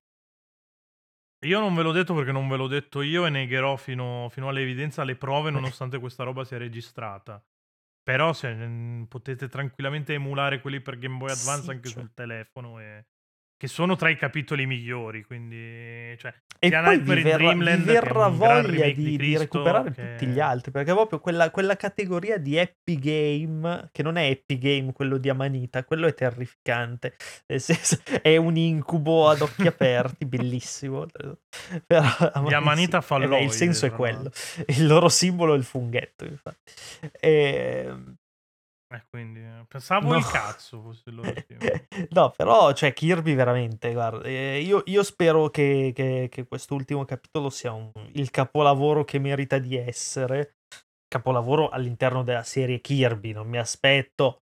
Io 1.46 1.58
non 1.58 1.74
ve 1.74 1.82
l'ho 1.82 1.92
detto 1.92 2.14
perché 2.14 2.32
non 2.32 2.48
ve 2.48 2.56
l'ho 2.56 2.66
detto 2.66 3.00
io 3.00 3.24
e 3.24 3.30
negherò 3.30 3.76
fino, 3.76 4.28
fino 4.30 4.48
all'evidenza 4.48 5.04
le 5.04 5.16
prove 5.16 5.50
nonostante 5.50 5.98
questa 5.98 6.22
roba 6.22 6.44
sia 6.44 6.58
registrata. 6.58 7.42
Però 8.02 8.32
se, 8.32 8.52
mm, 8.54 9.04
potete 9.04 9.48
tranquillamente 9.48 10.14
emulare 10.14 10.60
quelli 10.60 10.80
per 10.80 10.98
Game 10.98 11.16
Boy 11.16 11.30
Advance 11.30 11.62
Sì, 11.62 11.70
anche 11.70 11.88
cioè. 11.88 12.00
sul 12.00 12.12
telefono 12.14 12.78
e- 12.80 13.06
che 13.60 13.68
sono 13.68 13.94
tra 13.94 14.08
i 14.08 14.16
capitoli 14.16 14.64
migliori, 14.64 15.22
quindi 15.22 16.16
cioè, 16.16 16.32
E 16.58 16.70
poi 16.70 16.98
vi 16.98 17.20
verrà, 17.20 17.52
vi 17.52 17.82
verrà 17.82 18.28
voglia 18.28 18.86
di, 18.86 18.94
di 18.94 19.16
di 19.18 19.36
recuperare 19.36 19.92
che- 19.92 20.12
tutti 20.16 20.26
gli 20.32 20.40
altri, 20.40 20.70
perché 20.70 20.94
proprio 20.94 21.20
quella, 21.20 21.50
quella 21.50 21.76
categoria 21.76 22.38
di 22.38 22.58
happy 22.58 22.98
game, 22.98 23.90
che 23.92 24.02
non 24.02 24.16
è 24.16 24.30
happy 24.30 24.56
game 24.56 24.92
quello 24.94 25.18
di 25.18 25.28
Amanita, 25.28 25.84
quello 25.84 26.06
è 26.06 26.14
terrificante, 26.14 27.16
Nel 27.48 27.60
senso, 27.60 28.00
è 28.22 28.34
un 28.38 28.56
incubo 28.56 29.28
ad 29.28 29.42
occhi 29.42 29.66
aperti, 29.68 30.24
bellissimo. 30.24 31.04
Però 31.86 32.02
Di 32.46 32.54
Amanita 32.54 32.96
eh 32.96 33.00
beh, 33.00 33.06
falloide, 33.06 33.44
il 33.44 33.50
senso 33.50 33.84
è 33.84 33.90
quello, 33.90 34.30
il 34.68 34.86
loro 34.86 35.10
simbolo 35.10 35.52
è 35.52 35.58
il 35.58 35.64
funghetto, 35.64 36.24
infatti. 36.24 36.72
Ehm, 37.20 38.16
eh, 38.92 39.02
quindi, 39.08 39.40
eh, 39.40 39.64
pensavo 39.68 40.08
No. 40.10 40.16
il 40.18 40.24
cazzo 40.26 40.80
fosse 40.80 41.02
simbolo. 41.04 41.32
no, 42.10 42.30
però, 42.36 42.72
cioè, 42.72 42.92
Kirby 42.92 43.34
veramente, 43.34 43.92
guarda, 43.92 44.22
eh, 44.24 44.60
io, 44.60 44.82
io 44.86 45.02
spero 45.02 45.48
che, 45.48 45.92
che- 45.94 46.28
che 46.30 46.46
quest'ultimo 46.46 47.04
capitolo 47.04 47.50
sia 47.50 47.72
un- 47.72 47.90
il 48.14 48.30
capolavoro 48.30 49.04
che 49.04 49.18
merita 49.18 49.58
di 49.58 49.76
essere. 49.76 50.56
Capolavoro 51.06 51.68
all'interno 51.68 52.22
della 52.22 52.44
serie 52.44 52.80
Kirby, 52.80 53.32
non 53.32 53.48
mi 53.48 53.58
aspetto. 53.58 54.42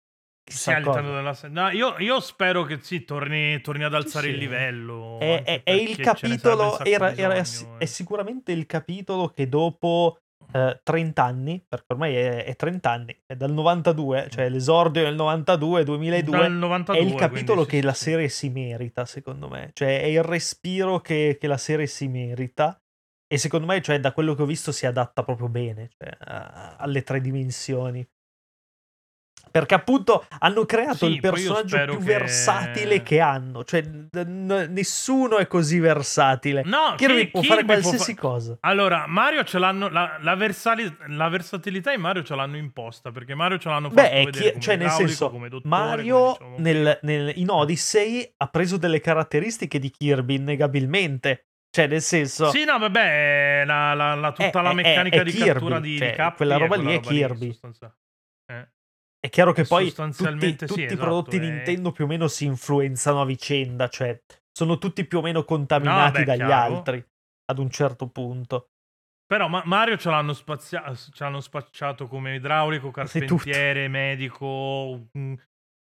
Chissà 0.48 0.76
all'interno 0.76 1.12
della 1.14 1.34
se- 1.34 1.48
no, 1.48 1.70
io, 1.70 1.96
io 1.98 2.20
spero 2.20 2.62
che 2.64 2.78
sì, 2.80 3.04
torni, 3.04 3.60
torni 3.60 3.82
ad 3.84 3.94
alzare 3.94 4.26
Sì, 4.28 4.32
il 4.32 4.38
livello. 4.38 5.18
È, 5.18 5.42
è- 5.44 5.62
è 5.64 5.72
il 5.72 5.96
capitolo, 5.96 6.78
era, 6.80 7.14
era- 7.14 7.40
bisogno, 7.40 7.78
è 7.78 7.82
eh. 7.82 7.86
sicuramente 7.86 8.52
il 8.52 8.66
capitolo 8.66 9.28
che 9.28 9.48
dopo 9.48 10.18
eh, 10.52 10.80
30 10.82 11.22
anni, 11.22 11.64
perché 11.66 11.86
ormai 11.88 12.14
è, 12.14 12.44
è 12.44 12.56
30 12.56 12.90
anni, 12.90 13.22
è 13.26 13.34
dal 13.34 13.52
92, 13.52 14.28
cioè 14.30 14.48
l'esordio 14.48 15.02
del 15.02 15.14
92, 15.14 15.84
2002, 15.84 16.38
Dal 16.38 16.52
92, 16.52 17.02
è 17.02 17.06
il 17.06 17.14
capitolo 17.14 17.64
quindi 17.64 17.70
che 17.70 17.78
sì, 17.78 17.84
la 17.84 17.92
sì. 17.92 18.04
serie 18.04 18.28
si 18.28 18.48
merita, 18.50 19.04
secondo 19.04 19.48
me. 19.48 19.70
Cioè, 19.72 20.00
è 20.00 20.06
il 20.06 20.22
respiro 20.22 21.00
che, 21.00 21.36
che 21.40 21.46
la 21.46 21.58
serie 21.58 21.86
si 21.86 22.08
merita. 22.08 22.80
E 23.28 23.38
secondo 23.38 23.66
me, 23.66 23.82
cioè, 23.82 23.98
da 23.98 24.12
quello 24.12 24.34
che 24.34 24.42
ho 24.42 24.46
visto, 24.46 24.70
si 24.70 24.86
adatta 24.86 25.24
proprio 25.24 25.48
bene 25.48 25.90
cioè, 25.98 26.16
a- 26.18 26.76
alle 26.76 27.02
tre 27.02 27.20
dimensioni. 27.20 28.06
Perché 29.50 29.74
appunto 29.74 30.26
hanno 30.40 30.64
creato 30.66 31.06
Sì, 31.06 31.12
il 31.12 31.20
personaggio 31.20 31.82
più 31.84 31.98
che- 31.98 32.04
versatile 32.04 33.02
che 33.02 33.20
hanno. 33.20 33.64
Cioè, 33.64 33.80
n- 33.82 34.66
nessuno 34.70 35.38
è 35.38 35.46
così 35.46 35.78
versatile. 35.78 36.62
No, 36.64 36.94
Kirby 36.96 37.24
Ki- 37.24 37.30
può 37.30 37.40
Kirby 37.40 37.54
fare 37.54 37.64
può 37.64 37.72
qualsiasi 37.80 38.14
fa- 38.14 38.20
cosa. 38.20 38.56
Allora, 38.60 39.04
Mario 39.06 39.44
ce 39.44 39.58
l'hanno. 39.58 39.88
La, 39.88 40.18
la 40.20 40.34
versali- 40.34 40.94
la 41.08 41.28
versatilità 41.28 41.92
in 41.92 42.00
Mario 42.00 42.22
ce 42.22 42.34
l'hanno 42.34 42.56
imposta. 42.58 43.10
Perché 43.12 43.34
Mario 43.34 43.58
ce 43.58 43.68
l'hanno 43.70 43.88
fatto 43.88 44.02
Beh, 44.02 44.10
è 44.10 44.24
vedere 44.24 44.52
chi- 44.52 44.60
cioè, 44.60 44.76
nel 44.76 44.90
senso, 44.90 45.28
dottore, 45.28 45.60
Mario 45.64 46.36
come 46.38 46.56
dicevamo 46.56 46.56
nel- 46.58 46.98
nel- 47.02 47.32
in 47.36 47.48
Odyssey 47.48 48.34
ha 48.36 48.46
preso 48.48 48.76
delle 48.76 49.00
caratteristiche 49.00 49.78
di 49.78 49.90
Kirby 49.90 50.34
innegabilmente. 50.36 51.46
Cioè, 51.70 51.86
nel 51.88 52.00
senso, 52.02 52.50
Sì, 52.50 52.64
no, 52.64 52.78
vabbè, 52.78 53.64
la, 53.66 53.92
la- 53.94 54.14
la- 54.14 54.32
tutta 54.32 54.60
È- 54.60 54.62
la 54.62 54.70
è- 54.70 54.74
meccanica 54.74 55.20
è 55.20 55.24
di 55.24 55.30
Kirby, 55.30 55.48
cattura 55.52 55.78
di, 55.80 55.98
cioè, 55.98 56.10
di 56.10 56.14
capri 56.16 56.36
quella 56.36 56.56
roba 56.56 56.76
lì 56.76 56.82
è 56.92 56.94
roba 56.96 57.10
lì, 57.10 57.16
Kirby. 57.18 57.48
eh. 57.48 57.90
È 59.26 59.28
chiaro 59.30 59.52
che 59.52 59.64
poi 59.64 59.84
tutti, 59.88 59.94
sostanzialmente 59.96 60.66
sì, 60.66 60.72
tutti 60.72 60.80
i 60.82 60.84
esatto, 60.84 61.00
prodotti 61.00 61.36
è- 61.36 61.40
Nintendo 61.40 61.90
più 61.90 62.04
o 62.04 62.06
meno 62.06 62.28
si 62.28 62.44
influenzano 62.44 63.20
a 63.20 63.24
vicenda, 63.24 63.88
cioè 63.88 64.16
sono 64.56 64.78
tutti 64.78 65.04
più 65.04 65.18
o 65.18 65.20
meno 65.22 65.44
contaminati 65.44 66.18
beh, 66.20 66.24
dagli 66.24 66.36
chiaro. 66.38 66.76
altri 66.76 67.04
ad 67.46 67.58
un 67.58 67.68
certo 67.70 68.08
punto. 68.08 68.68
Però 69.26 69.48
ma- 69.48 69.62
Mario 69.64 69.96
ce 69.96 70.10
l'hanno, 70.10 70.32
spazia- 70.32 70.94
ce 70.94 71.10
l'hanno 71.24 71.40
spacciato 71.40 72.06
come 72.06 72.36
idraulico, 72.36 72.92
carpentiere, 72.92 73.88
medico, 73.88 75.08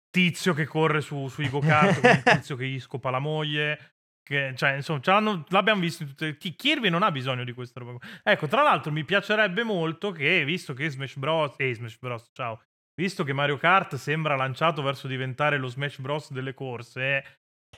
tizio 0.09 0.53
che 0.55 0.65
corre 0.65 1.01
su, 1.01 1.27
sui 1.27 1.47
go-kart, 1.47 1.99
tizio 2.41 2.55
che 2.55 2.65
gli 2.67 2.79
scopa 2.79 3.11
la 3.11 3.19
moglie. 3.19 3.91
Che, 4.27 4.53
cioè, 4.57 4.73
insomma, 4.73 4.99
l'abbiamo 5.49 5.79
visto 5.79 6.01
in 6.03 6.09
tutte. 6.09 6.35
Ki- 6.37 6.55
Kirby 6.55 6.89
non 6.89 7.03
ha 7.03 7.11
bisogno 7.11 7.43
di 7.45 7.53
questa 7.53 7.79
roba. 7.79 7.97
Ecco, 8.23 8.47
tra 8.47 8.61
l'altro, 8.63 8.91
mi 8.91 9.05
piacerebbe 9.05 9.63
molto 9.63 10.11
che, 10.11 10.43
visto 10.43 10.73
che 10.73 10.89
Smash 10.89 11.15
Bros. 11.17 11.53
Eh, 11.57 11.73
Smash 11.75 11.97
Bros. 11.99 12.29
Ciao. 12.33 12.61
Visto 12.99 13.23
che 13.23 13.31
Mario 13.33 13.57
Kart 13.57 13.95
sembra 13.95 14.35
lanciato 14.35 14.81
verso 14.81 15.07
diventare 15.07 15.57
lo 15.57 15.67
Smash 15.67 15.99
Bros. 15.99 16.31
delle 16.31 16.53
corse, 16.55 17.23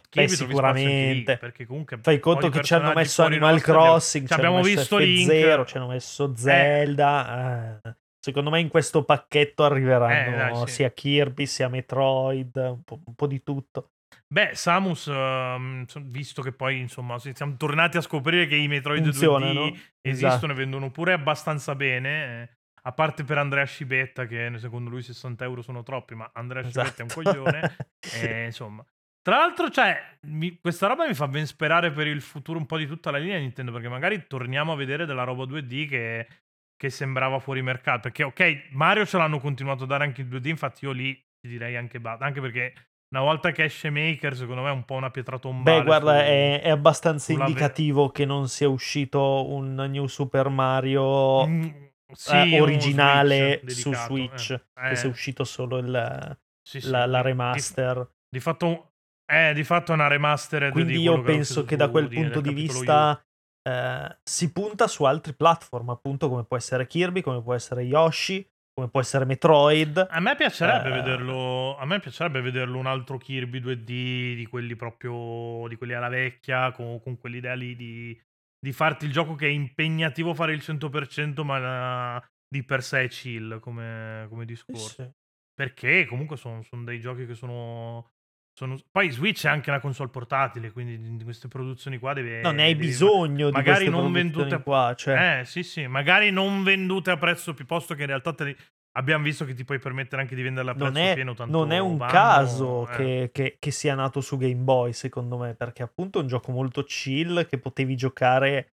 trovi 0.09 0.30
spazio 0.30 0.45
anche 0.45 0.82
lì, 0.84 0.86
sicuramente. 0.86 1.38
perché 1.38 1.65
comunque 1.65 1.99
Fai 2.01 2.20
conto 2.20 2.47
che 2.49 2.61
ci 2.63 2.74
hanno 2.74 2.93
messo 2.93 3.24
Animal 3.24 3.61
Crossing, 3.61 4.28
ci 4.28 4.34
ci 4.34 4.39
hanno 4.39 4.47
abbiamo 4.47 4.63
visto 4.63 4.97
F0, 4.97 4.99
Link. 4.99 5.65
ci 5.65 5.78
hanno 5.78 5.88
messo 5.88 6.34
Zelda. 6.36 7.82
eh. 7.84 7.95
Secondo 8.22 8.49
me 8.49 8.59
in 8.59 8.67
questo 8.70 9.03
pacchetto 9.03 9.63
arriveranno 9.63 10.34
Eh, 10.34 10.38
dai, 10.38 10.67
sì. 10.67 10.74
sia 10.74 10.91
Kirby 10.91 11.45
sia 11.45 11.70
Metroid, 11.70 12.55
un 12.55 12.84
po', 12.84 12.99
un 13.05 13.13
po' 13.15 13.28
di 13.28 13.41
tutto. 13.43 13.91
Beh, 14.32 14.51
Samus, 14.53 15.03
so- 15.03 16.01
visto 16.05 16.41
che 16.41 16.51
poi 16.51 16.80
insomma 16.80 17.17
si- 17.17 17.32
siamo 17.34 17.55
tornati 17.57 17.97
a 17.97 18.01
scoprire 18.01 18.45
che 18.47 18.55
i 18.55 18.67
Metroid 18.67 19.03
Funzionano, 19.03 19.67
2D 19.67 19.80
esistono 20.01 20.34
esatto. 20.34 20.51
e 20.51 20.53
vendono 20.53 20.91
pure 20.91 21.13
abbastanza 21.13 21.76
bene. 21.76 22.59
Eh, 22.89 22.91
a 22.91 22.91
parte 22.93 23.23
per 23.23 23.37
Andrea 23.37 23.65
Scibetta, 23.65 24.25
che 24.25 24.51
secondo 24.57 24.89
lui 24.89 25.01
60 25.01 25.43
euro 25.43 25.61
sono 25.61 25.83
troppi, 25.83 26.15
ma 26.15 26.29
Andrea 26.33 26.63
Scibetta 26.63 26.97
è 26.97 27.01
un 27.01 27.07
Esatto. 27.07 27.21
coglione. 27.21 27.75
e, 28.13 28.45
insomma. 28.45 28.83
Tra 29.21 29.37
l'altro, 29.37 29.69
cioè, 29.69 30.17
mi- 30.21 30.57
questa 30.59 30.87
roba 30.87 31.05
mi 31.07 31.13
fa 31.13 31.27
ben 31.27 31.45
sperare 31.45 31.91
per 31.91 32.07
il 32.07 32.21
futuro 32.21 32.57
un 32.57 32.65
po' 32.65 32.77
di 32.77 32.87
tutta 32.87 33.11
la 33.11 33.17
linea 33.17 33.37
Nintendo, 33.37 33.71
perché 33.71 33.89
magari 33.89 34.25
torniamo 34.27 34.71
a 34.71 34.75
vedere 34.75 35.05
della 35.05 35.23
roba 35.23 35.43
2D 35.43 35.87
che, 35.87 36.27
che 36.75 36.89
sembrava 36.89 37.39
fuori 37.39 37.61
mercato. 37.61 38.09
Perché, 38.09 38.23
ok, 38.23 38.69
Mario 38.71 39.05
ce 39.05 39.17
l'hanno 39.17 39.39
continuato 39.39 39.83
a 39.83 39.87
dare 39.87 40.05
anche 40.05 40.21
in 40.21 40.29
2D, 40.29 40.47
infatti 40.47 40.85
io 40.85 40.91
lì 40.91 41.13
ti 41.13 41.47
direi 41.47 41.75
anche 41.75 41.99
basta, 41.99 42.25
anche 42.25 42.41
perché 42.41 42.73
una 43.13 43.23
volta 43.23 43.51
che 43.51 43.63
esce 43.65 43.89
Maker, 43.89 44.35
secondo 44.35 44.61
me 44.61 44.69
è 44.69 44.73
un 44.73 44.85
po' 44.85 44.95
una 44.95 45.09
pietra 45.11 45.37
tombale. 45.37 45.79
Beh, 45.79 45.83
guarda, 45.85 46.17
su- 46.19 46.23
è, 46.25 46.61
è 46.61 46.69
abbastanza 46.69 47.31
indicativo 47.33 48.09
che 48.09 48.25
non 48.25 48.47
sia 48.47 48.69
uscito 48.69 49.47
un 49.49 49.73
New 49.75 50.07
Super 50.07 50.47
Mario 50.49 51.45
Mm, 51.47 51.67
sì, 52.14 52.55
eh, 52.55 52.62
originale 52.62 53.60
Switch 53.64 53.72
su 53.80 53.89
dedicato, 53.89 54.14
Switch, 54.14 54.49
eh. 54.51 54.89
che 54.89 54.95
sia 54.95 55.07
Eh, 55.07 55.12
uscito 55.12 55.43
solo 55.43 55.78
il, 55.78 56.38
Sì, 56.62 56.82
sì. 56.82 56.89
la, 56.89 57.05
la 57.05 57.22
Di, 57.22 57.28
remaster. 57.28 58.10
di 58.30 58.39
fatto, 58.39 58.91
eh, 59.32 59.53
di 59.53 59.64
fatto 59.64 59.91
è 59.91 59.95
una 59.95 60.07
remastered 60.07 60.72
Quindi 60.72 60.93
di 60.93 61.01
io 61.01 61.16
che 61.18 61.22
penso 61.32 61.64
che 61.66 61.76
da 61.76 61.89
quel 61.89 62.07
di- 62.07 62.16
punto 62.16 62.41
di 62.41 62.53
vista 62.53 63.24
eh, 63.68 64.18
si 64.24 64.51
punta 64.51 64.88
su 64.88 65.03
altri 65.03 65.34
platform, 65.34 65.89
appunto 65.89 66.30
come 66.30 66.43
può 66.45 66.57
essere 66.57 66.88
Kirby, 66.88 67.22
come 67.22 67.41
può 67.41 67.53
essere 67.53 67.84
Yoshi, 67.84 68.47
come 68.74 68.89
può 68.89 69.01
essere 69.01 69.26
Metroid. 69.26 70.07
A 70.10 70.20
me 70.22 70.36
piacerebbe 70.36 70.88
Eh. 70.88 70.91
vederlo. 70.91 71.78
A 71.78 71.86
me 71.86 71.99
piacerebbe 71.99 72.39
vederlo 72.41 72.78
un 72.78 72.86
altro 72.88 73.18
Kirby 73.18 73.60
2D 73.60 74.36
di 74.36 74.47
quelli 74.49 74.76
proprio 74.76 75.68
di 75.68 75.76
quelli 75.76 75.93
alla 75.93 76.07
vecchia, 76.07 76.72
con, 76.72 77.01
con 77.01 77.18
quell'idea 77.18 77.53
lì 77.55 77.76
di, 77.76 78.20
di 78.60 78.72
farti 78.74 79.05
il 79.05 79.12
gioco 79.12 79.36
che 79.36 79.47
è 79.47 79.51
impegnativo 79.51 80.34
fare 80.34 80.53
il 80.53 80.62
100%, 80.62 81.43
ma 81.43 82.18
eh, 82.22 82.28
di 82.47 82.64
per 82.64 82.84
sé 82.84 83.03
è 83.03 83.07
chill 83.07 83.60
come, 83.60 84.26
come 84.30 84.41
Sì, 84.41 84.47
discorso. 84.53 85.03
sì. 85.03 85.10
Perché 85.53 86.05
comunque 86.05 86.38
sono, 86.38 86.62
sono 86.62 86.84
dei 86.84 86.99
giochi 86.99 87.26
che 87.26 87.36
sono, 87.36 88.12
sono- 88.53 88.78
Poi 88.91 89.10
Switch 89.12 89.45
è 89.45 89.49
anche 89.49 89.70
una 89.70 89.80
console 89.80 90.10
portatile, 90.10 90.72
quindi 90.72 90.97
di 90.97 91.18
di 91.18 91.24
queste 91.24 91.47
produzioni 91.47 91.97
qua 91.97 92.14
deve. 92.14 92.41
No, 92.41 92.51
ne 92.51 92.64
hai 92.64 92.74
devi- 92.76 92.88
bisogno 92.88 93.47
di 93.47 93.51
magari 93.55 93.86
queste 93.86 93.89
non 93.89 94.12
produzioni 94.12 94.49
vendute- 94.49 94.64
qua, 94.64 94.93
cioè. 94.95 95.39
Eh, 95.39 95.45
sì, 95.45 95.64
sì, 95.64 95.86
magari 95.88 96.32
non 96.32 96.64
vendute 96.64 97.12
a 97.12 97.18
prezzo 97.18 97.53
più 97.53 97.66
posto 97.66 97.93
che 97.93 98.01
in 98.01 98.07
realtà 98.07 98.34
te 98.34 98.55
abbiamo 98.97 99.23
visto 99.23 99.45
che 99.45 99.53
ti 99.53 99.63
puoi 99.63 99.79
permettere 99.79 100.21
anche 100.21 100.35
di 100.35 100.41
venderle 100.41 100.71
a 100.71 100.73
prezzo 100.73 100.91
non 100.91 100.97
è, 101.01 101.13
pieno. 101.13 101.33
Tanto 101.33 101.57
non 101.57 101.71
è 101.71 101.79
un 101.79 101.97
vanno, 101.97 102.11
caso 102.11 102.87
eh. 102.89 102.95
che, 102.95 103.29
che- 103.31 103.55
che 103.59 103.71
sia 103.71 103.95
nato 103.95 104.21
su 104.21 104.37
Game 104.37 104.55
Boy, 104.63 104.93
secondo 104.93 105.37
me, 105.37 105.53
perché 105.55 105.83
appunto 105.83 106.19
è 106.19 106.21
un 106.21 106.27
gioco 106.27 106.51
molto 106.51 106.83
chill 106.83 107.45
che 107.47 107.57
potevi 107.59 107.95
giocare 107.95 108.73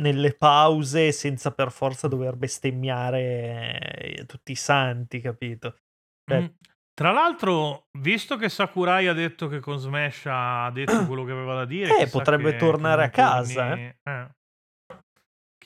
nelle 0.00 0.32
pause 0.32 1.10
senza 1.12 1.52
per 1.52 1.72
forza 1.72 2.06
dover 2.06 2.36
bestemmiare 2.36 3.78
eh, 3.80 4.24
tutti 4.26 4.52
i 4.52 4.56
santi, 4.56 5.20
capito? 5.20 5.76
Cioè, 6.30 6.40
Mm. 6.40 6.46
Tra 6.98 7.12
l'altro, 7.12 7.86
visto 8.00 8.36
che 8.36 8.48
Sakurai 8.48 9.06
ha 9.06 9.12
detto 9.12 9.46
che 9.46 9.60
con 9.60 9.78
Smash 9.78 10.24
ha 10.26 10.68
detto 10.72 10.86
quello 11.06 11.22
che 11.24 11.30
aveva 11.30 11.54
da 11.54 11.64
dire, 11.64 12.00
Eh, 12.00 12.08
potrebbe 12.08 12.52
che- 12.52 12.56
tornare 12.58 13.08
che 13.10 13.20
a 13.20 13.24
casa, 13.24 13.68
torni- 13.68 13.94
eh. 14.02 14.28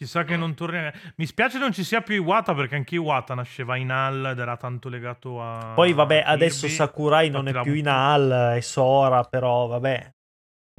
Chissà 0.02 0.24
che 0.24 0.36
non 0.36 0.54
torni. 0.54 0.90
Mi 1.16 1.26
spiace 1.26 1.58
non 1.58 1.72
ci 1.72 1.84
sia 1.84 2.00
più 2.00 2.16
Iwata 2.16 2.54
perché 2.54 2.74
anche 2.74 2.96
Iwata 2.96 3.34
nasceva 3.34 3.76
in 3.76 3.90
HAL 3.90 4.26
ed 4.32 4.38
era 4.40 4.56
tanto 4.56 4.88
legato 4.88 5.40
a. 5.40 5.72
Poi 5.76 5.92
vabbè, 5.92 6.24
adesso 6.26 6.62
Kirby. 6.66 6.74
Sakurai 6.74 7.30
non 7.30 7.46
è 7.46 7.50
infatti 7.50 7.70
più 7.70 7.82
l'ha 7.82 7.90
in. 7.90 7.96
HAL, 7.96 8.56
è 8.56 8.60
Sora, 8.60 9.22
però 9.22 9.66
vabbè. 9.68 10.12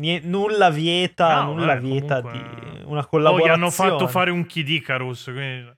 Nie- 0.02 0.20
nulla 0.24 0.70
vieta, 0.70 1.44
No, 1.44 1.54
nulla 1.54 1.68
vabbè, 1.76 1.80
vieta 1.80 2.22
comunque- 2.22 2.60
di 2.60 2.82
una 2.86 3.00
Poi 3.02 3.10
collaborazione. 3.10 3.54
hanno 3.54 3.70
fatto 3.70 4.08
fare 4.08 4.30
un 4.32 4.46
Kid 4.46 4.68
Icarus. 4.68 5.24
Quindi 5.24 5.72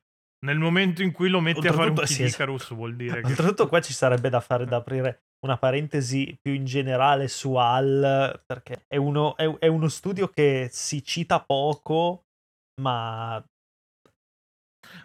nel 0.46 0.58
momento 0.58 1.04
in 1.04 1.12
cui 1.12 1.30
lo 1.30 1.40
metti 1.40 1.68
a 1.68 1.74
fare 1.74 1.90
un 1.90 1.96
Kid 1.96 2.06
sì. 2.06 2.24
Icarus, 2.24 2.74
vuol 2.74 2.96
dire 2.96 3.22
che. 3.22 3.28
Oltretutto 3.28 3.68
qua 3.68 3.80
ci 3.82 3.94
sarebbe 3.94 4.30
da 4.30 4.40
fare 4.40 4.64
Eh. 4.64 4.68
da 4.68 4.78
aprire 4.78 5.22
una 5.46 5.58
parentesi 5.58 6.36
più 6.42 6.54
in 6.54 6.66
generale 6.66 7.28
su 7.28 7.54
HAL, 7.54 8.42
perché 8.44 8.86
è 8.88 8.96
uno, 8.98 9.38
è- 9.38 9.58
è 9.60 9.68
uno 9.68 9.88
studio 9.90 10.30
che 10.30 10.68
si 10.72 11.04
cita 11.04 11.40
poco, 11.42 12.24
ma 12.82 13.44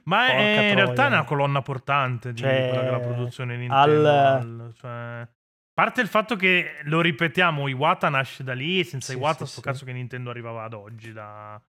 Ma 0.05 0.27
è, 0.27 0.68
in 0.68 0.75
realtà 0.75 1.05
è 1.05 1.09
una 1.09 1.25
colonna 1.25 1.62
portante 1.62 2.33
di 2.33 2.41
Cioè, 2.41 2.66
quella 2.66 2.83
che 2.83 2.89
è 2.89 2.91
la 2.91 3.01
produzione 3.01 3.57
Nintendo. 3.57 4.09
al- 4.09 4.66
al- 4.66 4.73
cioè, 4.75 4.91
a 4.91 5.29
parte 5.73 6.01
il 6.01 6.09
fatto 6.09 6.37
che 6.37 6.81
lo 6.85 7.01
ripetiamo, 7.01 7.68
Iwata 7.68 8.09
nasce 8.09 8.43
da 8.45 8.53
lì, 8.55 8.85
senza 8.85 9.12
Sì, 9.12 9.18
Iwata 9.18 9.45
sì, 9.45 9.53
sto 9.53 9.61
sì. 9.61 9.66
cazzo 9.66 9.85
che 9.85 9.93
Nintendo 9.93 10.31
arrivava 10.31 10.64
ad 10.64 10.75
oggi 10.75 11.12
da, 11.12 11.61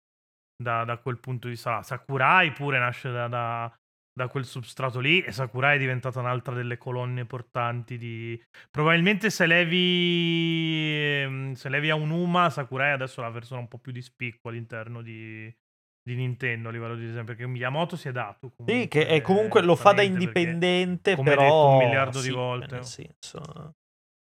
da- 0.61 0.83
da 0.83 0.97
quel 0.97 1.17
punto 1.19 1.47
di 1.47 1.53
vista. 1.53 1.81
Sakurai 1.83 2.51
pure 2.51 2.79
nasce 2.79 3.11
da, 3.11 3.27
da- 3.27 3.73
da 4.13 4.27
quel 4.27 4.43
substrato 4.43 4.99
lì 4.99 5.21
e 5.21 5.31
Sakurai 5.31 5.77
è 5.77 5.79
diventata 5.79 6.19
un'altra 6.19 6.53
delle 6.53 6.77
colonne 6.77 7.25
portanti 7.25 7.97
di... 7.97 8.41
Probabilmente 8.69 9.29
se 9.29 9.45
levi, 9.45 10.93
ehm, 11.23 11.53
se 11.53 11.69
levi 11.69 11.89
a 11.89 11.95
Unuma, 11.95 12.49
Sakurai 12.49 12.91
adesso 12.91 13.21
è 13.21 13.23
la 13.23 13.31
persona 13.31 13.61
un 13.61 13.69
po' 13.69 13.77
più 13.77 13.93
di 13.93 14.01
spicco 14.01 14.49
all'interno 14.49 15.01
di, 15.01 15.49
di 16.03 16.15
Nintendo 16.15 16.69
a 16.69 16.71
livello 16.71 16.95
di 16.95 17.05
design, 17.05 17.23
perché 17.25 17.45
Miyamoto 17.47 17.95
si 17.95 18.07
è 18.07 18.11
dato 18.11 18.51
comunque. 18.55 18.81
sì, 18.81 18.87
che 18.87 19.05
è 19.07 19.21
comunque 19.21 19.61
lo 19.61 19.75
fa 19.75 19.91
da 19.93 20.01
giustamente, 20.03 20.25
perché 20.25 20.39
indipendente, 20.39 21.15
come 21.15 21.29
però 21.29 21.43
detto 21.43 21.67
un 21.67 21.77
miliardo 21.77 22.19
di 22.19 22.25
sì, 22.25 22.31
volte. 22.31 22.73
nel 22.75 22.83
senso... 22.85 23.73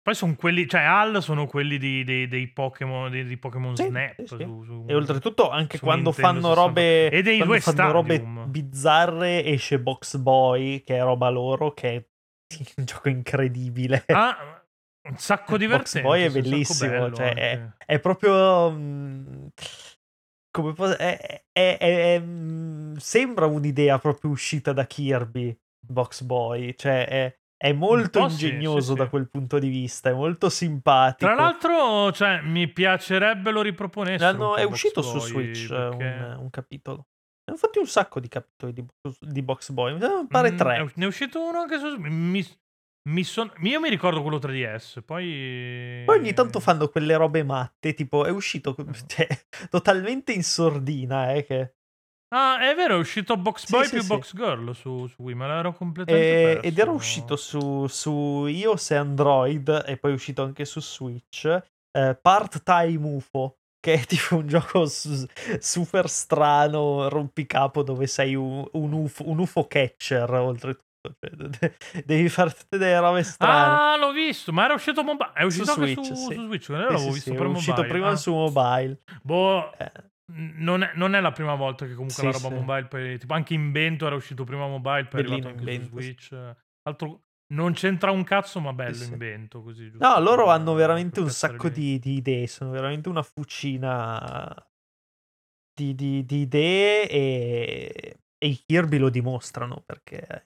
Poi 0.01 0.15
sono 0.15 0.35
quelli, 0.35 0.67
cioè 0.67 0.81
HAL 0.81 1.21
sono 1.21 1.45
quelli 1.45 1.77
di- 1.77 2.03
dei, 2.03 2.27
dei 2.27 2.47
Pokémon, 2.47 3.11
dei, 3.11 3.25
di 3.25 3.37
Pokémon 3.37 3.75
Sì, 3.75 3.83
Snap. 3.83 4.15
sì, 4.25 4.25
su- 4.25 4.63
su- 4.63 4.85
E 4.87 4.95
oltretutto 4.95 5.49
anche 5.49 5.77
quando 5.77 6.09
Nintendo 6.11 6.27
fanno 6.41 6.55
64. 6.55 6.63
robe 6.63 7.09
E 7.11 7.21
dei 7.21 7.37
quando 7.37 7.59
fanno 7.59 7.91
robe 7.91 8.15
Stadium. 8.15 8.49
bizzarre 8.51 9.43
esce 9.45 9.79
Box 9.79 10.17
Boy, 10.17 10.83
che 10.83 10.95
è 10.97 11.01
roba 11.01 11.29
loro, 11.29 11.73
che 11.73 11.95
è 11.95 12.05
un 12.77 12.85
gioco 12.85 13.09
incredibile. 13.09 14.03
Ah, 14.07 14.63
un 15.09 15.17
sacco 15.17 15.57
divertente. 15.57 16.01
Boy 16.01 16.23
è 16.23 16.29
bellissimo, 16.31 16.89
bello 16.89 17.15
cioè, 17.15 17.27
anche. 17.27 17.73
È 17.85 17.99
proprio. 17.99 18.71
mm, 18.71 19.45
come 20.51 20.73
posso- 20.73 20.97
è- 20.97 21.43
è- 21.51 21.77
è- 21.79 22.19
mm, 22.19 22.95
sembra 22.95 23.45
un'idea 23.45 23.97
proprio 23.99 24.31
uscita 24.31 24.73
da 24.73 24.85
Kirby, 24.85 25.57
Box 25.85 26.21
Boy. 26.23 26.75
Cioè, 26.75 27.07
è, 27.07 27.37
è 27.57 27.73
molto 27.73 28.21
po' 28.21 28.29
sì, 28.29 28.45
ingegnoso 28.47 28.93
sì, 28.93 28.97
da 28.97 29.03
sì. 29.03 29.09
quel 29.09 29.29
punto 29.29 29.59
di 29.59 29.67
vista, 29.69 30.09
è 30.09 30.13
molto 30.13 30.49
simpatico. 30.49 31.31
Tra 31.31 31.41
l'altro, 31.41 32.11
cioè, 32.11 32.41
mi 32.41 32.67
piacerebbe 32.67 33.51
lo 33.51 33.61
riproponessero. 33.61 34.37
Po' 34.37 34.55
è 34.55 34.63
uscito 34.63 35.01
su 35.01 35.17
Boy, 35.17 35.27
Switch 35.27 35.63
eh, 35.71 35.75
perché- 35.75 36.03
un, 36.05 36.35
un 36.39 36.49
capitolo. 36.49 36.97
Ne 37.49 37.55
hanno 37.55 37.57
fatti 37.57 37.79
un 37.79 37.87
sacco 37.87 38.19
di 38.19 38.27
capitoli 38.27 38.73
di, 38.73 38.85
di 39.19 39.41
Box 39.41 39.71
Boy. 39.71 39.93
Mi 39.93 39.99
pare 40.27 40.51
Mm, 40.51 40.57
tre. 40.57 40.91
Ne 40.95 41.03
è 41.03 41.07
uscito 41.07 41.41
uno 41.43 41.59
anche 41.59 41.79
su. 41.79 41.95
Mi, 41.97 42.43
mi 43.09 43.23
son- 43.23 43.51
io 43.61 43.79
mi 43.79 43.89
ricordo 43.89 44.21
quello 44.21 44.37
3DS. 44.39 45.01
Poi. 45.05 46.03
Poi 46.05 46.17
ogni 46.17 46.33
tanto 46.33 46.59
fanno 46.59 46.89
quelle 46.89 47.15
robe 47.15 47.43
matte, 47.43 47.93
tipo 47.93 48.25
è 48.25 48.29
uscito 48.29 48.75
cioè, 49.07 49.27
totalmente 49.69 50.31
in 50.33 50.43
sordina, 50.43 51.33
eh, 51.33 51.45
che... 51.45 51.73
Ah, 52.31 52.59
è 52.59 52.75
vero, 52.75 52.95
è 52.95 52.99
uscito 52.99 53.37
Box 53.37 53.65
Sì, 53.65 53.71
Boy 53.71 53.85
sì, 53.85 53.89
più 53.93 54.01
sì. 54.01 54.07
Box 54.07 54.35
Girl 54.35 54.75
su, 54.75 55.07
su 55.07 55.15
Wii, 55.23 55.33
me 55.35 55.47
l'ero 55.47 55.73
completamente 55.73 56.27
E- 56.27 56.53
perso. 56.53 56.67
ed 56.67 56.77
era 56.77 56.91
uscito 56.91 57.35
su, 57.35 57.87
su 57.87 58.45
iOS 58.45 58.91
e 58.91 58.95
Android 58.95 59.83
e 59.87 59.97
poi 59.97 60.11
è 60.11 60.13
uscito 60.13 60.43
anche 60.43 60.63
su 60.65 60.79
Switch. 60.79 61.45
eh, 61.91 62.15
Part-Time 62.21 63.07
UFO, 63.15 63.57
che 63.79 63.93
è 63.95 63.99
tipo 64.05 64.35
un 64.37 64.47
gioco 64.47 64.85
su- 64.85 65.25
super 65.59 66.07
strano, 66.07 67.09
rompicapo, 67.09 67.81
dove 67.81 68.05
sei 68.05 68.35
un, 68.35 68.63
un 68.73 68.93
UFO, 68.93 69.27
un 69.27 69.39
UFO 69.39 69.65
catcher, 69.65 70.31
oltretutto. 70.31 70.85
Cioè, 71.01 71.29
de- 71.35 71.77
devi 72.05 72.29
tutte 72.29 72.77
delle 72.77 72.99
robe 72.99 73.23
strane. 73.23 73.93
Ah, 73.93 73.97
l'ho 73.97 74.11
visto, 74.11 74.51
ma 74.51 74.65
era 74.65 74.73
uscito 74.73 75.03
mobile. 75.03 75.31
È 75.33 75.43
uscito 75.43 75.65
Su 75.65 75.79
anche 75.79 75.93
Switch, 75.93 76.05
su, 76.05 76.15
sì. 76.15 76.33
su 76.35 76.45
Switch. 76.45 76.63
Sì, 76.65 76.71
l'avevo 76.73 76.97
sì, 76.97 77.05
visto 77.11 77.29
sì, 77.31 77.35
per 77.37 77.45
è 77.45 77.49
uscito 77.49 77.71
mobile. 77.75 77.89
prima 77.93 78.07
Ah, 78.09 78.15
su 78.15 78.31
mobile. 78.33 79.01
Boh, 79.23 79.73
Eh, 79.77 79.91
non 80.31 80.83
è, 80.83 80.91
non 80.95 81.15
è 81.15 81.21
la 81.21 81.31
prima 81.31 81.55
volta 81.55 81.85
che 81.85 81.93
comunque 81.93 82.23
la 82.23 82.31
roba 82.31 82.49
mobile. 82.49 82.85
Poi, 82.87 83.17
tipo, 83.17 83.33
anche 83.33 83.53
Invento 83.53 84.05
era 84.05 84.15
uscito 84.15 84.43
prima 84.43 84.67
mobile, 84.67 85.05
poi 85.05 85.21
è 85.21 85.23
Bellino 85.23 85.47
arrivato 85.47 85.57
anche 85.57 85.71
Invento. 85.71 86.01
Switch. 86.01 86.55
Altro, 86.83 87.23
non 87.53 87.73
c'entra 87.73 88.11
un 88.11 88.23
cazzo, 88.23 88.59
ma 88.59 88.73
bello. 88.73 89.03
Invento. 89.05 89.63
Così, 89.63 89.89
No, 89.95 90.19
loro 90.19 90.45
per- 90.45 90.53
hanno 90.53 90.73
veramente 90.73 91.15
per 91.15 91.23
un 91.23 91.29
sacco 91.29 91.69
di, 91.69 91.97
di 91.97 92.15
idee, 92.17 92.45
sono 92.47 92.71
veramente 92.71 93.09
una 93.09 93.23
fucina 93.23 94.53
di, 95.73 95.95
di- 95.95 96.25
di 96.25 96.41
idee 96.41 97.09
e, 97.09 98.19
e 98.37 98.47
i 98.47 98.61
Kirby 98.65 98.97
lo 98.97 99.09
dimostrano 99.09 99.81
perché 99.85 100.43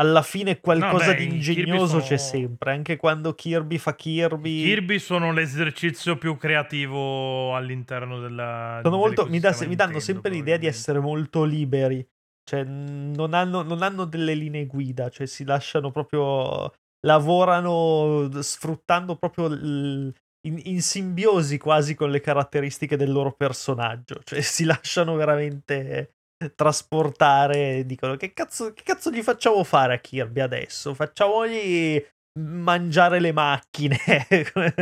alla 0.00 0.22
fine 0.22 0.60
qualcosa 0.60 1.12
beh, 1.12 1.16
di 1.16 1.24
ingegnoso 1.24 1.98
c'è 1.98 2.16
sono- 2.18 2.42
sempre, 2.44 2.72
anche 2.72 2.96
quando 2.96 3.34
Kirby 3.34 3.78
fa 3.78 3.94
Kirby. 3.96 4.62
Kirby 4.62 4.98
sono 4.98 5.32
l'esercizio 5.32 6.16
più 6.16 6.36
creativo 6.36 7.54
all'interno 7.56 8.20
della. 8.20 8.80
sono 8.82 8.96
molto, 8.96 9.22
mi, 9.24 9.30
dell'ecosistema 9.40 9.70
mi 9.70 9.76
danno 9.76 9.98
sempre 9.98 10.30
l'idea 10.30 10.56
di 10.56 10.66
essere 10.66 11.00
molto 11.00 11.42
liberi, 11.44 12.06
cioè 12.48 12.62
non 12.64 13.34
hanno, 13.34 13.62
non 13.62 13.82
hanno 13.82 14.04
delle 14.04 14.34
linee 14.34 14.66
guida, 14.66 15.08
cioè 15.08 15.26
si 15.26 15.44
lasciano 15.44 15.90
proprio, 15.90 16.72
lavorano 17.06 18.28
sfruttando 18.40 19.16
proprio 19.16 19.46
il- 19.46 20.12
in, 20.46 20.60
in 20.64 20.80
simbiosi 20.80 21.58
quasi 21.58 21.94
con 21.96 22.10
le 22.10 22.20
caratteristiche 22.20 22.96
del 22.96 23.10
loro 23.10 23.32
personaggio, 23.32 24.20
cioè 24.22 24.40
si 24.40 24.64
lasciano 24.64 25.16
veramente 25.16 26.12
trasportare, 26.54 27.84
dicono 27.84 28.16
che 28.16 28.32
cazzo, 28.32 28.72
che 28.72 28.82
cazzo 28.82 29.10
gli 29.10 29.22
facciamo 29.22 29.62
fare 29.64 29.94
a 29.94 29.98
Kirby 29.98 30.40
adesso? 30.40 30.94
Facciamogli 30.94 32.04
mangiare 32.38 33.18
le 33.18 33.32
macchine. 33.32 33.98
Come, 34.52 34.74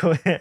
come- 0.00 0.38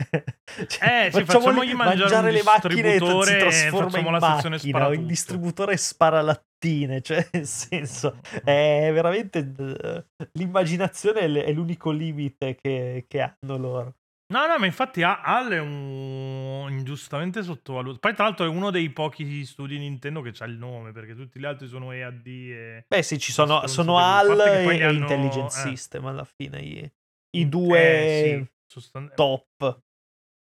cioè, 0.67 1.05
Eh, 1.05 1.11
sì, 1.11 1.23
facciamogli 1.23 1.73
mangiare 1.73 2.29
un 2.29 2.33
le 2.33 2.43
macchine 2.43 2.95
e 2.95 2.99
si 2.99 3.37
trasforma 3.37 3.99
in 3.99 4.11
la 4.11 4.19
macchina 4.19 4.87
o 4.87 4.93
in 4.93 5.05
distributore 5.05 5.77
sparalattine 5.77 7.01
cioè 7.01 7.27
nel 7.33 7.45
senso 7.45 8.19
è 8.43 8.89
veramente 8.93 9.51
eh, 9.57 10.05
l'immaginazione 10.33 11.21
è 11.21 11.51
l'unico 11.51 11.91
limite 11.91 12.55
che, 12.55 13.05
che 13.07 13.21
hanno 13.21 13.57
loro 13.57 13.95
No, 14.27 14.47
no, 14.47 14.57
ma 14.57 14.65
infatti 14.65 15.03
HAL 15.03 15.51
è 15.51 15.59
un 15.59 16.67
ingiustamente 16.69 17.43
sottovalutato. 17.43 17.99
Poi, 17.99 18.13
tra 18.15 18.23
l'altro, 18.23 18.45
è 18.45 18.49
uno 18.49 18.71
dei 18.71 18.89
pochi 18.89 19.45
studi 19.45 19.77
Nintendo 19.77 20.21
che 20.21 20.33
ha 20.39 20.45
il 20.45 20.57
nome, 20.57 20.91
perché 20.91 21.13
tutti 21.15 21.39
gli 21.39 21.45
altri 21.45 21.67
sono 21.67 21.91
EAD 21.91 22.25
e. 22.27 22.85
beh 22.87 23.01
sì 23.03 23.19
ci 23.19 23.31
sono, 23.31 23.67
sono 23.67 23.99
HAL 23.99 24.39
e, 24.39 24.77
e 24.77 24.83
hanno- 24.83 24.99
Intelligent 24.99 25.49
eh. 25.49 25.51
System 25.51 26.05
alla 26.05 26.23
fine 26.25 26.59
i- 26.61 26.91
i 27.37 27.49
due 27.49 27.79
eh, 27.79 28.37
sì, 28.39 28.51
sostan- 28.65 29.11
top. 29.13 29.81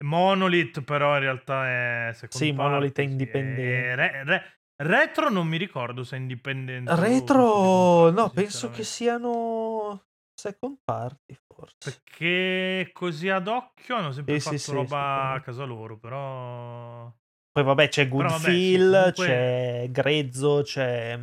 Monolith 0.05 0.80
però 0.83 1.14
in 1.14 1.20
realtà 1.20 1.66
è 1.68 2.16
Sì, 2.28 2.51
Monolith 2.53 2.99
è 2.99 3.03
indipendente. 3.03 3.95
Re- 3.95 4.24
re- 4.24 4.59
retro 4.83 5.30
non 5.30 5.47
mi 5.47 5.57
ricordo 5.59 6.03
se 6.03 6.16
è 6.16 6.18
indipendente. 6.18 6.95
Retro, 6.97 8.11
no, 8.11 8.30
penso 8.30 8.70
che 8.70 8.83
siano 8.85 10.07
second 10.35 10.78
party 10.85 11.37
forse. 11.47 11.76
Perché 11.78 12.91
così 12.93 13.28
ad 13.28 13.47
occhio 13.49 13.97
hanno 13.97 14.12
sempre 14.12 14.35
Sì, 14.35 14.41
fatto 14.41 14.57
sì, 14.57 14.64
sì, 14.64 14.70
roba 14.72 14.87
secondo 14.89 15.35
a 15.37 15.41
casa 15.41 15.64
loro, 15.64 15.99
però... 15.99 17.12
Poi 17.53 17.64
vabbè 17.64 17.89
c'è 17.89 18.09
vabbè, 18.09 18.28
sì, 18.30 18.39
Goodfill, 18.39 18.91
comunque- 18.93 19.24
c'è 19.26 19.87
Grezzo, 19.91 20.62
c'è 20.62 21.20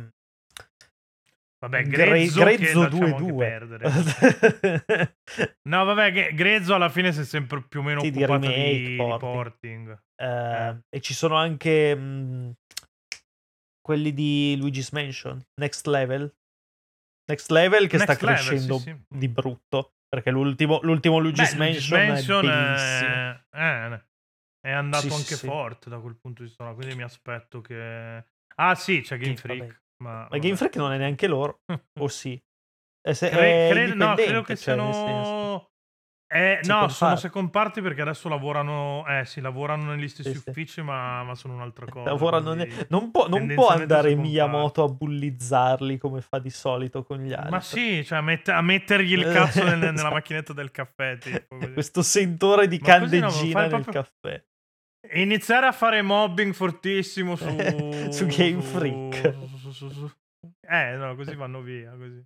Vabbè, 1.62 1.82
Gre- 1.82 2.04
Grezzo, 2.06 2.42
che 2.44 2.56
Grezzo 2.56 2.80
lasciamo 2.82 3.16
anche 3.16 3.32
2-2. 3.32 3.36
perdere. 3.36 3.90
No, 5.68 5.84
vabbè, 5.84 6.32
Grezzo 6.34 6.74
alla 6.74 6.88
fine 6.88 7.12
si 7.12 7.20
è 7.20 7.24
sempre 7.24 7.62
più 7.62 7.80
o 7.80 7.82
meno 7.82 8.00
Sì, 8.00 8.08
occupato 8.08 8.38
di, 8.38 8.46
remake, 8.46 8.78
di 8.88 8.96
porting. 8.96 9.18
porting. 9.20 10.02
Eh, 10.16 10.78
E 10.88 11.00
ci 11.00 11.12
sono 11.14 11.36
anche 11.36 11.94
mh, 11.94 12.54
quelli 13.80 14.12
di 14.14 14.56
Luigi's 14.58 14.90
Mansion, 14.90 15.40
Next 15.60 15.86
Level. 15.86 16.32
Next 17.30 17.50
Level 17.50 17.86
che 17.88 17.98
sta 17.98 18.12
Next 18.12 18.22
Level, 18.22 18.38
sì, 18.42 18.48
crescendo 18.48 18.78
sì. 18.78 18.96
di 19.08 19.28
brutto. 19.28 19.94
Perché 20.08 20.30
l'ultimo, 20.30 20.80
l'ultimo 20.82 21.18
Luigi's, 21.18 21.52
Beh, 21.52 21.58
Mansion, 21.58 22.06
Mansion 22.06 22.48
è 22.48 23.40
è, 23.48 23.92
eh, 23.92 24.04
è 24.60 24.72
andato 24.72 25.02
Sì, 25.04 25.10
sì, 25.10 25.14
anche 25.14 25.34
sì. 25.36 25.46
forte 25.46 25.88
da 25.88 25.98
quel 26.00 26.16
punto 26.16 26.42
di 26.42 26.48
vista, 26.48 26.64
no? 26.64 26.74
quindi 26.74 26.96
mi 26.96 27.02
aspetto 27.02 27.60
che... 27.60 28.24
Ah 28.56 28.74
sì, 28.74 29.02
c'è 29.02 29.16
Game 29.18 29.36
Sì, 29.36 29.46
vabbè. 29.46 29.58
Freak. 29.60 29.82
Ma, 30.02 30.26
Ma. 30.28 30.38
Game 30.38 30.56
Freak 30.56 30.76
non 30.76 30.92
è 30.92 30.98
neanche 30.98 31.28
loro, 31.28 31.62
o 32.00 32.08
sì? 32.08 32.40
È, 33.00 33.12
se- 33.12 33.30
Cre- 33.30 33.68
è 33.68 33.70
credo, 33.70 33.94
no, 33.94 34.14
credo 34.14 34.42
che 34.42 34.56
cioè, 34.56 34.74
siano... 34.74 35.69
Eh, 36.32 36.60
no, 36.62 36.86
sono 36.86 37.10
party. 37.10 37.20
second 37.22 37.50
party 37.50 37.80
perché 37.82 38.02
adesso 38.02 38.28
lavorano, 38.28 39.04
eh 39.08 39.24
sì, 39.24 39.40
lavorano 39.40 39.92
negli 39.92 40.06
stessi 40.06 40.32
Sì, 40.32 40.38
sì. 40.38 40.48
uffici, 40.50 40.80
ma, 40.80 41.24
ma 41.24 41.34
sono 41.34 41.54
un'altra 41.54 41.86
cosa. 41.90 42.54
Ne- 42.54 42.86
non, 42.88 43.10
può, 43.10 43.26
non 43.26 43.48
può 43.52 43.66
andare 43.68 44.14
Miyamoto 44.14 44.84
a 44.84 44.88
bullizzarli 44.88 45.98
come 45.98 46.20
fa 46.20 46.38
di 46.38 46.50
solito 46.50 47.02
con 47.02 47.18
gli 47.18 47.32
altri. 47.32 47.50
Ma 47.50 47.60
sì, 47.60 48.04
cioè 48.04 48.18
a, 48.18 48.20
mette- 48.20 48.52
a 48.52 48.62
mettergli 48.62 49.14
il 49.14 49.24
cazzo 49.24 49.64
nel- 49.64 49.78
nella 49.78 49.92
Esatto. 49.92 50.14
macchinetta 50.14 50.52
del 50.52 50.70
caffè. 50.70 51.18
Tipo. 51.18 51.56
Questo 51.74 52.02
sentore 52.02 52.68
di 52.68 52.78
Ma 52.80 52.86
no, 52.86 52.98
candeggina 53.00 53.30
fai 53.50 53.68
nel 53.68 53.80
proprio- 53.82 53.92
caffè. 54.02 54.44
E 55.12 55.22
iniziare 55.22 55.66
a 55.66 55.72
fare 55.72 56.00
mobbing 56.02 56.52
fortissimo 56.52 57.34
su, 57.34 57.48
Su 58.10 58.26
Game 58.26 58.60
Freak. 58.62 59.34
su- 59.56 59.72
su- 59.72 59.88
su- 59.90 60.10
Eh, 60.68 60.94
no, 60.96 61.16
così 61.16 61.34
vanno 61.34 61.60
via. 61.60 61.90
Così. 61.90 62.24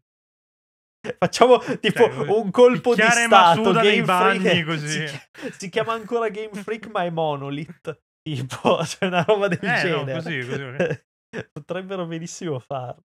Facciamo 1.18 1.58
tipo 1.80 2.08
Cioè, 2.10 2.28
un 2.28 2.50
colpo 2.50 2.94
di 2.94 3.02
stato. 3.02 3.60
Masuda 3.60 3.82
Game 3.82 4.02
bagni, 4.02 4.40
Freak 4.42 4.64
così. 4.66 5.06
Si, 5.06 5.50
si 5.58 5.68
chiama 5.68 5.92
ancora 5.92 6.28
Game 6.28 6.54
Freak, 6.54 6.86
ma 6.88 7.04
è 7.04 7.10
Monolith. 7.10 8.00
Tipo, 8.22 8.78
c'è 8.82 9.06
una 9.06 9.22
roba 9.22 9.48
del 9.48 9.58
Eh, 9.60 9.64
no, 9.66 10.04
genere. 10.04 10.12
così, 10.14 10.46
così. 10.46 11.02
Potrebbero 11.52 12.06
benissimo 12.06 12.58
farlo. 12.58 13.04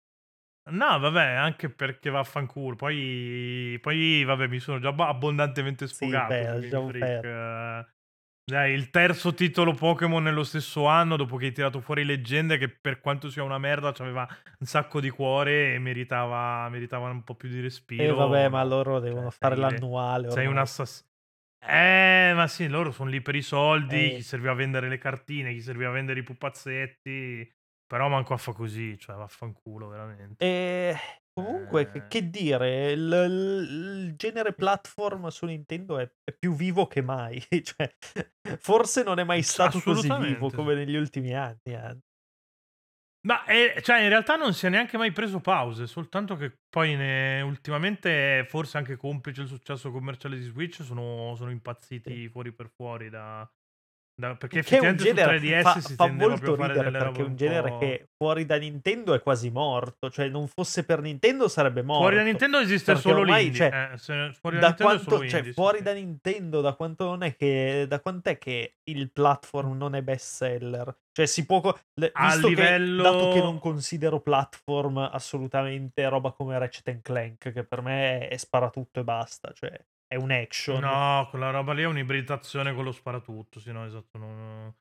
No, 0.69 0.99
vabbè, 0.99 1.23
anche 1.23 1.69
perché 1.69 2.09
vaffanculo. 2.09 2.75
Poi, 2.75 3.77
poi 3.81 4.23
vabbè, 4.25 4.47
mi 4.47 4.59
sono 4.59 4.79
già 4.79 4.89
ab- 4.89 4.99
abbondantemente 4.99 5.87
Sì, 5.87 5.95
sfogato. 5.95 6.33
beh, 6.33 6.41
Game 6.43 6.59
lasciamo 6.59 6.87
Freak. 6.89 7.23
Eh. 8.47 8.51
Dai, 8.51 8.73
il 8.73 8.89
terzo 8.89 9.33
titolo 9.33 9.73
Pokémon 9.73 10.23
nello 10.23 10.43
stesso 10.43 10.85
anno, 10.85 11.17
dopo 11.17 11.35
che 11.35 11.47
hai 11.47 11.51
tirato 11.51 11.81
fuori 11.81 12.05
Leggende, 12.05 12.57
che 12.57 12.69
per 12.69 13.01
quanto 13.01 13.29
sia 13.29 13.43
una 13.43 13.57
merda, 13.57 13.93
aveva 13.97 14.25
un 14.59 14.65
sacco 14.65 15.01
di 15.01 15.09
cuore 15.09 15.73
e 15.73 15.79
meritava, 15.79 16.69
meritava 16.69 17.09
un 17.09 17.23
po' 17.23 17.35
più 17.35 17.49
di 17.49 17.59
respiro. 17.59 18.03
E 18.03 18.11
vabbè, 18.13 18.47
ma 18.47 18.63
loro 18.63 18.99
devono 18.99 19.29
Cioè, 19.29 19.39
fare 19.39 19.55
sei- 19.55 19.63
l'annuale. 19.63 20.31
Sei 20.31 20.45
un 20.45 20.57
assassino. 20.57 21.05
Eh, 21.59 22.31
ma 22.35 22.47
sì, 22.47 22.67
loro 22.67 22.91
sono 22.91 23.09
lì 23.09 23.19
per 23.21 23.35
i 23.35 23.41
soldi, 23.41 24.11
Eh. 24.11 24.15
chi 24.15 24.21
serviva 24.21 24.51
a 24.51 24.55
vendere 24.55 24.87
le 24.87 24.97
cartine, 24.97 25.51
chi 25.51 25.59
serviva 25.61 25.89
a 25.89 25.93
vendere 25.93 26.19
i 26.19 26.23
pupazzetti, 26.23 27.51
però 27.85 28.07
manco 28.07 28.33
a 28.33 28.37
fa 28.37 28.53
così, 28.53 28.97
cioè 28.97 29.15
vaffanculo 29.17 29.89
veramente. 29.89 30.45
E 30.45 30.95
comunque, 31.43 31.91
che, 31.91 32.07
che 32.07 32.29
dire, 32.29 32.91
il, 32.91 32.99
il- 32.99 34.13
genere 34.15 34.53
platform 34.53 35.27
su 35.27 35.45
Nintendo 35.45 35.99
è, 35.99 36.09
è 36.23 36.33
più 36.37 36.53
vivo 36.55 36.87
che 36.87 37.01
mai. 37.01 37.39
cioè, 37.63 37.95
forse 38.57 39.03
non 39.03 39.19
è 39.19 39.23
mai 39.23 39.43
stato 39.43 39.79
così 39.79 40.11
vivo 40.19 40.49
come 40.49 40.73
negli 40.73 40.95
ultimi 40.95 41.35
anni. 41.35 41.75
anzi. 41.75 42.05
Ma 43.27 43.43
eh, 43.45 43.81
cioè, 43.81 44.01
in 44.03 44.09
realtà 44.09 44.35
non 44.37 44.53
si 44.53 44.65
è 44.67 44.69
neanche 44.69 44.97
mai 44.97 45.11
preso 45.11 45.39
pause, 45.41 45.85
soltanto 45.85 46.35
che 46.37 46.59
poi 46.69 46.95
ne- 46.95 47.41
ultimamente, 47.41 48.45
forse 48.47 48.77
anche 48.77 48.95
complice 48.95 49.41
il 49.41 49.47
successo 49.47 49.91
commerciale 49.91 50.37
di 50.37 50.43
Switch, 50.43 50.81
sono, 50.83 51.35
sono 51.35 51.51
impazziti 51.51 52.29
fuori 52.29 52.53
per 52.53 52.69
fuori 52.69 53.09
da... 53.09 53.47
da- 54.19 54.35
perché 54.35 54.63
Che 54.63 54.79
un 54.79 54.95
genere 54.95 55.39
3DS 55.39 55.61
fa, 55.61 55.79
si 55.79 55.93
fa 55.93 56.07
molto 56.07 56.55
ridere 56.55 56.89
perché 56.89 57.21
è 57.21 57.25
un 57.25 57.35
genere 57.35 57.69
po'... 57.69 57.77
che 57.77 58.07
fuori 58.17 58.45
da 58.47 58.57
Nintendo 58.57 59.13
è 59.13 59.21
quasi 59.21 59.51
morto. 59.51 60.09
Cioè, 60.09 60.27
non 60.27 60.47
fosse 60.47 60.83
per 60.83 61.01
Nintendo 61.01 61.47
sarebbe 61.47 61.83
morto. 61.83 62.01
Fuori 62.01 62.15
da 62.15 62.23
Nintendo 62.23 62.57
esiste 62.59 62.95
solo 62.95 63.19
ormai, 63.19 63.53
cioè, 63.53 63.91
eh, 63.93 64.33
fuori 64.33 64.57
da, 64.57 64.69
da 64.69 64.75
quanto, 64.83 65.27
cioè, 65.27 65.37
indie, 65.39 65.53
fuori 65.53 65.77
sì. 65.77 65.83
da 65.83 65.93
Nintendo, 65.93 66.61
da 66.61 66.73
quanto 66.73 67.05
non 67.05 67.21
è 67.21 67.35
che, 67.35 67.85
da 67.87 67.99
quant'è 67.99 68.37
che 68.39 68.77
il 68.85 69.11
platform 69.11 69.77
non 69.77 69.93
è 69.93 70.01
best 70.01 70.35
seller? 70.35 70.95
Cioè, 71.11 71.25
si 71.27 71.45
può, 71.45 71.61
le- 71.99 72.11
A 72.13 72.27
visto 72.31 72.47
livello- 72.47 73.03
che, 73.03 73.09
dato 73.09 73.31
che 73.33 73.41
non 73.41 73.59
considero 73.59 74.19
platform 74.19 74.97
assolutamente 74.97 76.07
roba 76.09 76.31
come 76.31 76.57
Ratchet 76.57 77.01
Clank, 77.01 77.51
che 77.51 77.63
per 77.63 77.81
me 77.81 78.19
è, 78.19 78.29
è 78.29 78.37
sparatutto 78.37 78.99
e 78.99 79.03
basta, 79.03 79.51
cioè, 79.53 79.71
è 80.07 80.15
un 80.15 80.31
action. 80.31 80.79
No, 80.79 81.27
quella 81.29 81.49
roba 81.49 81.73
lì 81.73 81.83
è 81.83 81.85
un'ibridazione 81.85 82.73
con 82.73 82.83
lo 82.83 82.91
sparatutto. 82.91 83.59
Sì, 83.59 83.71
no, 83.71 83.85
esatto. 83.85 84.17
non- 84.17 84.73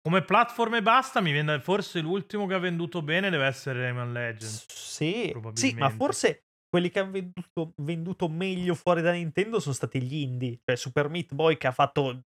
Come 0.00 0.22
platform 0.22 0.76
e 0.76 0.82
basta, 0.82 1.20
mi 1.20 1.30
viene 1.30 1.60
forse 1.60 2.00
l'ultimo 2.00 2.46
che 2.46 2.54
ha 2.54 2.58
venduto 2.58 3.02
bene 3.02 3.30
deve 3.30 3.46
essere 3.46 3.80
Rayman 3.82 4.12
Legends. 4.12 4.66
Sì, 4.68 5.32
sì, 5.52 5.74
ma 5.74 5.90
forse 5.90 6.46
quelli 6.68 6.90
che 6.90 6.98
hanno 7.00 7.10
venduto, 7.12 7.74
venduto 7.76 8.28
meglio 8.28 8.74
fuori 8.74 9.02
da 9.02 9.12
Nintendo 9.12 9.60
sono 9.60 9.74
stati 9.74 10.02
gli 10.02 10.14
indie, 10.16 10.58
cioè 10.64 10.74
Super 10.76 11.08
Meat 11.08 11.34
Boy 11.34 11.56
che 11.56 11.66
ha 11.66 11.72
fatto 11.72 12.22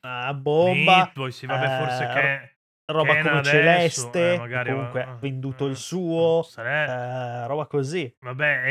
una 0.00 0.32
bomba, 0.32 0.96
Meat 0.96 1.12
Boy, 1.12 1.32
sì, 1.32 1.44
vabbè, 1.46 1.84
forse 1.84 2.04
eh, 2.04 2.14
che 2.14 2.57
roba 2.90 3.12
Ken 3.14 3.22
come 3.22 3.38
adesso, 3.38 3.50
Celeste, 3.50 4.32
eh, 4.34 4.38
magari, 4.38 4.70
comunque 4.72 5.00
eh, 5.00 5.04
ha 5.04 5.14
venduto 5.14 5.66
eh, 5.66 5.70
il 5.70 5.76
suo, 5.76 6.42
sare- 6.42 6.86
eh, 6.86 7.46
roba 7.46 7.66
così. 7.66 8.14
Vabbè, 8.20 8.62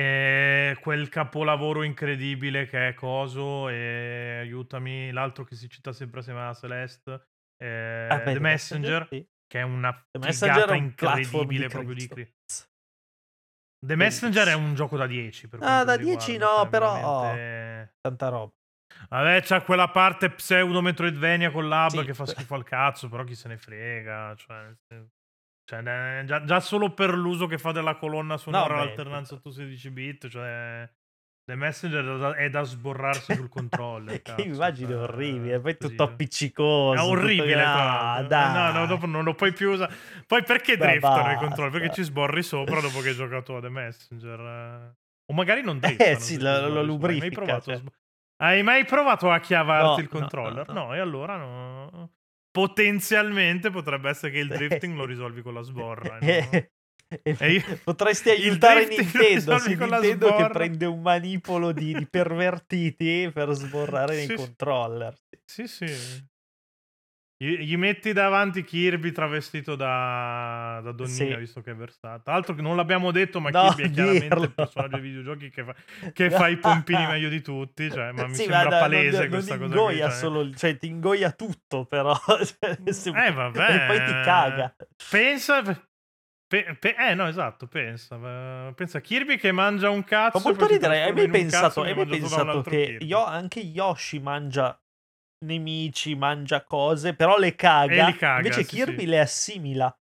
eh, 0.72 0.78
quel 0.82 1.09
capolavoro 1.09 1.84
incredibile 1.84 2.65
che 2.68 2.89
è 2.89 2.93
Coso 2.93 3.70
e 3.70 4.38
aiutami, 4.41 5.11
l'altro 5.11 5.43
che 5.43 5.55
si 5.55 5.70
cita 5.70 5.93
sempre 5.93 6.20
assieme 6.22 6.41
a 6.47 6.53
Celeste, 6.53 7.28
eh, 7.61 8.07
Ah, 8.09 8.18
beh, 8.20 8.34
The 8.34 8.39
Messenger, 8.39 9.07
sì. 9.09 9.28
che 9.45 9.59
è 9.59 9.63
una 9.63 9.91
figata 10.11 10.74
è 10.74 10.78
incredibile 10.78 11.65
di 11.68 11.72
proprio 11.72 11.93
di 11.93 12.07
Cristo. 12.07 12.13
cri- 12.15 12.34
The 13.86 13.95
Messenger 13.95 14.47
è 14.47 14.53
un 14.53 14.74
gioco 14.74 14.97
da 14.97 15.05
10 15.05 15.47
per 15.47 15.59
Ah, 15.61 15.84
da 15.84 15.95
mi 15.97 16.03
10 16.05 16.32
riguarda, 16.32 16.55
no, 16.55 16.61
cioè, 16.61 16.70
però- 16.70 16.93
veramente- 17.22 17.93
Tanta 18.01 18.30
roba. 18.30 18.51
Vabbè, 19.10 19.41
c'ha 19.43 19.62
quella 19.62 19.89
parte 19.89 20.30
pseudo 20.32 20.82
Metroidvania 20.82 21.52
con 21.52 21.68
l'hub 21.68 21.89
Sì. 21.89 22.04
che 22.04 22.14
fa 22.14 22.26
schifo 22.26 22.56
al 22.56 22.64
cazzo, 22.64 23.08
però 23.10 23.24
chi 23.24 23.36
se 23.36 23.48
ne 23.48 23.58
frega, 23.58 24.36
cioè, 24.36 24.74
cioè, 25.66 26.20
eh, 26.20 26.24
già, 26.26 26.43
già 26.43 26.60
solo 26.60 26.93
per 26.93 27.14
l'uso 27.14 27.45
che 27.48 27.58
fa 27.58 27.72
della 27.72 27.95
colonna 27.95 28.38
sonora 28.38 28.74
beh, 28.76 28.80
l'alternanza 28.86 29.36
8-16 29.36 29.89
bit, 29.91 30.28
cioè 30.30 30.89
The 31.50 31.56
Messenger 31.56 32.04
è 32.04 32.18
da, 32.18 32.36
è 32.36 32.50
da 32.50 32.64
sborrarsi 32.64 33.34
sul 33.34 33.48
controller. 33.48 34.20
che 34.22 34.41
immagine 34.41 34.89
cioè, 34.89 34.98
orribile, 35.04 35.60
poi 35.62 35.78
tutto 35.78 36.04
appiccicoso. 36.04 37.02
È 37.02 37.06
orribile, 37.06 37.54
tutto... 37.54 37.72
qua. 37.72 38.12
Ah, 38.12 38.22
No, 38.22 38.28
dai. 38.28 38.74
no, 38.74 38.86
dopo 38.86 39.06
non 39.06 39.24
lo 39.24 39.34
puoi 39.34 39.54
più 39.54 39.72
usare. 39.72 39.93
Poi 40.26 40.43
perché 40.43 40.76
driftano 40.76 41.32
i 41.32 41.36
controller? 41.38 41.72
Perché 41.72 41.93
ci 41.93 42.04
sborri 42.04 42.43
sopra 42.43 42.82
dopo 42.82 43.00
che 43.00 43.10
hai 43.10 43.16
giocato 43.16 43.56
a 43.56 43.62
The 43.62 43.70
Messenger. 43.70 44.39
eh. 44.39 44.95
O 45.32 45.34
magari 45.34 45.62
non 45.64 45.80
driftano. 45.80 46.10
Eh 46.10 46.16
sì, 46.20 46.38
lo, 46.38 46.50
sborri 46.54 46.62
lo 46.62 46.68
sopra. 46.68 46.68
Hai 46.68 46.74
mai 46.76 46.86
lubrifica. 46.86 47.41
provato 47.41 47.70
a 47.72 47.74
cioè. 47.74 47.76
sb- 47.78 47.93
Hai 48.40 48.62
mai 48.64 48.86
provato 48.86 49.32
a 49.32 49.40
chiavarti 49.40 49.96
No, 49.96 50.00
il 50.00 50.08
controller? 50.10 50.68
no, 50.68 50.74
No, 50.74 50.86
no. 50.88 50.94
e 50.96 51.00
allora 51.00 51.38
no. 51.38 52.12
Potenzialmente 52.52 53.70
potrebbe 53.70 54.10
essere 54.10 54.32
che 54.32 54.40
il 54.40 54.48
drifting 54.50 54.96
lo 54.96 55.06
risolvi 55.06 55.42
con 55.42 55.54
la 55.54 55.62
sborra. 55.62 56.20
no? 56.20 56.28
Io- 57.40 57.64
Potresti 57.84 58.30
aiutare 58.30 58.86
Nintendo, 58.86 59.58
se 59.58 59.76
Nintendo 59.76 60.36
che 60.36 60.48
prende 60.50 60.86
un 60.86 61.02
manipolo 61.02 61.72
di, 61.72 61.94
di 61.94 62.08
pervertiti 62.08 63.30
per 63.34 63.52
sborrare 63.54 64.16
nei 64.16 64.26
Sì, 64.26 64.32
sì. 64.32 64.36
controller. 64.36 65.16
Sì, 65.46 65.68
sì. 65.68 65.86
Gli, 67.40 67.78
metti 67.78 68.14
davanti 68.14 68.64
Kirby 68.64 69.12
travestito 69.12 69.76
da, 69.76 70.80
da 70.84 70.92
donnina, 70.92 71.16
Sì. 71.16 71.36
visto 71.36 71.62
che 71.62 71.70
è 71.70 71.76
versata. 71.76 72.32
Altro 72.32 72.56
che 72.56 72.64
non 72.64 72.76
l'abbiamo 72.76 73.12
detto, 73.12 73.40
ma 73.40 73.52
No, 73.52 73.68
Kirby 73.76 73.84
è 73.84 73.92
chiaramente 73.92 74.28
dirlo. 74.28 74.44
il 74.46 74.54
personaggio 74.56 74.98
dei 74.98 75.02
videogiochi 75.02 75.50
che 75.52 75.64
fa, 75.64 75.76
che 76.14 76.30
fa 76.32 76.48
i 76.48 76.58
pompini 76.58 77.06
meglio 77.06 77.30
di 77.30 77.42
tutti. 77.42 77.92
Cioè, 77.92 78.12
ma 78.12 78.24
mi 78.26 78.30
Sì, 78.34 78.42
sembra 78.42 78.64
ma 78.64 78.64
no, 78.64 78.80
palese 78.80 79.20
non, 79.20 79.30
questa 79.30 79.56
non 79.56 79.68
cosa. 79.70 79.80
qui, 79.82 79.86
ingoia 79.94 80.10
cioè. 80.10 80.18
solo, 80.18 80.54
cioè 80.56 80.78
ti 80.78 80.88
ingoia 80.88 81.32
tutto 81.32 81.86
però. 81.86 82.16
Cioè, 82.44 82.78
Eh, 83.28 83.32
vabbè. 83.32 83.76
E 83.76 83.86
poi 83.86 83.98
ti 84.06 84.12
caga. 84.24 84.76
Pensa, 85.12 85.62
Pe- 86.48 86.78
pe- 86.80 86.96
eh 86.98 87.14
no, 87.14 87.28
esatto, 87.28 87.68
pensa. 87.68 88.72
Pensa 88.74 89.02
Kirby 89.02 89.38
che 89.38 89.52
mangia 89.52 89.90
un 89.90 90.04
cazzo. 90.04 90.40
Fa 90.40 90.48
molto 90.48 90.66
ridere. 90.66 91.04
Hai 91.04 91.14
mai 91.14 91.28
pensato, 91.30 91.82
hai 91.84 91.94
mai 91.94 92.08
pensato 92.08 92.62
che 92.62 92.98
Yo, 93.02 93.24
anche 93.26 93.60
Yoshi 93.60 94.20
mangia 94.20 94.80
nemici, 95.46 96.16
mangia 96.16 96.64
cose, 96.64 97.14
però 97.16 97.38
le 97.38 97.56
caga. 97.56 98.12
caga 98.14 98.38
invece 98.38 98.64
sì, 98.64 98.76
Kirby 98.76 99.00
sì. 99.02 99.06
le 99.06 99.20
assimila. 99.20 100.00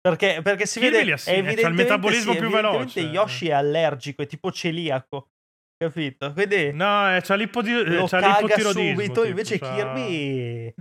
Perché, 0.00 0.40
perché 0.42 0.66
si 0.66 0.80
Kirby 0.80 0.98
vede 0.98 1.12
assimila, 1.12 1.68
il 1.68 1.74
metabolismo 1.74 2.32
sì, 2.32 2.38
più 2.38 2.50
veloce. 2.50 3.00
Yoshi 3.00 3.48
è 3.48 3.52
allergico, 3.52 4.22
è 4.22 4.26
tipo 4.26 4.52
celiaco. 4.52 5.30
Capito? 5.76 6.32
Quindi 6.32 6.72
No, 6.72 7.14
eh, 7.16 7.20
c'ha, 7.22 7.34
l'ipodi- 7.34 7.84
lo 7.84 8.06
c'ha 8.06 8.20
caga 8.20 8.40
l'ipotiroidismo, 8.40 8.92
subito, 8.92 9.12
tipo, 9.12 9.24
invece 9.24 9.58
c'ha- 9.58 9.74
Kirby 9.74 10.74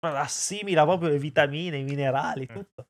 assimila 0.00 0.84
proprio 0.84 1.10
le 1.10 1.18
vitamine, 1.18 1.76
i 1.78 1.84
minerali, 1.84 2.44
Eh. 2.44 2.52
tutto. 2.52 2.86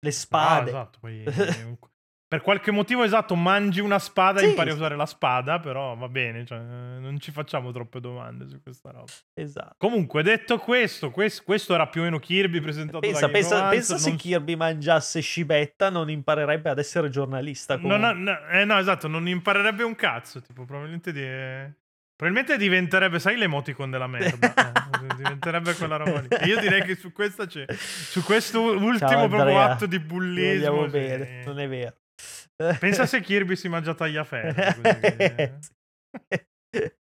Le 0.00 0.08
Ah, 0.08 0.12
spade. 0.12 0.70
esatto, 0.70 0.98
poi, 1.00 1.24
per 2.28 2.40
qualche 2.40 2.72
motivo 2.72 3.04
esatto, 3.04 3.36
mangi 3.36 3.80
una 3.80 4.00
spada 4.00 4.40
e 4.40 4.44
Sì, 4.44 4.48
impari 4.50 4.70
a 4.70 4.74
usare 4.74 4.96
la 4.96 5.06
spada, 5.06 5.60
però 5.60 5.94
va 5.94 6.08
bene, 6.08 6.44
cioè, 6.44 6.58
non 6.58 7.18
ci 7.20 7.30
facciamo 7.30 7.70
troppe 7.70 8.00
domande 8.00 8.48
su 8.48 8.60
questa 8.60 8.90
roba. 8.90 9.04
Esatto. 9.34 9.74
Comunque, 9.78 10.22
detto 10.24 10.58
questo, 10.58 11.10
quest- 11.12 11.44
questo 11.44 11.74
era 11.74 11.86
più 11.86 12.00
o 12.00 12.04
meno 12.04 12.18
Kirby 12.18 12.60
presentato 12.60 12.98
Pensa, 12.98 13.20
da 13.20 13.26
Game 13.28 13.38
pensa, 13.38 13.68
pensa 13.68 13.98
se 13.98 14.08
non- 14.08 14.18
Kirby 14.18 14.56
mangiasse 14.56 15.20
Scibetta 15.20 15.88
non 15.88 16.10
imparerebbe 16.10 16.68
ad 16.68 16.78
essere 16.80 17.10
giornalista. 17.10 17.74
Ha- 17.74 17.78
comunque. 17.78 18.12
no, 18.12 18.38
eh, 18.50 18.64
no, 18.64 18.78
esatto, 18.78 19.06
non 19.06 19.28
imparerebbe 19.28 19.84
un 19.84 19.94
cazzo. 19.94 20.40
Tipo, 20.42 20.64
probabilmente, 20.64 21.12
di- 21.12 21.72
probabilmente 22.16 22.56
diventerebbe, 22.58 23.20
sai, 23.20 23.36
l'emoticon 23.36 23.88
della 23.90 24.08
merda. 24.08 24.52
eh, 24.52 25.14
diventerebbe 25.16 25.74
quella 25.74 25.96
roba 25.96 26.20
lì. 26.20 26.26
E 26.28 26.46
io 26.46 26.58
direi 26.58 26.82
che 26.82 26.96
su 26.96 27.12
questa 27.12 27.46
c'è. 27.46 27.66
Su 27.72 28.24
questo 28.24 28.60
ultimo 28.62 28.96
Ciao, 28.98 29.28
proprio 29.28 29.60
atto 29.60 29.86
di 29.86 30.00
bullismo. 30.00 30.84
sì. 30.86 30.90
bene, 30.90 31.44
non 31.44 31.60
è 31.60 31.68
vero. 31.68 31.94
Pensa 32.78 33.04
se 33.06 33.20
Kirby 33.20 33.56
si 33.56 33.68
mangia 33.68 33.94
tagliaferri. 33.94 34.54
così 34.82 34.98
che- 35.00 36.96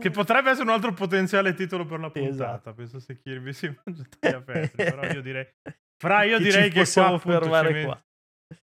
Che 0.00 0.10
potrebbe 0.10 0.50
essere 0.50 0.66
un 0.66 0.74
altro 0.74 0.92
potenziale 0.92 1.54
titolo 1.54 1.84
per 1.84 2.00
la 2.00 2.10
puntata. 2.10 2.32
esatto. 2.34 2.74
Penso 2.74 2.98
se 2.98 3.18
Kirby 3.20 3.52
si 3.52 3.66
mangia 3.84 4.02
tagliaferri. 4.18 4.70
però 4.74 5.04
io 5.04 5.20
direi. 5.20 5.46
Fra, 6.02 6.22
io 6.24 6.38
Che 6.38 6.42
direi 6.44 6.64
ci 6.64 6.70
che 6.70 6.90
qua 6.92 7.06
appunto 7.08 7.44
ci 7.44 7.72
met- 7.72 7.84
qua. 7.84 8.02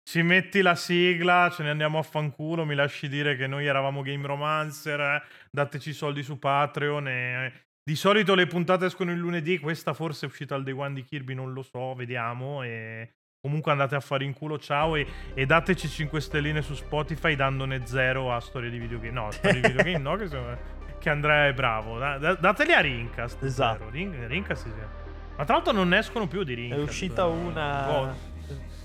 Ci 0.02 0.22
metti 0.22 0.62
la 0.62 0.74
sigla, 0.76 1.50
ce 1.52 1.62
ne 1.62 1.70
andiamo 1.70 1.98
a 1.98 2.02
fanculo. 2.02 2.64
Mi 2.64 2.74
lasci 2.74 3.08
dire 3.08 3.36
che 3.36 3.46
noi 3.46 3.66
eravamo 3.66 4.02
Game 4.02 4.26
Romancer. 4.26 5.00
eh, 5.00 5.22
dateci 5.50 5.92
soldi 5.92 6.22
su 6.22 6.38
Patreon. 6.38 7.08
e- 7.08 7.52
Di 7.82 7.96
solito 7.96 8.34
le 8.34 8.46
puntate 8.46 8.86
escono 8.86 9.10
il 9.10 9.18
lunedì. 9.18 9.58
Questa 9.58 9.92
forse 9.92 10.24
è 10.24 10.28
uscita 10.28 10.54
al 10.54 10.62
day 10.62 10.72
one 10.72 10.94
di 10.94 11.04
Kirby, 11.04 11.34
non 11.34 11.52
lo 11.52 11.62
so. 11.62 11.94
Vediamo. 11.94 12.62
E 12.62 13.14
comunque 13.44 13.72
andate 13.72 13.94
a 13.94 14.00
fare 14.00 14.24
in 14.24 14.32
culo. 14.32 14.58
Ciao. 14.58 14.96
E, 14.96 15.06
e 15.34 15.44
dateci 15.44 15.86
5 15.86 16.18
stelline 16.18 16.62
su 16.62 16.74
Spotify, 16.74 17.36
dandone 17.36 17.86
zero 17.86 18.32
a 18.32 18.40
storie 18.40 18.70
di 18.70 18.78
videogame. 18.78 19.12
No, 19.12 19.30
storie 19.32 19.60
di 19.60 19.68
videogame 19.68 19.98
no, 19.98 20.16
che, 20.16 20.28
sono- 20.28 20.56
che 20.98 21.10
Andrea 21.10 21.48
è 21.48 21.52
bravo. 21.52 21.98
Da- 21.98 22.16
da- 22.16 22.34
dateli 22.34 22.72
a 22.72 22.80
Rincast. 22.80 23.42
Esatto. 23.42 23.90
Rin- 23.90 24.26
Rincast 24.26 24.62
sì, 24.62 24.70
sì. 24.70 25.02
Ma 25.36 25.44
tra 25.44 25.56
l'altro 25.56 25.72
non 25.72 25.88
ne 25.88 25.98
escono 25.98 26.26
più 26.26 26.42
di 26.42 26.52
È 26.52 26.56
Rincast. 26.56 26.82
uscita 26.88 27.26
una... 27.26 27.90
Oh, 27.90 28.14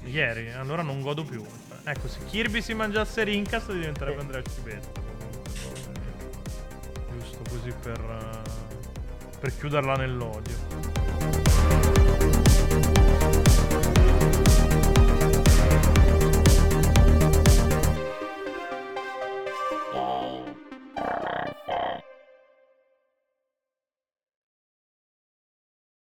Ieri, 0.04 0.52
allora 0.52 0.82
non 0.82 1.00
godo 1.02 1.24
più. 1.24 1.42
Ecco, 1.86 2.08
se 2.10 2.20
Kirby 2.26 2.62
si 2.62 2.74
mangiasse 2.74 3.24
Rincast 3.24 3.72
diventerebbe 3.72 4.18
Eh. 4.18 4.22
Andrea 4.22 4.42
Cibetta. 4.42 5.00
Giusto 7.18 7.40
così 7.50 7.74
per, 7.82 8.00
eh, 8.00 9.38
per 9.40 9.56
chiuderla 9.56 9.94
nell'odio. 9.96 10.99